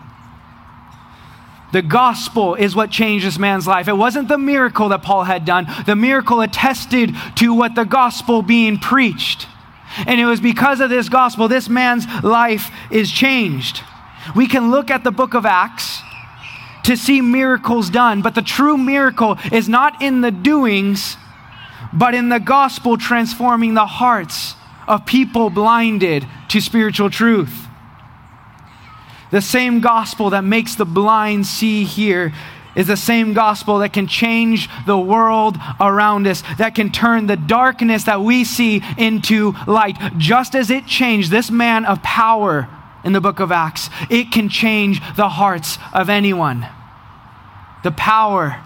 The 1.73 1.83
gospel 1.83 2.55
is 2.55 2.77
what 2.77 2.91
changed 2.91 3.27
this 3.27 3.39
man's 3.39 3.67
life. 3.67 3.89
It 3.89 3.97
wasn't 3.97 4.29
the 4.29 4.39
miracle 4.39 4.91
that 4.91 5.03
Paul 5.03 5.25
had 5.25 5.47
done. 5.47 5.67
The 5.87 5.97
miracle 5.97 6.43
attested 6.43 7.17
to 7.37 7.55
what 7.55 7.75
the 7.75 7.85
gospel 7.85 8.43
being 8.43 8.79
preached. 8.79 9.47
And 9.99 10.21
it 10.21 10.27
was 10.27 10.41
because 10.41 10.81
of 10.81 10.91
this 10.91 11.09
gospel, 11.09 11.49
this 11.49 11.69
man's 11.69 12.07
life 12.23 12.71
is 12.91 13.11
changed. 13.11 13.83
We 14.35 14.47
can 14.47 14.71
look 14.71 14.91
at 14.91 15.05
the 15.05 15.11
book 15.11 15.35
of 15.35 15.45
Acts 15.45 16.03
to 16.85 16.97
see 16.97 17.21
miracles 17.21 17.91
done. 17.91 18.23
But 18.23 18.35
the 18.35 18.43
true 18.43 18.77
miracle 18.77 19.39
is 19.53 19.69
not 19.69 20.03
in 20.03 20.21
the 20.21 20.31
doings, 20.31 21.17
but 21.93 22.15
in 22.15 22.29
the 22.29 22.41
gospel 22.41 22.97
transforming 22.97 23.75
the 23.75 23.87
hearts 23.87 24.55
of 24.89 25.07
people 25.07 25.51
blinded 25.51 26.27
to 26.49 26.61
spiritual 26.61 27.11
truth. 27.11 27.67
The 29.31 29.41
same 29.41 29.81
gospel 29.81 30.31
that 30.31 30.45
makes 30.45 30.75
the 30.75 30.85
blind 30.85 31.47
see 31.47 31.85
here 31.85 32.35
is 32.75 32.87
the 32.87 32.97
same 32.97 33.33
gospel 33.33 33.79
that 33.79 33.93
can 33.93 34.07
change 34.07 34.69
the 34.87 34.99
world 34.99 35.57
around 35.81 36.27
us, 36.27 36.43
that 36.59 36.75
can 36.75 36.91
turn 36.91 37.27
the 37.27 37.37
darkness 37.37 38.05
that 38.05 38.21
we 38.21 38.45
see 38.45 38.83
into 38.97 39.55
light. 39.67 39.97
Just 40.17 40.55
as 40.55 40.71
it 40.71 40.87
changed 40.87 41.31
this 41.31 41.51
man 41.51 41.85
of 41.85 42.03
power 42.03 42.69
in 43.05 43.13
the 43.13 43.21
book 43.21 43.41
of 43.41 43.53
Acts. 43.53 43.91
It 44.11 44.33
can 44.33 44.49
change 44.49 45.01
the 45.17 45.29
hearts 45.29 45.79
of 45.93 46.09
anyone. 46.09 46.67
The 47.83 47.91
power 47.91 48.63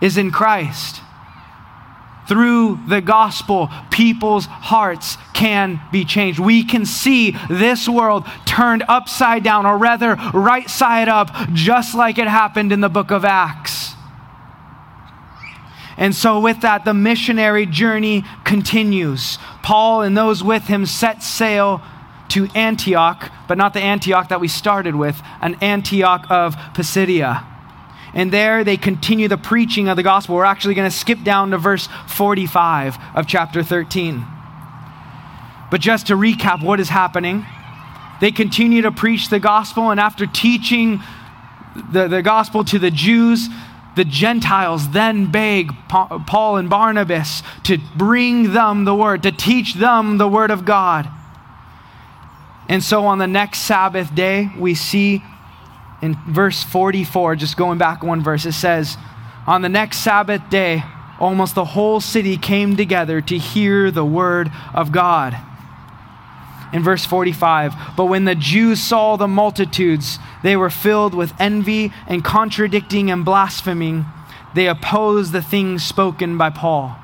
is 0.00 0.16
in 0.16 0.30
Christ. 0.30 1.00
Through 2.32 2.80
the 2.88 3.02
gospel, 3.02 3.68
people's 3.90 4.46
hearts 4.46 5.18
can 5.34 5.82
be 5.92 6.06
changed. 6.06 6.38
We 6.38 6.64
can 6.64 6.86
see 6.86 7.36
this 7.50 7.86
world 7.86 8.26
turned 8.46 8.84
upside 8.88 9.44
down, 9.44 9.66
or 9.66 9.76
rather, 9.76 10.14
right 10.32 10.70
side 10.70 11.10
up, 11.10 11.30
just 11.52 11.94
like 11.94 12.16
it 12.16 12.26
happened 12.26 12.72
in 12.72 12.80
the 12.80 12.88
book 12.88 13.10
of 13.10 13.26
Acts. 13.26 13.92
And 15.98 16.14
so, 16.14 16.40
with 16.40 16.62
that, 16.62 16.86
the 16.86 16.94
missionary 16.94 17.66
journey 17.66 18.24
continues. 18.44 19.36
Paul 19.62 20.00
and 20.00 20.16
those 20.16 20.42
with 20.42 20.62
him 20.68 20.86
set 20.86 21.22
sail 21.22 21.82
to 22.28 22.48
Antioch, 22.54 23.30
but 23.46 23.58
not 23.58 23.74
the 23.74 23.82
Antioch 23.82 24.30
that 24.30 24.40
we 24.40 24.48
started 24.48 24.94
with, 24.94 25.20
an 25.42 25.56
Antioch 25.60 26.24
of 26.30 26.56
Pisidia. 26.72 27.51
And 28.14 28.30
there 28.30 28.62
they 28.64 28.76
continue 28.76 29.28
the 29.28 29.38
preaching 29.38 29.88
of 29.88 29.96
the 29.96 30.02
gospel. 30.02 30.36
We're 30.36 30.44
actually 30.44 30.74
going 30.74 30.90
to 30.90 30.96
skip 30.96 31.22
down 31.22 31.50
to 31.52 31.58
verse 31.58 31.88
45 32.08 32.98
of 33.14 33.26
chapter 33.26 33.62
13. 33.62 34.24
But 35.70 35.80
just 35.80 36.08
to 36.08 36.14
recap 36.14 36.62
what 36.62 36.80
is 36.80 36.90
happening, 36.90 37.46
they 38.20 38.30
continue 38.30 38.82
to 38.82 38.92
preach 38.92 39.30
the 39.30 39.40
gospel, 39.40 39.90
and 39.90 39.98
after 39.98 40.26
teaching 40.26 41.00
the, 41.90 42.06
the 42.06 42.22
gospel 42.22 42.62
to 42.64 42.78
the 42.78 42.90
Jews, 42.90 43.48
the 43.96 44.04
Gentiles 44.04 44.90
then 44.90 45.30
beg 45.32 45.72
Paul 45.88 46.56
and 46.56 46.70
Barnabas 46.70 47.42
to 47.64 47.78
bring 47.96 48.52
them 48.52 48.84
the 48.84 48.94
word, 48.94 49.22
to 49.24 49.32
teach 49.32 49.74
them 49.74 50.18
the 50.18 50.28
word 50.28 50.50
of 50.50 50.64
God. 50.64 51.08
And 52.68 52.82
so 52.82 53.06
on 53.06 53.18
the 53.18 53.26
next 53.26 53.60
Sabbath 53.60 54.14
day, 54.14 54.50
we 54.58 54.74
see 54.74 55.22
in 56.02 56.18
verse 56.26 56.64
44, 56.64 57.36
just 57.36 57.56
going 57.56 57.78
back 57.78 58.02
one 58.02 58.22
verse, 58.22 58.44
it 58.44 58.52
says, 58.52 58.98
On 59.46 59.62
the 59.62 59.68
next 59.68 59.98
Sabbath 59.98 60.42
day, 60.50 60.82
almost 61.20 61.54
the 61.54 61.64
whole 61.64 62.00
city 62.00 62.36
came 62.36 62.76
together 62.76 63.20
to 63.20 63.38
hear 63.38 63.90
the 63.92 64.04
word 64.04 64.50
of 64.74 64.90
God. 64.90 65.36
In 66.72 66.82
verse 66.82 67.04
45, 67.04 67.74
but 67.96 68.06
when 68.06 68.24
the 68.24 68.34
Jews 68.34 68.82
saw 68.82 69.16
the 69.16 69.28
multitudes, 69.28 70.18
they 70.42 70.56
were 70.56 70.70
filled 70.70 71.14
with 71.14 71.34
envy 71.38 71.92
and 72.08 72.24
contradicting 72.24 73.10
and 73.10 73.24
blaspheming. 73.24 74.06
They 74.54 74.66
opposed 74.66 75.32
the 75.32 75.42
things 75.42 75.84
spoken 75.84 76.36
by 76.38 76.50
Paul. 76.50 76.96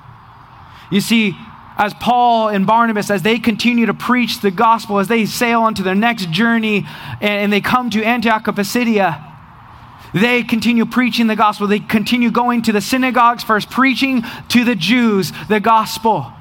You 0.90 1.02
see, 1.02 1.36
as 1.78 1.94
Paul 1.94 2.48
and 2.48 2.66
Barnabas, 2.66 3.08
as 3.08 3.22
they 3.22 3.38
continue 3.38 3.86
to 3.86 3.94
preach 3.94 4.40
the 4.40 4.50
gospel, 4.50 4.98
as 4.98 5.06
they 5.06 5.24
sail 5.26 5.62
onto 5.62 5.84
their 5.84 5.94
next 5.94 6.30
journey 6.30 6.84
and, 7.20 7.52
they 7.52 7.60
come 7.60 7.88
to 7.90 8.02
Antioch 8.02 8.48
of 8.48 8.56
Pisidia, 8.56 9.24
they 10.12 10.42
continue 10.42 10.84
preaching 10.84 11.28
the 11.28 11.36
gospel. 11.36 11.66
They 11.66 11.78
continue 11.78 12.30
going 12.30 12.62
to 12.62 12.72
the 12.72 12.80
synagogues 12.80 13.44
first, 13.44 13.70
preaching 13.70 14.24
to 14.48 14.64
the 14.64 14.74
Jews 14.74 15.32
the 15.48 15.60
gospel. 15.60 16.32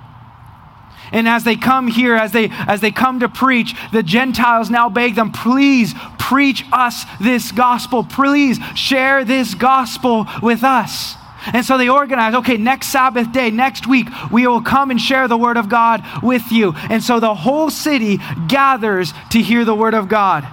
And 1.12 1.28
as 1.28 1.44
they 1.44 1.56
come 1.56 1.88
here, 1.88 2.16
as 2.16 2.32
they, 2.32 2.50
as 2.50 2.82
they 2.82 2.92
come 2.92 3.20
to 3.20 3.30
preach, 3.30 3.76
the 3.92 4.04
Gentiles 4.04 4.70
now 4.70 4.90
beg 4.90 5.16
them, 5.16 5.32
please 5.32 5.94
preach 6.18 6.66
us 6.72 7.06
this 7.22 7.52
gospel. 7.52 8.04
Please 8.04 8.60
share 8.76 9.24
this 9.24 9.54
gospel 9.54 10.28
with 10.42 10.64
us. 10.64 11.16
And 11.54 11.66
so 11.66 11.78
they 11.78 11.90
organize, 11.90 12.34
okay, 12.36 12.58
next 12.58 12.88
Sabbath 12.88 13.32
day, 13.32 13.52
next 13.52 13.88
week, 13.88 14.08
we 14.32 14.48
will 14.48 14.62
come 14.62 14.92
and 14.92 15.00
share 15.00 15.28
the 15.28 15.38
word 15.38 15.58
of 15.58 15.70
God 15.70 16.04
with 16.22 16.52
you. 16.52 16.74
And 16.90 17.04
so 17.04 17.20
the 17.20 17.36
whole 17.36 17.70
city 17.70 18.20
gathers 18.48 19.14
to 19.32 19.42
hear 19.42 19.66
the 19.66 19.76
word 19.76 19.94
of 19.94 20.10
God. 20.10 20.48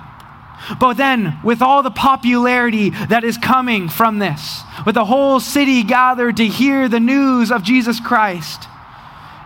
But 0.81 0.95
then, 0.95 1.39
with 1.45 1.61
all 1.61 1.83
the 1.83 1.91
popularity 1.91 2.91
that 2.91 3.25
is 3.25 3.37
coming 3.37 3.89
from 3.89 4.19
this, 4.19 4.63
with 4.87 4.95
the 4.95 5.05
whole 5.05 5.41
city 5.41 5.83
gathered 5.83 6.39
to 6.39 6.47
hear 6.47 6.89
the 6.89 7.01
news 7.01 7.51
of 7.51 7.63
Jesus 7.63 8.01
Christ, 8.01 8.69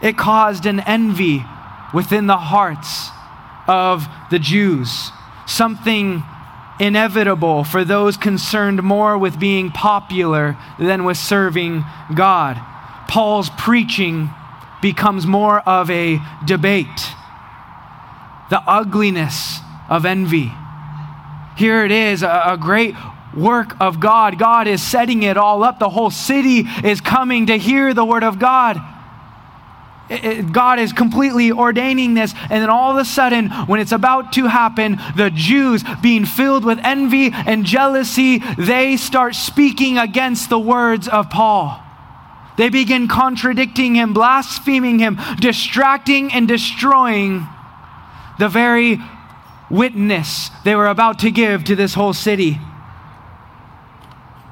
it 0.01 0.17
caused 0.17 0.65
an 0.67 0.81
envy 0.81 1.45
within 1.93 2.27
the 2.27 2.37
hearts 2.37 3.11
of 3.67 4.07
the 4.31 4.39
Jews. 4.39 5.11
Something 5.47 6.23
inevitable 6.81 7.65
for 7.65 7.85
those 7.85 8.17
concerned 8.17 8.83
more 8.83 9.19
with 9.19 9.39
being 9.39 9.71
popular 9.71 10.57
than 10.79 11.05
with 11.05 11.17
serving 11.17 11.85
God. 12.15 12.61
Paul's 13.09 13.51
preaching 13.51 14.31
becomes 14.81 15.27
more 15.27 15.61
of 15.61 15.91
a 15.91 16.21
debate. 16.45 16.87
The 18.51 18.63
ugliness 18.67 19.59
of 19.89 20.05
envy. 20.05 20.53
Here 21.57 21.85
it 21.85 21.91
is, 21.91 22.23
a, 22.23 22.43
a 22.47 22.57
great 22.57 22.95
work 23.37 23.75
of 23.81 24.01
God. 24.01 24.39
God 24.39 24.69
is 24.69 24.83
setting 24.83 25.23
it 25.23 25.37
all 25.37 25.63
up. 25.63 25.79
The 25.79 25.89
whole 25.89 26.11
city 26.11 26.65
is 26.85 27.01
coming 27.01 27.47
to 27.47 27.57
hear 27.59 27.93
the 27.93 28.05
word 28.05 28.25
of 28.25 28.39
God 28.39 28.79
God 30.53 30.79
is 30.79 30.93
completely 30.93 31.53
ordaining 31.53 32.15
this. 32.15 32.33
And 32.43 32.63
then 32.63 32.71
all 32.71 32.93
of 32.93 32.97
a 32.97 33.05
sudden, 33.05 33.51
when 33.67 33.81
it's 33.81 33.93
about 33.93 34.33
to 34.35 34.47
happen, 34.47 34.99
the 35.17 35.31
Jews, 35.31 35.85
being 36.03 36.25
filled 36.25 36.65
with 36.65 36.79
envy 36.83 37.31
and 37.33 37.65
jealousy, 37.65 38.39
they 38.57 38.97
start 38.97 39.35
speaking 39.35 39.99
against 39.99 40.49
the 40.49 40.59
words 40.59 41.09
of 41.09 41.29
Paul. 41.31 41.83
They 42.57 42.71
begin 42.71 43.07
contradicting 43.07 43.95
him, 43.95 44.13
blaspheming 44.15 44.99
him, 44.99 45.19
distracting 45.39 46.33
and 46.33 46.49
destroying 46.49 47.47
the 48.39 48.49
very 48.49 48.99
witness 49.71 50.51
they 50.65 50.75
were 50.75 50.87
about 50.87 51.19
to 51.21 51.31
give 51.31 51.65
to 51.65 51.77
this 51.77 51.95
whole 51.95 52.15
city. 52.15 52.59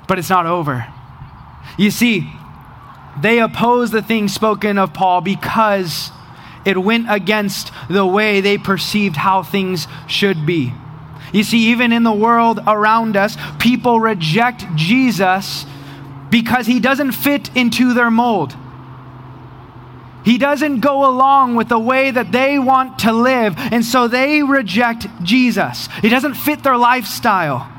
But 0.07 0.19
it's 0.19 0.31
not 0.31 0.47
over. 0.47 0.87
You 1.79 1.91
see, 1.91 2.31
they 3.21 3.41
opposed 3.41 3.93
the 3.93 4.03
things 4.03 4.35
spoken 4.35 4.79
of 4.79 4.93
Paul 4.93 5.21
because 5.21 6.11
it 6.65 6.77
went 6.77 7.07
against 7.11 7.73
the 7.89 8.05
way 8.05 8.41
they 8.41 8.59
perceived 8.59 9.17
how 9.17 9.43
things 9.43 9.87
should 10.07 10.45
be. 10.45 10.73
You 11.33 11.45
see, 11.45 11.71
even 11.71 11.93
in 11.93 12.03
the 12.03 12.13
world 12.13 12.61
around 12.67 13.17
us, 13.17 13.37
people 13.59 14.01
reject 14.01 14.65
Jesus 14.75 15.65
because 16.31 16.67
he 16.67 16.81
doesn't 16.81 17.13
fit 17.13 17.55
into 17.57 17.95
their 17.95 18.11
mold. 18.11 18.55
He 20.25 20.39
doesn't 20.39 20.81
go 20.81 21.09
along 21.09 21.55
with 21.55 21.69
the 21.69 21.79
way 21.79 22.11
that 22.11 22.33
they 22.33 22.59
want 22.59 22.99
to 23.01 23.13
live, 23.13 23.55
and 23.57 23.85
so 23.85 24.09
they 24.09 24.43
reject 24.43 25.07
Jesus. 25.23 25.89
He 26.03 26.09
doesn't 26.09 26.35
fit 26.35 26.65
their 26.65 26.77
lifestyle. 26.77 27.71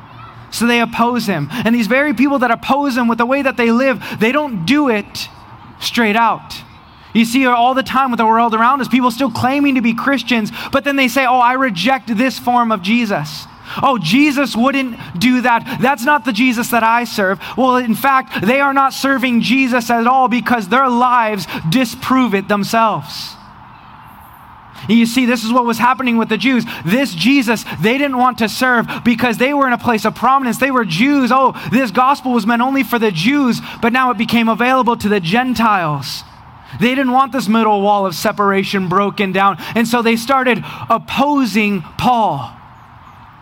So 0.57 0.65
they 0.65 0.81
oppose 0.81 1.27
him. 1.27 1.49
And 1.51 1.75
these 1.75 1.87
very 1.87 2.13
people 2.13 2.39
that 2.39 2.49
oppose 2.49 2.97
him 2.97 3.07
with 3.07 3.19
the 3.19 3.25
way 3.25 3.41
that 3.41 3.57
they 3.57 3.71
live, 3.71 4.03
they 4.19 4.31
don't 4.31 4.65
do 4.65 4.89
it 4.89 5.29
straight 5.79 6.15
out. 6.15 6.53
You 7.13 7.25
see 7.25 7.45
all 7.45 7.73
the 7.73 7.83
time 7.83 8.11
with 8.11 8.17
the 8.17 8.25
world 8.25 8.53
around 8.53 8.81
us, 8.81 8.87
people 8.87 9.11
still 9.11 9.31
claiming 9.31 9.75
to 9.75 9.81
be 9.81 9.93
Christians, 9.93 10.51
but 10.71 10.83
then 10.83 10.95
they 10.95 11.07
say, 11.07 11.25
Oh, 11.25 11.39
I 11.39 11.53
reject 11.53 12.15
this 12.15 12.37
form 12.39 12.71
of 12.71 12.81
Jesus. 12.81 13.45
Oh, 13.83 13.99
Jesus 14.01 14.55
wouldn't 14.55 14.97
do 15.19 15.41
that. 15.41 15.79
That's 15.81 16.03
not 16.03 16.25
the 16.25 16.33
Jesus 16.33 16.69
that 16.69 16.83
I 16.83 17.03
serve. 17.03 17.39
Well, 17.57 17.75
in 17.75 17.95
fact, 17.95 18.45
they 18.45 18.59
are 18.59 18.73
not 18.73 18.93
serving 18.93 19.41
Jesus 19.41 19.89
at 19.89 20.07
all 20.07 20.27
because 20.27 20.69
their 20.69 20.89
lives 20.89 21.45
disprove 21.69 22.33
it 22.33 22.47
themselves. 22.47 23.36
You 24.87 25.05
see, 25.05 25.25
this 25.25 25.43
is 25.43 25.51
what 25.51 25.65
was 25.65 25.77
happening 25.77 26.17
with 26.17 26.29
the 26.29 26.37
Jews. 26.37 26.65
This 26.85 27.13
Jesus, 27.13 27.65
they 27.81 27.97
didn't 27.97 28.17
want 28.17 28.37
to 28.39 28.49
serve 28.49 28.87
because 29.03 29.37
they 29.37 29.53
were 29.53 29.67
in 29.67 29.73
a 29.73 29.77
place 29.77 30.05
of 30.05 30.15
prominence. 30.15 30.57
They 30.57 30.71
were 30.71 30.85
Jews. 30.85 31.31
Oh, 31.31 31.53
this 31.71 31.91
gospel 31.91 32.31
was 32.31 32.45
meant 32.45 32.61
only 32.61 32.83
for 32.83 32.99
the 32.99 33.11
Jews, 33.11 33.59
but 33.81 33.91
now 33.91 34.11
it 34.11 34.17
became 34.17 34.47
available 34.47 34.95
to 34.97 35.09
the 35.09 35.19
Gentiles. 35.19 36.23
They 36.79 36.89
didn't 36.89 37.11
want 37.11 37.31
this 37.31 37.47
middle 37.47 37.81
wall 37.81 38.05
of 38.05 38.15
separation 38.15 38.87
broken 38.87 39.31
down. 39.31 39.57
And 39.75 39.87
so 39.87 40.01
they 40.01 40.15
started 40.15 40.63
opposing 40.89 41.81
Paul. 41.81 42.53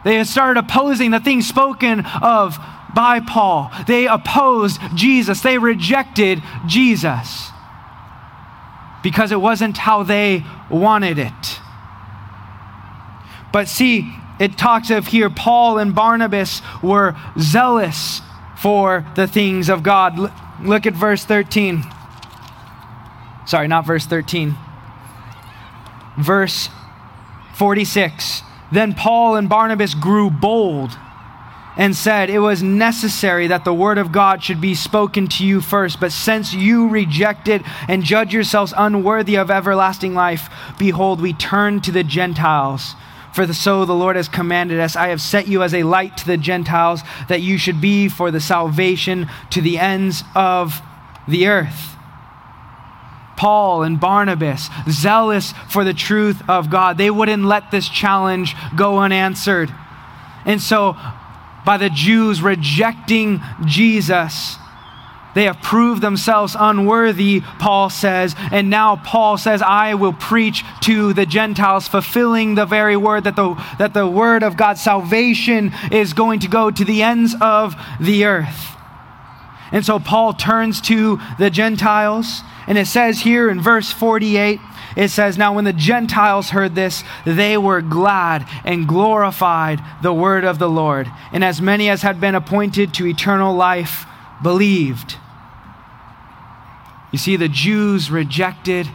They 0.04 0.24
started 0.24 0.60
opposing 0.60 1.12
the 1.12 1.20
things 1.20 1.48
spoken 1.48 2.06
of 2.22 2.58
by 2.94 3.20
Paul. 3.20 3.72
They 3.88 4.08
opposed 4.08 4.80
Jesus. 4.94 5.42
They 5.42 5.58
rejected 5.58 6.42
Jesus 6.68 7.52
because 9.06 9.32
it 9.32 9.40
wasn't 9.40 9.78
how 9.78 10.02
they 10.02 10.44
wanted 10.68 11.20
it. 11.20 11.60
But 13.54 13.68
see, 13.68 14.12
it 14.40 14.58
talks 14.58 14.90
of 14.90 15.06
here 15.06 15.30
Paul 15.30 15.78
and 15.78 15.94
Barnabas 15.94 16.64
were 16.82 17.16
zealous 17.38 18.22
for 18.58 19.06
the 19.14 19.28
things 19.28 19.70
of 19.70 19.84
God. 19.84 20.32
Look 20.60 20.88
at 20.88 20.96
verse 20.96 21.24
13. 21.24 21.84
Sorry, 23.46 23.68
not 23.68 23.86
verse 23.86 24.08
13. 24.08 24.56
Verse 26.18 26.70
46. 27.54 28.42
Then 28.72 28.96
Paul 28.96 29.36
and 29.36 29.48
Barnabas 29.48 29.94
grew 29.94 30.32
bold 30.32 30.98
and 31.78 31.96
said, 31.96 32.30
It 32.30 32.40
was 32.40 32.64
necessary 32.64 33.48
that 33.48 33.66
the 33.66 33.74
word 33.74 33.98
of 33.98 34.12
God 34.12 34.44
should 34.44 34.62
be 34.62 34.76
spoken 34.76 35.28
to 35.28 35.46
you 35.46 35.62
first. 35.62 36.00
But 36.00 36.12
since 36.12 36.54
you 36.54 36.88
reject 36.88 37.48
it 37.48 37.62
and 37.88 38.04
judge 38.04 38.34
yourselves 38.34 38.74
unworthy 38.76 39.36
of 39.36 39.52
everlasting 39.52 40.14
life, 40.14 40.50
behold, 40.78 41.22
we 41.22 41.34
turn 41.34 41.82
to 41.82 41.92
the 41.92 42.04
Gentiles. 42.04 42.96
For 43.34 43.46
the, 43.46 43.54
so 43.54 43.84
the 43.84 43.94
Lord 43.94 44.16
has 44.16 44.30
commanded 44.30 44.80
us 44.80 44.96
I 44.96 45.10
have 45.10 45.22
set 45.22 45.48
you 45.48 45.62
as 45.62 45.74
a 45.74 45.84
light 45.84 46.18
to 46.18 46.26
the 46.26 46.38
Gentiles, 46.38 47.02
that 47.28 47.42
you 47.42 47.58
should 47.58 47.82
be 47.82 48.08
for 48.08 48.32
the 48.32 48.40
salvation 48.40 49.30
to 49.50 49.62
the 49.62 49.78
ends 49.78 50.24
of 50.34 50.82
the 51.28 51.48
earth. 51.48 51.92
Paul 53.36 53.84
and 53.84 54.00
Barnabas, 54.00 54.70
zealous 54.90 55.54
for 55.68 55.84
the 55.84 55.94
truth 55.94 56.42
of 56.48 56.70
God, 56.70 56.98
they 56.98 57.12
wouldn't 57.12 57.44
let 57.44 57.72
this 57.72 57.90
challenge 57.90 58.56
go 58.78 59.00
unanswered. 59.00 59.70
And 60.46 60.62
so 60.62 60.96
by 61.66 61.78
the 61.78 61.90
Jews 61.90 62.42
rejecting 62.42 63.42
Jesus. 63.66 64.58
They 65.36 65.44
have 65.44 65.62
proved 65.62 66.02
themselves 66.02 66.56
unworthy, 66.58 67.42
Paul 67.60 67.90
says. 67.90 68.34
And 68.54 68.70
now 68.70 68.96
Paul 68.96 69.38
says, 69.38 69.62
I 69.62 69.94
will 69.96 70.14
preach 70.14 70.64
to 70.84 71.12
the 71.12 71.26
Gentiles, 71.26 71.90
fulfilling 71.90 72.56
the 72.56 72.66
very 72.66 72.96
word 72.96 73.26
that 73.26 73.36
the, 73.36 73.62
that 73.78 73.94
the 73.94 74.08
word 74.08 74.44
of 74.44 74.56
God's 74.56 74.82
salvation 74.82 75.74
is 75.92 76.14
going 76.14 76.40
to 76.40 76.48
go 76.48 76.72
to 76.72 76.86
the 76.86 77.04
ends 77.04 77.36
of 77.42 77.76
the 78.00 78.24
earth. 78.24 78.78
And 79.74 79.86
so 79.86 80.00
Paul 80.00 80.34
turns 80.34 80.80
to 80.82 81.20
the 81.38 81.50
Gentiles, 81.50 82.42
and 82.66 82.78
it 82.78 82.88
says 82.88 83.20
here 83.20 83.50
in 83.50 83.60
verse 83.60 83.92
48 83.92 84.62
it 84.96 85.10
says, 85.10 85.38
Now 85.38 85.54
when 85.54 85.66
the 85.66 85.74
Gentiles 85.74 86.50
heard 86.50 86.76
this, 86.76 87.04
they 87.26 87.58
were 87.58 87.82
glad 87.82 88.48
and 88.64 88.88
glorified 88.88 89.82
the 90.02 90.14
word 90.14 90.44
of 90.46 90.60
the 90.60 90.70
Lord. 90.70 91.12
And 91.32 91.44
as 91.44 91.62
many 91.62 91.90
as 91.90 92.02
had 92.02 92.22
been 92.22 92.36
appointed 92.36 92.94
to 92.96 93.08
eternal 93.08 93.54
life 93.54 94.06
believed. 94.42 95.18
You 97.12 97.18
see, 97.18 97.36
the 97.36 97.48
Jews 97.48 98.12
rejected, 98.12 98.90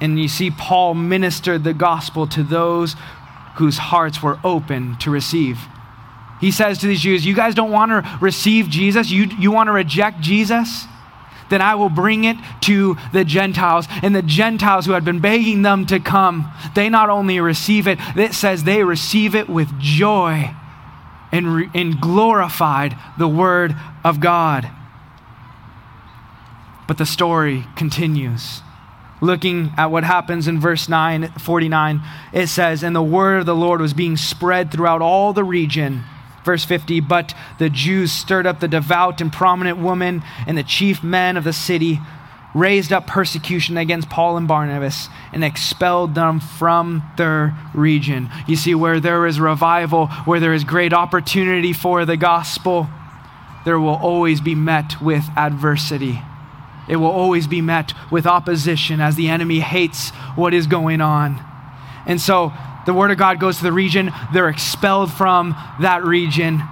and 0.00 0.18
you 0.18 0.28
see, 0.28 0.50
Paul 0.50 0.94
ministered 0.94 1.64
the 1.64 1.74
gospel 1.74 2.26
to 2.28 2.42
those 2.42 2.96
whose 3.56 3.78
hearts 3.78 4.22
were 4.22 4.38
open 4.44 4.96
to 4.98 5.10
receive. 5.10 5.58
He 6.40 6.50
says 6.50 6.78
to 6.78 6.86
these 6.86 7.00
Jews, 7.00 7.24
You 7.24 7.34
guys 7.34 7.54
don't 7.54 7.70
want 7.70 7.90
to 7.90 8.18
receive 8.20 8.68
Jesus? 8.68 9.10
You, 9.10 9.24
you 9.38 9.50
want 9.50 9.68
to 9.68 9.72
reject 9.72 10.20
Jesus? 10.20 10.86
Then 11.48 11.62
I 11.62 11.74
will 11.74 11.88
bring 11.88 12.24
it 12.24 12.36
to 12.62 12.96
the 13.12 13.24
Gentiles. 13.24 13.86
And 14.02 14.14
the 14.14 14.22
Gentiles 14.22 14.86
who 14.86 14.92
had 14.92 15.04
been 15.04 15.20
begging 15.20 15.62
them 15.62 15.86
to 15.86 16.00
come, 16.00 16.50
they 16.74 16.88
not 16.88 17.10
only 17.10 17.40
receive 17.40 17.86
it, 17.86 17.98
it 18.16 18.34
says 18.34 18.64
they 18.64 18.82
receive 18.82 19.34
it 19.34 19.48
with 19.48 19.78
joy 19.78 20.54
and, 21.32 21.54
re- 21.54 21.70
and 21.74 22.00
glorified 22.00 22.96
the 23.18 23.28
word 23.28 23.74
of 24.04 24.20
God. 24.20 24.70
But 26.86 26.98
the 26.98 27.06
story 27.06 27.66
continues. 27.76 28.62
Looking 29.20 29.72
at 29.76 29.90
what 29.90 30.04
happens 30.04 30.46
in 30.46 30.60
verse 30.60 30.88
9, 30.88 31.32
49, 31.38 32.02
it 32.32 32.48
says, 32.48 32.82
And 32.82 32.94
the 32.94 33.02
word 33.02 33.40
of 33.40 33.46
the 33.46 33.56
Lord 33.56 33.80
was 33.80 33.94
being 33.94 34.16
spread 34.16 34.70
throughout 34.70 35.00
all 35.00 35.32
the 35.32 35.42
region 35.42 36.04
Verse 36.46 36.64
50 36.64 37.00
But 37.00 37.34
the 37.58 37.68
Jews 37.68 38.12
stirred 38.12 38.46
up 38.46 38.60
the 38.60 38.68
devout 38.68 39.20
and 39.20 39.32
prominent 39.32 39.78
women 39.78 40.22
and 40.46 40.56
the 40.56 40.62
chief 40.62 41.02
men 41.02 41.36
of 41.36 41.44
the 41.44 41.52
city, 41.52 42.00
raised 42.54 42.92
up 42.92 43.06
persecution 43.06 43.76
against 43.76 44.08
Paul 44.08 44.36
and 44.38 44.48
Barnabas, 44.48 45.08
and 45.32 45.44
expelled 45.44 46.14
them 46.14 46.40
from 46.40 47.02
their 47.18 47.54
region. 47.74 48.30
You 48.46 48.56
see, 48.56 48.74
where 48.74 49.00
there 49.00 49.26
is 49.26 49.40
revival, 49.40 50.06
where 50.24 50.40
there 50.40 50.54
is 50.54 50.64
great 50.64 50.94
opportunity 50.94 51.74
for 51.74 52.06
the 52.06 52.16
gospel, 52.16 52.88
there 53.64 53.80
will 53.80 53.96
always 53.96 54.40
be 54.40 54.54
met 54.54 55.02
with 55.02 55.24
adversity. 55.36 56.22
It 56.88 56.96
will 56.96 57.10
always 57.10 57.48
be 57.48 57.60
met 57.60 57.92
with 58.12 58.24
opposition 58.24 59.00
as 59.00 59.16
the 59.16 59.28
enemy 59.28 59.58
hates 59.58 60.10
what 60.36 60.54
is 60.54 60.68
going 60.68 61.00
on. 61.00 61.44
And 62.06 62.20
so 62.20 62.52
the 62.86 62.94
word 62.94 63.10
of 63.10 63.18
God 63.18 63.38
goes 63.38 63.58
to 63.58 63.62
the 63.62 63.72
region, 63.72 64.12
they're 64.32 64.48
expelled 64.48 65.12
from 65.12 65.54
that 65.80 66.04
region. 66.04 66.62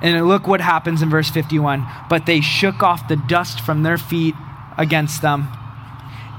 And 0.00 0.26
look 0.28 0.46
what 0.46 0.60
happens 0.60 1.02
in 1.02 1.10
verse 1.10 1.28
51. 1.28 1.86
But 2.08 2.26
they 2.26 2.40
shook 2.40 2.82
off 2.82 3.08
the 3.08 3.16
dust 3.16 3.60
from 3.60 3.82
their 3.82 3.98
feet 3.98 4.34
against 4.78 5.22
them 5.22 5.48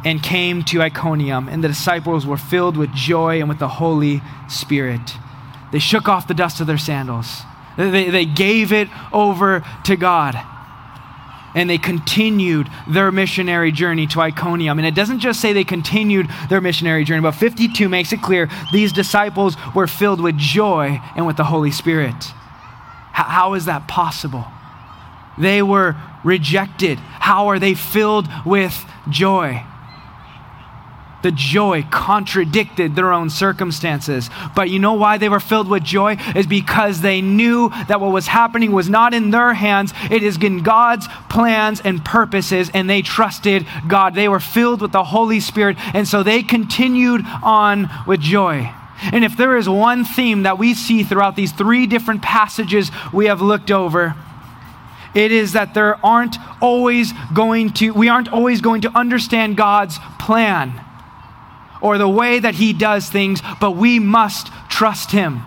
and 0.05 0.21
came 0.23 0.63
to 0.63 0.81
Iconium, 0.81 1.49
and 1.49 1.63
the 1.63 1.67
disciples 1.67 2.25
were 2.25 2.37
filled 2.37 2.77
with 2.77 2.93
joy 2.93 3.39
and 3.39 3.49
with 3.49 3.59
the 3.59 3.67
Holy 3.67 4.21
Spirit. 4.47 5.01
They 5.71 5.79
shook 5.79 6.07
off 6.07 6.27
the 6.27 6.33
dust 6.33 6.61
of 6.61 6.67
their 6.67 6.77
sandals, 6.77 7.41
they, 7.77 8.09
they 8.09 8.25
gave 8.25 8.71
it 8.71 8.89
over 9.11 9.63
to 9.83 9.95
God 9.95 10.35
and 11.57 11.67
they 11.67 11.79
continued 11.79 12.69
their 12.87 13.11
missionary 13.11 13.71
journey 13.71 14.05
to 14.05 14.21
Iconium. 14.21 14.77
And 14.77 14.87
it 14.87 14.93
doesn't 14.93 15.19
just 15.19 15.41
say 15.41 15.53
they 15.53 15.63
continued 15.63 16.27
their 16.51 16.61
missionary 16.61 17.03
journey, 17.03 17.21
but 17.21 17.31
52 17.31 17.89
makes 17.89 18.13
it 18.13 18.21
clear 18.21 18.47
these 18.71 18.93
disciples 18.93 19.57
were 19.73 19.87
filled 19.87 20.21
with 20.21 20.37
joy 20.37 21.01
and 21.15 21.25
with 21.25 21.35
the 21.35 21.45
Holy 21.45 21.71
Spirit. 21.71 22.13
how 23.11 23.55
is 23.55 23.65
that 23.65 23.87
possible? 23.87 24.45
They 25.39 25.63
were 25.63 25.95
rejected. 26.23 26.99
How 26.99 27.47
are 27.47 27.57
they 27.57 27.73
filled 27.73 28.27
with 28.45 28.85
joy? 29.09 29.63
The 31.27 31.31
joy 31.33 31.83
contradicted 31.91 32.95
their 32.95 33.11
own 33.11 33.29
circumstances. 33.29 34.29
But 34.55 34.69
you 34.69 34.79
know 34.79 34.93
why 34.93 35.17
they 35.17 35.27
were 35.27 35.41
filled 35.41 35.67
with 35.67 35.83
joy? 35.83 36.15
Is 36.37 36.47
because 36.47 37.01
they 37.01 37.19
knew 37.19 37.67
that 37.89 37.99
what 37.99 38.13
was 38.13 38.27
happening 38.27 38.71
was 38.71 38.87
not 38.87 39.13
in 39.13 39.29
their 39.29 39.53
hands, 39.53 39.91
it 40.09 40.23
is 40.23 40.37
in 40.41 40.63
God's 40.63 41.05
plans 41.29 41.81
and 41.81 42.05
purposes, 42.05 42.71
and 42.73 42.89
they 42.89 43.01
trusted 43.01 43.67
God. 43.89 44.15
They 44.15 44.29
were 44.29 44.39
filled 44.39 44.79
with 44.79 44.93
the 44.93 45.03
Holy 45.03 45.41
Spirit, 45.41 45.75
and 45.93 46.07
so 46.07 46.23
they 46.23 46.43
continued 46.43 47.25
on 47.43 47.89
with 48.07 48.21
joy. 48.21 48.71
And 49.11 49.25
if 49.25 49.35
there 49.35 49.57
is 49.57 49.67
one 49.67 50.05
theme 50.05 50.43
that 50.43 50.57
we 50.57 50.73
see 50.73 51.03
throughout 51.03 51.35
these 51.35 51.51
three 51.51 51.87
different 51.87 52.21
passages 52.21 52.89
we 53.11 53.25
have 53.25 53.41
looked 53.41 53.69
over, 53.69 54.15
it 55.13 55.33
is 55.33 55.51
that 55.51 55.73
there 55.73 55.99
aren't 56.05 56.37
always 56.61 57.11
going 57.33 57.73
to 57.73 57.91
we 57.91 58.07
aren't 58.07 58.31
always 58.31 58.61
going 58.61 58.79
to 58.83 58.97
understand 58.97 59.57
God's 59.57 59.99
plan 60.19 60.85
or 61.81 61.97
the 61.97 62.09
way 62.09 62.39
that 62.39 62.55
he 62.55 62.73
does 62.73 63.09
things, 63.09 63.41
but 63.59 63.71
we 63.71 63.99
must 63.99 64.51
trust 64.69 65.11
him. 65.11 65.41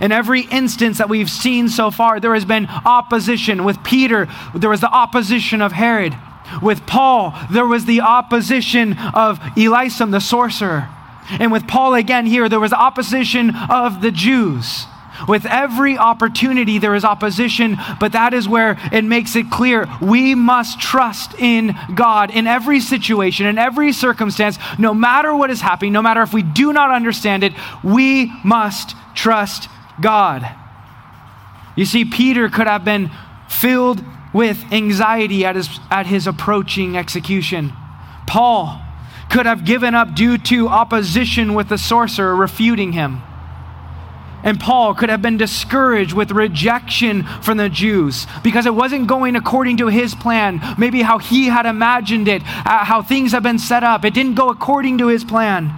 In 0.00 0.12
every 0.12 0.42
instance 0.42 0.98
that 0.98 1.08
we've 1.08 1.30
seen 1.30 1.68
so 1.68 1.90
far, 1.90 2.18
there 2.20 2.34
has 2.34 2.44
been 2.44 2.66
opposition. 2.66 3.64
With 3.64 3.82
Peter, 3.84 4.28
there 4.54 4.70
was 4.70 4.80
the 4.80 4.90
opposition 4.90 5.60
of 5.60 5.72
Herod. 5.72 6.16
With 6.62 6.86
Paul, 6.86 7.34
there 7.50 7.66
was 7.66 7.84
the 7.84 8.00
opposition 8.00 8.98
of 9.14 9.38
Elymas, 9.56 10.10
the 10.10 10.20
sorcerer. 10.20 10.88
And 11.30 11.50
with 11.50 11.66
Paul 11.66 11.94
again 11.94 12.26
here, 12.26 12.48
there 12.48 12.60
was 12.60 12.72
opposition 12.72 13.54
of 13.70 14.02
the 14.02 14.10
Jews. 14.10 14.86
With 15.28 15.46
every 15.46 15.96
opportunity, 15.96 16.78
there 16.78 16.94
is 16.94 17.04
opposition, 17.04 17.76
but 18.00 18.12
that 18.12 18.34
is 18.34 18.48
where 18.48 18.78
it 18.92 19.04
makes 19.04 19.36
it 19.36 19.50
clear 19.50 19.88
we 20.00 20.34
must 20.34 20.80
trust 20.80 21.34
in 21.38 21.76
God 21.94 22.30
in 22.30 22.46
every 22.46 22.80
situation, 22.80 23.46
in 23.46 23.58
every 23.58 23.92
circumstance, 23.92 24.58
no 24.78 24.92
matter 24.92 25.34
what 25.34 25.50
is 25.50 25.60
happening, 25.60 25.92
no 25.92 26.02
matter 26.02 26.22
if 26.22 26.34
we 26.34 26.42
do 26.42 26.72
not 26.72 26.90
understand 26.90 27.44
it, 27.44 27.52
we 27.82 28.32
must 28.44 28.96
trust 29.14 29.68
God. 30.00 30.48
You 31.76 31.84
see, 31.84 32.04
Peter 32.04 32.48
could 32.48 32.66
have 32.66 32.84
been 32.84 33.10
filled 33.48 34.04
with 34.32 34.64
anxiety 34.72 35.44
at 35.44 35.56
his, 35.56 35.68
at 35.90 36.06
his 36.06 36.26
approaching 36.26 36.96
execution. 36.96 37.72
Paul 38.26 38.80
could 39.30 39.46
have 39.46 39.64
given 39.64 39.94
up 39.94 40.14
due 40.14 40.38
to 40.38 40.68
opposition 40.68 41.54
with 41.54 41.68
the 41.68 41.78
sorcerer 41.78 42.34
refuting 42.34 42.92
him. 42.92 43.22
And 44.44 44.60
Paul 44.60 44.94
could 44.94 45.08
have 45.08 45.22
been 45.22 45.38
discouraged 45.38 46.12
with 46.12 46.30
rejection 46.30 47.24
from 47.42 47.56
the 47.56 47.68
Jews 47.68 48.26
because 48.44 48.66
it 48.66 48.74
wasn't 48.74 49.08
going 49.08 49.34
according 49.34 49.78
to 49.78 49.88
his 49.88 50.14
plan, 50.14 50.60
maybe 50.78 51.02
how 51.02 51.18
he 51.18 51.46
had 51.46 51.66
imagined 51.66 52.28
it, 52.28 52.42
uh, 52.42 52.84
how 52.84 53.02
things 53.02 53.32
have 53.32 53.42
been 53.42 53.58
set 53.58 53.82
up. 53.82 54.04
It 54.04 54.14
didn't 54.14 54.34
go 54.34 54.50
according 54.50 54.98
to 54.98 55.08
his 55.08 55.24
plan. 55.24 55.72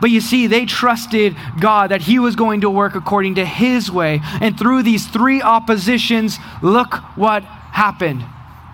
But 0.00 0.10
you 0.10 0.20
see, 0.20 0.46
they 0.46 0.66
trusted 0.66 1.36
God 1.58 1.90
that 1.90 2.02
He 2.02 2.18
was 2.18 2.36
going 2.36 2.60
to 2.60 2.70
work 2.70 2.94
according 2.94 3.36
to 3.36 3.44
His 3.44 3.90
way. 3.90 4.20
And 4.40 4.58
through 4.58 4.82
these 4.82 5.06
three 5.06 5.40
oppositions, 5.40 6.38
look 6.62 6.96
what 7.16 7.42
happened. 7.44 8.22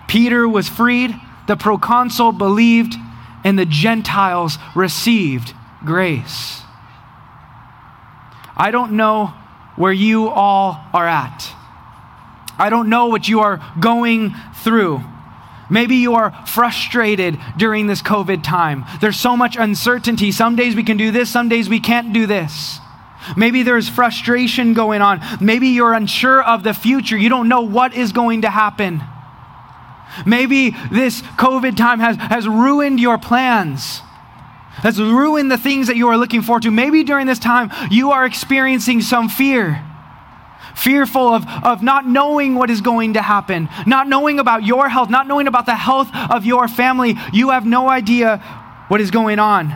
Peter 0.07 0.47
was 0.47 0.67
freed, 0.67 1.15
the 1.47 1.55
proconsul 1.55 2.33
believed, 2.33 2.95
and 3.43 3.57
the 3.57 3.65
Gentiles 3.65 4.57
received 4.75 5.53
grace. 5.85 6.62
I 8.55 8.71
don't 8.71 8.93
know 8.93 9.33
where 9.75 9.91
you 9.91 10.29
all 10.29 10.79
are 10.93 11.07
at. 11.07 11.53
I 12.57 12.69
don't 12.69 12.89
know 12.89 13.07
what 13.07 13.27
you 13.27 13.39
are 13.39 13.59
going 13.79 14.33
through. 14.63 15.01
Maybe 15.69 15.95
you 15.95 16.13
are 16.15 16.31
frustrated 16.45 17.39
during 17.57 17.87
this 17.87 18.01
COVID 18.01 18.43
time. 18.43 18.85
There's 19.01 19.19
so 19.19 19.35
much 19.35 19.55
uncertainty. 19.57 20.31
Some 20.31 20.55
days 20.55 20.75
we 20.75 20.83
can 20.83 20.97
do 20.97 21.09
this, 21.11 21.29
some 21.29 21.49
days 21.49 21.67
we 21.67 21.79
can't 21.79 22.13
do 22.13 22.27
this. 22.27 22.79
Maybe 23.37 23.63
there's 23.63 23.87
frustration 23.87 24.73
going 24.73 25.01
on. 25.01 25.21
Maybe 25.39 25.69
you're 25.69 25.93
unsure 25.93 26.43
of 26.43 26.63
the 26.63 26.73
future. 26.73 27.17
You 27.17 27.29
don't 27.29 27.47
know 27.47 27.61
what 27.61 27.95
is 27.95 28.11
going 28.11 28.41
to 28.41 28.49
happen. 28.49 29.01
Maybe 30.25 30.71
this 30.91 31.21
COVID 31.21 31.75
time 31.77 31.99
has, 31.99 32.17
has 32.17 32.47
ruined 32.47 32.99
your 32.99 33.17
plans 33.17 34.01
has 34.81 34.99
ruined 34.99 35.51
the 35.51 35.57
things 35.57 35.87
that 35.87 35.95
you 35.95 36.07
are 36.09 36.17
looking 36.17 36.41
forward 36.41 36.63
to. 36.63 36.71
Maybe 36.71 37.03
during 37.03 37.27
this 37.27 37.39
time 37.39 37.71
you 37.91 38.11
are 38.11 38.25
experiencing 38.25 39.01
some 39.01 39.29
fear. 39.29 39.83
Fearful 40.75 41.29
of, 41.29 41.45
of 41.63 41.83
not 41.83 42.07
knowing 42.07 42.55
what 42.55 42.69
is 42.71 42.81
going 42.81 43.13
to 43.13 43.21
happen, 43.21 43.69
not 43.85 44.07
knowing 44.07 44.39
about 44.39 44.65
your 44.65 44.89
health, 44.89 45.09
not 45.09 45.27
knowing 45.27 45.47
about 45.47 45.67
the 45.67 45.75
health 45.75 46.09
of 46.31 46.45
your 46.45 46.67
family. 46.67 47.15
You 47.31 47.51
have 47.51 47.65
no 47.65 47.89
idea 47.89 48.37
what 48.87 48.99
is 48.99 49.11
going 49.11 49.37
on. 49.37 49.71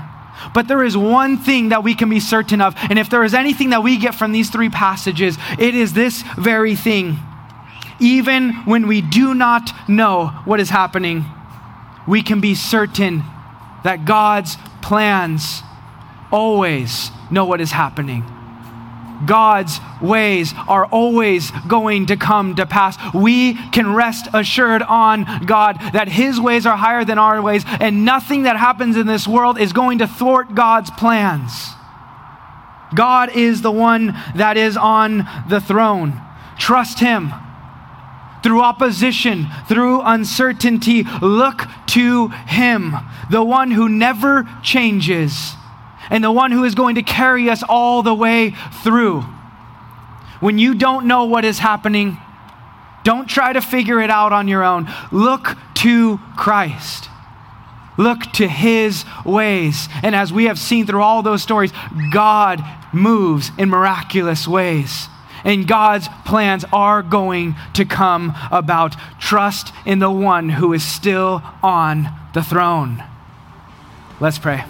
But 0.54 0.68
there 0.68 0.84
is 0.84 0.98
one 0.98 1.38
thing 1.38 1.70
that 1.70 1.84
we 1.84 1.94
can 1.94 2.10
be 2.10 2.20
certain 2.20 2.62
of. 2.62 2.76
And 2.90 2.98
if 2.98 3.10
there 3.10 3.24
is 3.24 3.34
anything 3.34 3.70
that 3.72 3.84
we 3.84 3.98
get 3.98 4.16
from 4.16 4.32
these 4.32 4.50
three 4.50 4.70
passages, 4.70 5.38
it 5.60 5.76
is 5.76 5.94
this 5.94 6.24
very 6.38 6.76
thing. 6.76 7.18
Even 8.00 8.54
when 8.66 8.88
we 8.88 9.02
do 9.02 9.34
not 9.34 9.72
know 9.90 10.28
what 10.46 10.60
is 10.60 10.70
happening, 10.70 11.26
we 12.08 12.24
can 12.24 12.40
be 12.40 12.56
certain 12.56 13.24
that 13.84 14.06
God's 14.06 14.58
plans 14.82 15.62
always 16.32 17.12
know 17.32 17.46
what 17.46 17.62
is 17.62 17.72
happening. 17.72 18.24
God's 19.26 19.80
ways 20.02 20.54
are 20.68 20.86
always 20.86 21.52
going 21.68 22.08
to 22.08 22.18
come 22.18 22.56
to 22.56 22.66
pass. 22.66 22.98
We 23.14 23.56
can 23.72 23.96
rest 23.96 24.28
assured 24.34 24.84
on 24.84 25.46
God 25.46 25.78
that 25.94 26.08
His 26.08 26.40
ways 26.40 26.66
are 26.66 26.78
higher 26.78 27.04
than 27.04 27.18
our 27.18 27.42
ways, 27.42 27.64
and 27.66 28.06
nothing 28.06 28.44
that 28.44 28.58
happens 28.58 28.96
in 28.96 29.08
this 29.08 29.28
world 29.28 29.60
is 29.60 29.74
going 29.74 30.00
to 30.00 30.08
thwart 30.08 30.54
God's 30.54 30.92
plans. 30.92 31.70
God 32.94 33.36
is 33.36 33.62
the 33.62 33.72
one 33.72 34.16
that 34.36 34.56
is 34.56 34.78
on 34.78 35.28
the 35.50 35.60
throne. 35.60 36.22
Trust 36.58 37.00
Him 37.00 37.34
through 38.48 38.62
opposition, 38.62 39.46
through 39.68 40.00
uncertainty, 40.00 41.04
look 41.22 41.64
to 41.86 42.30
Him, 42.30 42.96
the 43.30 43.44
one 43.44 43.72
who 43.72 43.90
never 43.90 44.48
changes, 44.64 45.52
and 46.10 46.24
the 46.24 46.32
one 46.32 46.54
who 46.54 46.64
is 46.64 46.74
going 46.74 46.96
to 46.96 47.02
carry 47.02 47.50
us 47.50 47.62
all 47.68 48.04
the 48.04 48.14
way 48.14 48.56
through. 48.86 49.20
When 50.40 50.58
you 50.58 50.76
don't 50.76 51.08
know 51.08 51.26
what 51.26 51.44
is 51.44 51.60
happening, 51.60 52.18
don't 53.04 53.28
try 53.28 53.52
to 53.52 53.60
figure 53.60 54.00
it 54.00 54.10
out 54.10 54.32
on 54.32 54.48
your 54.48 54.64
own. 54.64 54.90
Look 55.12 55.58
to 55.80 56.18
Christ. 56.38 57.10
Look 57.98 58.22
to 58.36 58.48
his 58.48 59.04
ways. 59.26 59.90
And 60.02 60.16
as 60.16 60.32
we 60.32 60.46
have 60.46 60.58
seen 60.58 60.88
through 60.88 61.02
all 61.02 61.22
those 61.22 61.44
stories, 61.44 61.74
God 62.14 62.64
moves 62.94 63.52
in 63.58 63.68
miraculous 63.70 64.48
ways 64.48 65.10
and 65.48 65.66
God's 65.66 66.10
plans 66.26 66.66
are 66.74 67.02
going 67.02 67.56
to 67.74 67.86
come 67.86 68.36
about. 68.52 68.96
Trust 69.20 69.74
in 69.86 70.00
the 70.00 70.12
one 70.12 70.50
who 70.50 70.74
is 70.74 70.84
still 70.84 71.42
on 71.64 72.10
the 72.34 72.44
throne. 72.44 73.02
Let's 74.20 74.38
pray. 74.38 74.66